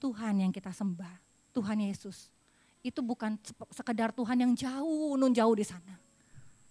Tuhan 0.00 0.40
yang 0.40 0.48
kita 0.48 0.72
sembah, 0.72 1.20
Tuhan 1.52 1.84
Yesus. 1.84 2.32
Itu 2.80 3.04
bukan 3.04 3.36
sekedar 3.68 4.16
Tuhan 4.16 4.40
yang 4.40 4.52
jauh, 4.56 5.20
nun 5.20 5.36
jauh 5.36 5.52
di 5.52 5.68
sana. 5.68 6.00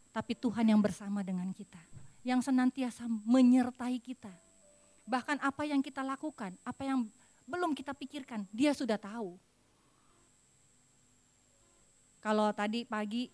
Tapi 0.10 0.34
Tuhan 0.34 0.66
yang 0.66 0.82
bersama 0.82 1.22
dengan 1.22 1.46
kita. 1.54 1.78
Yang 2.26 2.50
senantiasa 2.50 3.06
menyertai 3.06 4.02
kita. 4.02 4.34
Bahkan 5.06 5.38
apa 5.46 5.64
yang 5.70 5.86
kita 5.86 6.02
lakukan, 6.02 6.58
apa 6.66 6.82
yang 6.82 7.06
belum 7.46 7.78
kita 7.78 7.94
pikirkan, 7.94 8.50
dia 8.50 8.74
sudah 8.74 8.98
tahu. 8.98 9.38
Kalau 12.20 12.52
tadi 12.52 12.84
pagi 12.84 13.30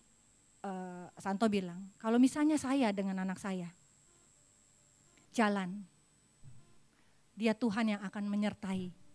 uh, 0.62 1.08
Santo 1.16 1.48
bilang, 1.48 1.90
kalau 1.96 2.20
misalnya 2.20 2.60
saya 2.60 2.92
dengan 2.92 3.24
anak 3.24 3.40
saya 3.40 3.72
jalan, 5.32 5.84
dia 7.36 7.52
Tuhan 7.52 7.96
yang 7.96 8.00
akan 8.04 8.24
menyertai 8.24 9.05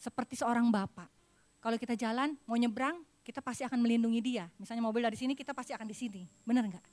seperti 0.00 0.40
seorang 0.40 0.72
bapak. 0.72 1.12
Kalau 1.60 1.76
kita 1.76 1.92
jalan, 1.92 2.32
mau 2.48 2.56
nyebrang, 2.56 3.04
kita 3.20 3.44
pasti 3.44 3.68
akan 3.68 3.76
melindungi 3.84 4.20
dia. 4.24 4.48
Misalnya 4.56 4.80
mobil 4.80 5.04
dari 5.04 5.20
sini, 5.20 5.36
kita 5.36 5.52
pasti 5.52 5.76
akan 5.76 5.84
di 5.84 5.92
sini. 5.92 6.24
Benar 6.40 6.64
enggak? 6.64 6.86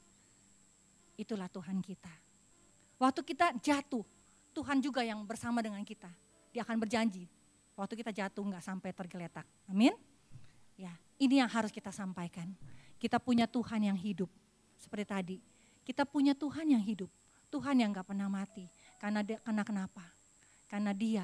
Itulah 1.16 1.48
Tuhan 1.48 1.80
kita. 1.80 2.12
Waktu 3.00 3.24
kita 3.24 3.56
jatuh, 3.64 4.04
Tuhan 4.52 4.84
juga 4.84 5.08
yang 5.08 5.24
bersama 5.24 5.64
dengan 5.64 5.80
kita. 5.88 6.12
Dia 6.52 6.68
akan 6.68 6.84
berjanji, 6.84 7.32
waktu 7.80 7.96
kita 7.96 8.12
jatuh 8.12 8.44
enggak 8.44 8.64
sampai 8.68 8.92
tergeletak. 8.92 9.48
Amin? 9.72 9.96
Ya, 10.76 10.92
ini 11.16 11.40
yang 11.40 11.48
harus 11.48 11.72
kita 11.72 11.96
sampaikan. 11.96 12.52
Kita 13.00 13.24
punya 13.24 13.48
Tuhan 13.48 13.88
yang 13.88 13.96
hidup. 13.96 14.28
Seperti 14.76 15.06
tadi, 15.08 15.38
kita 15.88 16.04
punya 16.04 16.36
Tuhan 16.36 16.76
yang 16.76 16.84
hidup. 16.84 17.10
Tuhan 17.48 17.80
yang 17.80 17.96
enggak 17.96 18.12
pernah 18.12 18.28
mati. 18.28 18.68
Karena 19.00 19.24
karena 19.24 19.64
kenapa? 19.64 20.04
Karena 20.68 20.92
dia 20.92 21.24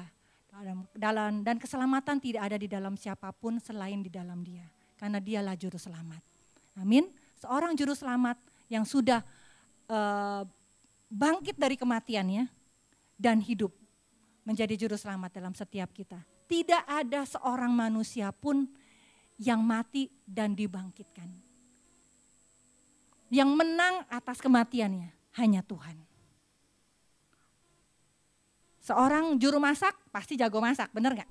dalam, 0.94 1.42
dan 1.42 1.56
keselamatan 1.58 2.22
tidak 2.22 2.42
ada 2.46 2.56
di 2.60 2.68
dalam 2.70 2.94
siapa 2.94 3.34
pun 3.34 3.58
selain 3.58 4.00
di 4.00 4.10
dalam 4.10 4.40
Dia, 4.46 4.64
karena 4.94 5.18
Dialah 5.18 5.56
juru 5.58 5.78
selamat. 5.78 6.22
Amin. 6.78 7.10
Seorang 7.38 7.74
juru 7.74 7.92
selamat 7.92 8.38
yang 8.70 8.86
sudah 8.86 9.20
uh, 9.90 10.42
bangkit 11.10 11.58
dari 11.58 11.76
kematiannya 11.78 12.48
dan 13.18 13.38
hidup 13.42 13.70
menjadi 14.44 14.74
juru 14.74 14.96
selamat 14.98 15.30
dalam 15.40 15.54
setiap 15.56 15.90
kita. 15.90 16.20
Tidak 16.44 16.84
ada 16.84 17.24
seorang 17.24 17.72
manusia 17.72 18.28
pun 18.30 18.68
yang 19.40 19.64
mati 19.64 20.12
dan 20.28 20.52
dibangkitkan. 20.52 21.26
Yang 23.32 23.50
menang 23.50 24.04
atas 24.12 24.38
kematiannya 24.38 25.10
hanya 25.40 25.64
Tuhan. 25.64 26.13
Seorang 28.84 29.40
juru 29.40 29.56
masak 29.56 29.96
pasti 30.12 30.36
jago 30.36 30.60
masak, 30.60 30.92
benar 30.92 31.16
nggak? 31.16 31.30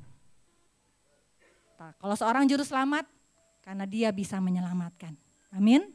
Kalau 2.02 2.16
seorang 2.18 2.50
juru 2.50 2.66
selamat, 2.66 3.06
karena 3.62 3.86
dia 3.86 4.10
bisa 4.10 4.42
menyelamatkan. 4.42 5.14
Amin. 5.54 5.86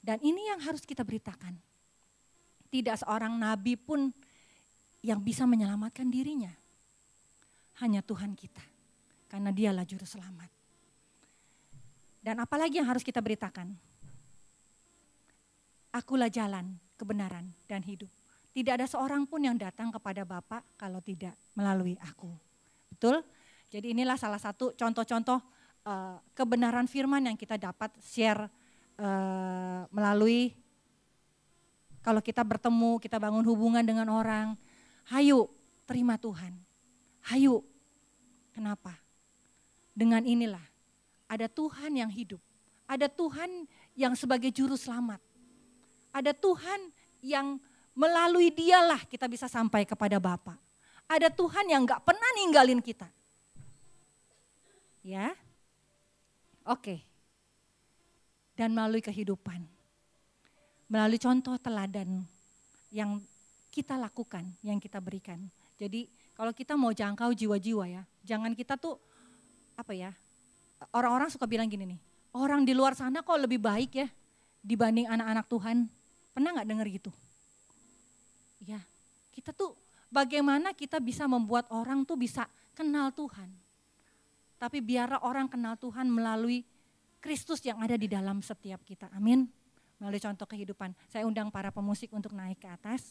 Dan 0.00 0.18
ini 0.24 0.48
yang 0.48 0.58
harus 0.64 0.82
kita 0.88 1.04
beritakan. 1.04 1.54
Tidak 2.72 2.96
seorang 3.04 3.36
nabi 3.36 3.76
pun 3.76 4.08
yang 5.04 5.20
bisa 5.20 5.44
menyelamatkan 5.44 6.08
dirinya. 6.08 6.50
Hanya 7.84 8.00
Tuhan 8.00 8.32
kita. 8.32 8.64
Karena 9.28 9.52
dialah 9.52 9.84
juru 9.84 10.08
selamat. 10.08 10.48
Dan 12.22 12.40
apalagi 12.40 12.80
yang 12.80 12.88
harus 12.88 13.04
kita 13.04 13.20
beritakan? 13.20 13.74
Akulah 15.92 16.32
jalan, 16.32 16.80
kebenaran, 16.96 17.52
dan 17.68 17.84
hidup. 17.84 18.08
Tidak 18.52 18.72
ada 18.76 18.84
seorang 18.84 19.24
pun 19.24 19.40
yang 19.40 19.56
datang 19.56 19.88
kepada 19.88 20.28
Bapak 20.28 20.76
kalau 20.76 21.00
tidak 21.00 21.32
melalui 21.56 21.96
aku. 22.04 22.28
Betul? 22.92 23.24
Jadi 23.72 23.96
inilah 23.96 24.20
salah 24.20 24.36
satu 24.36 24.76
contoh-contoh 24.76 25.40
uh, 25.88 26.20
kebenaran 26.36 26.84
firman 26.84 27.24
yang 27.24 27.36
kita 27.40 27.56
dapat 27.56 27.96
share 28.04 28.44
uh, 29.00 29.88
melalui 29.88 30.52
kalau 32.02 32.18
kita 32.18 32.42
bertemu, 32.42 32.98
kita 32.98 33.16
bangun 33.16 33.46
hubungan 33.46 33.80
dengan 33.86 34.10
orang, 34.10 34.58
hayu 35.08 35.46
terima 35.86 36.18
Tuhan. 36.18 36.52
Hayu. 37.30 37.62
Kenapa? 38.52 38.98
Dengan 39.94 40.20
inilah 40.26 40.66
ada 41.30 41.48
Tuhan 41.48 41.96
yang 41.96 42.12
hidup, 42.12 42.42
Ada 42.84 43.08
Tuhan 43.08 43.64
yang 43.96 44.12
sebagai 44.12 44.52
juru 44.52 44.76
selamat. 44.76 45.16
Ada 46.12 46.36
Tuhan 46.36 46.92
yang 47.24 47.56
melalui 47.92 48.48
dialah 48.52 49.04
kita 49.04 49.28
bisa 49.28 49.46
sampai 49.48 49.84
kepada 49.84 50.16
Bapa. 50.16 50.56
Ada 51.08 51.28
Tuhan 51.28 51.68
yang 51.68 51.84
gak 51.84 52.04
pernah 52.04 52.30
ninggalin 52.40 52.80
kita. 52.80 53.08
Ya, 55.02 55.34
oke. 56.64 57.02
Dan 58.54 58.72
melalui 58.72 59.02
kehidupan, 59.02 59.66
melalui 60.86 61.18
contoh 61.18 61.58
teladan 61.58 62.22
yang 62.94 63.18
kita 63.72 63.98
lakukan, 63.98 64.46
yang 64.62 64.78
kita 64.78 65.00
berikan. 65.02 65.40
Jadi 65.80 66.06
kalau 66.36 66.52
kita 66.54 66.78
mau 66.78 66.94
jangkau 66.94 67.34
jiwa-jiwa 67.34 67.84
ya, 67.88 68.02
jangan 68.22 68.54
kita 68.54 68.78
tuh 68.78 69.00
apa 69.74 69.90
ya, 69.96 70.12
orang-orang 70.94 71.32
suka 71.32 71.48
bilang 71.48 71.66
gini 71.66 71.96
nih, 71.96 72.00
orang 72.36 72.62
di 72.62 72.76
luar 72.76 72.94
sana 72.94 73.24
kok 73.24 73.40
lebih 73.40 73.58
baik 73.58 73.90
ya 73.96 74.08
dibanding 74.62 75.10
anak-anak 75.10 75.46
Tuhan. 75.50 75.76
Pernah 76.32 76.50
nggak 76.54 76.68
dengar 76.68 76.86
gitu? 76.86 77.10
Kita 79.42 79.50
tuh 79.50 79.74
bagaimana 80.06 80.70
kita 80.70 81.02
bisa 81.02 81.26
membuat 81.26 81.66
orang 81.74 82.06
tuh 82.06 82.14
bisa 82.14 82.46
kenal 82.78 83.10
Tuhan. 83.10 83.50
Tapi 84.62 84.78
biarlah 84.78 85.26
orang 85.26 85.50
kenal 85.50 85.74
Tuhan 85.74 86.06
melalui 86.06 86.62
Kristus 87.18 87.58
yang 87.66 87.82
ada 87.82 87.98
di 87.98 88.06
dalam 88.06 88.38
setiap 88.38 88.86
kita. 88.86 89.10
Amin. 89.10 89.50
Melalui 89.98 90.22
contoh 90.22 90.46
kehidupan. 90.46 90.94
Saya 91.10 91.26
undang 91.26 91.50
para 91.50 91.74
pemusik 91.74 92.14
untuk 92.14 92.30
naik 92.30 92.62
ke 92.62 92.70
atas. 92.70 93.10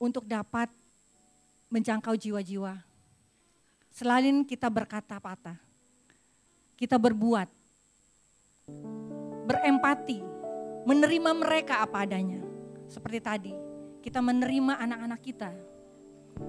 Untuk 0.00 0.24
dapat 0.24 0.72
menjangkau 1.68 2.16
jiwa-jiwa 2.16 2.80
Selain 3.90 4.46
kita 4.46 4.70
berkata-kata, 4.70 5.58
kita 6.78 6.96
berbuat, 6.96 7.50
berempati, 9.50 10.22
menerima 10.84 11.30
mereka 11.36 11.84
apa 11.84 12.04
adanya. 12.04 12.40
Seperti 12.90 13.18
tadi, 13.22 13.52
kita 14.02 14.18
menerima 14.18 14.76
anak-anak 14.80 15.20
kita, 15.22 15.50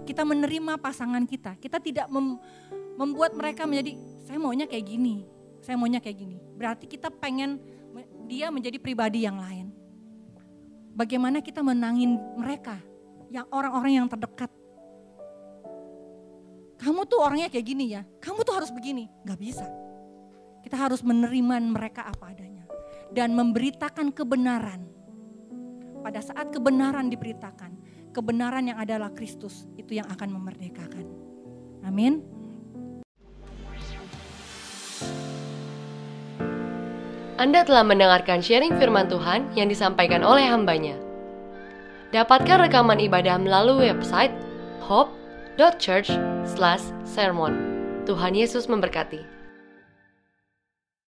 kita 0.07 0.23
menerima 0.25 0.79
pasangan 0.81 1.23
kita. 1.27 1.57
Kita 1.59 1.77
tidak 1.77 2.07
mem 2.09 2.39
membuat 2.99 3.33
mereka 3.33 3.63
menjadi, 3.65 3.97
saya 4.27 4.37
maunya 4.37 4.67
kayak 4.67 4.85
gini, 4.85 5.25
saya 5.63 5.79
maunya 5.79 6.03
kayak 6.03 6.17
gini. 6.17 6.37
Berarti 6.59 6.85
kita 6.85 7.09
pengen 7.09 7.57
dia 8.27 8.51
menjadi 8.51 8.77
pribadi 8.77 9.23
yang 9.23 9.39
lain. 9.39 9.71
Bagaimana 10.91 11.39
kita 11.39 11.63
menangin 11.63 12.19
mereka, 12.35 12.75
yang 13.31 13.47
orang-orang 13.47 14.03
yang 14.03 14.07
terdekat 14.11 14.51
kamu 16.81 17.05
tuh 17.05 17.21
orangnya 17.21 17.45
kayak 17.53 17.65
gini 17.69 17.93
ya, 17.93 18.01
kamu 18.17 18.41
tuh 18.41 18.57
harus 18.57 18.73
begini. 18.73 19.05
Gak 19.21 19.37
bisa. 19.37 19.69
Kita 20.65 20.73
harus 20.73 21.05
menerima 21.05 21.61
mereka 21.69 22.09
apa 22.09 22.33
adanya. 22.33 22.50
Dan 23.11 23.35
memberitakan 23.35 24.15
kebenaran. 24.15 24.87
Pada 26.01 26.23
saat 26.23 26.49
kebenaran 26.49 27.11
diberitakan, 27.11 27.75
kebenaran 28.15 28.71
yang 28.71 28.79
adalah 28.79 29.11
Kristus 29.11 29.67
itu 29.75 29.99
yang 29.99 30.07
akan 30.09 30.31
memerdekakan. 30.31 31.05
Amin. 31.83 32.23
Anda 37.41 37.65
telah 37.65 37.81
mendengarkan 37.81 38.37
sharing 38.39 38.77
firman 38.77 39.09
Tuhan 39.09 39.49
yang 39.57 39.65
disampaikan 39.65 40.21
oleh 40.21 40.45
hambanya. 40.45 40.93
Dapatkan 42.13 42.69
rekaman 42.69 43.01
ibadah 43.01 43.41
melalui 43.41 43.89
website 43.89 44.29
hope 44.83 45.09
church 45.81 46.13
sermon 47.05 47.53
Tuhan 48.05 48.37
Yesus 48.37 48.69
memberkati. 48.69 49.40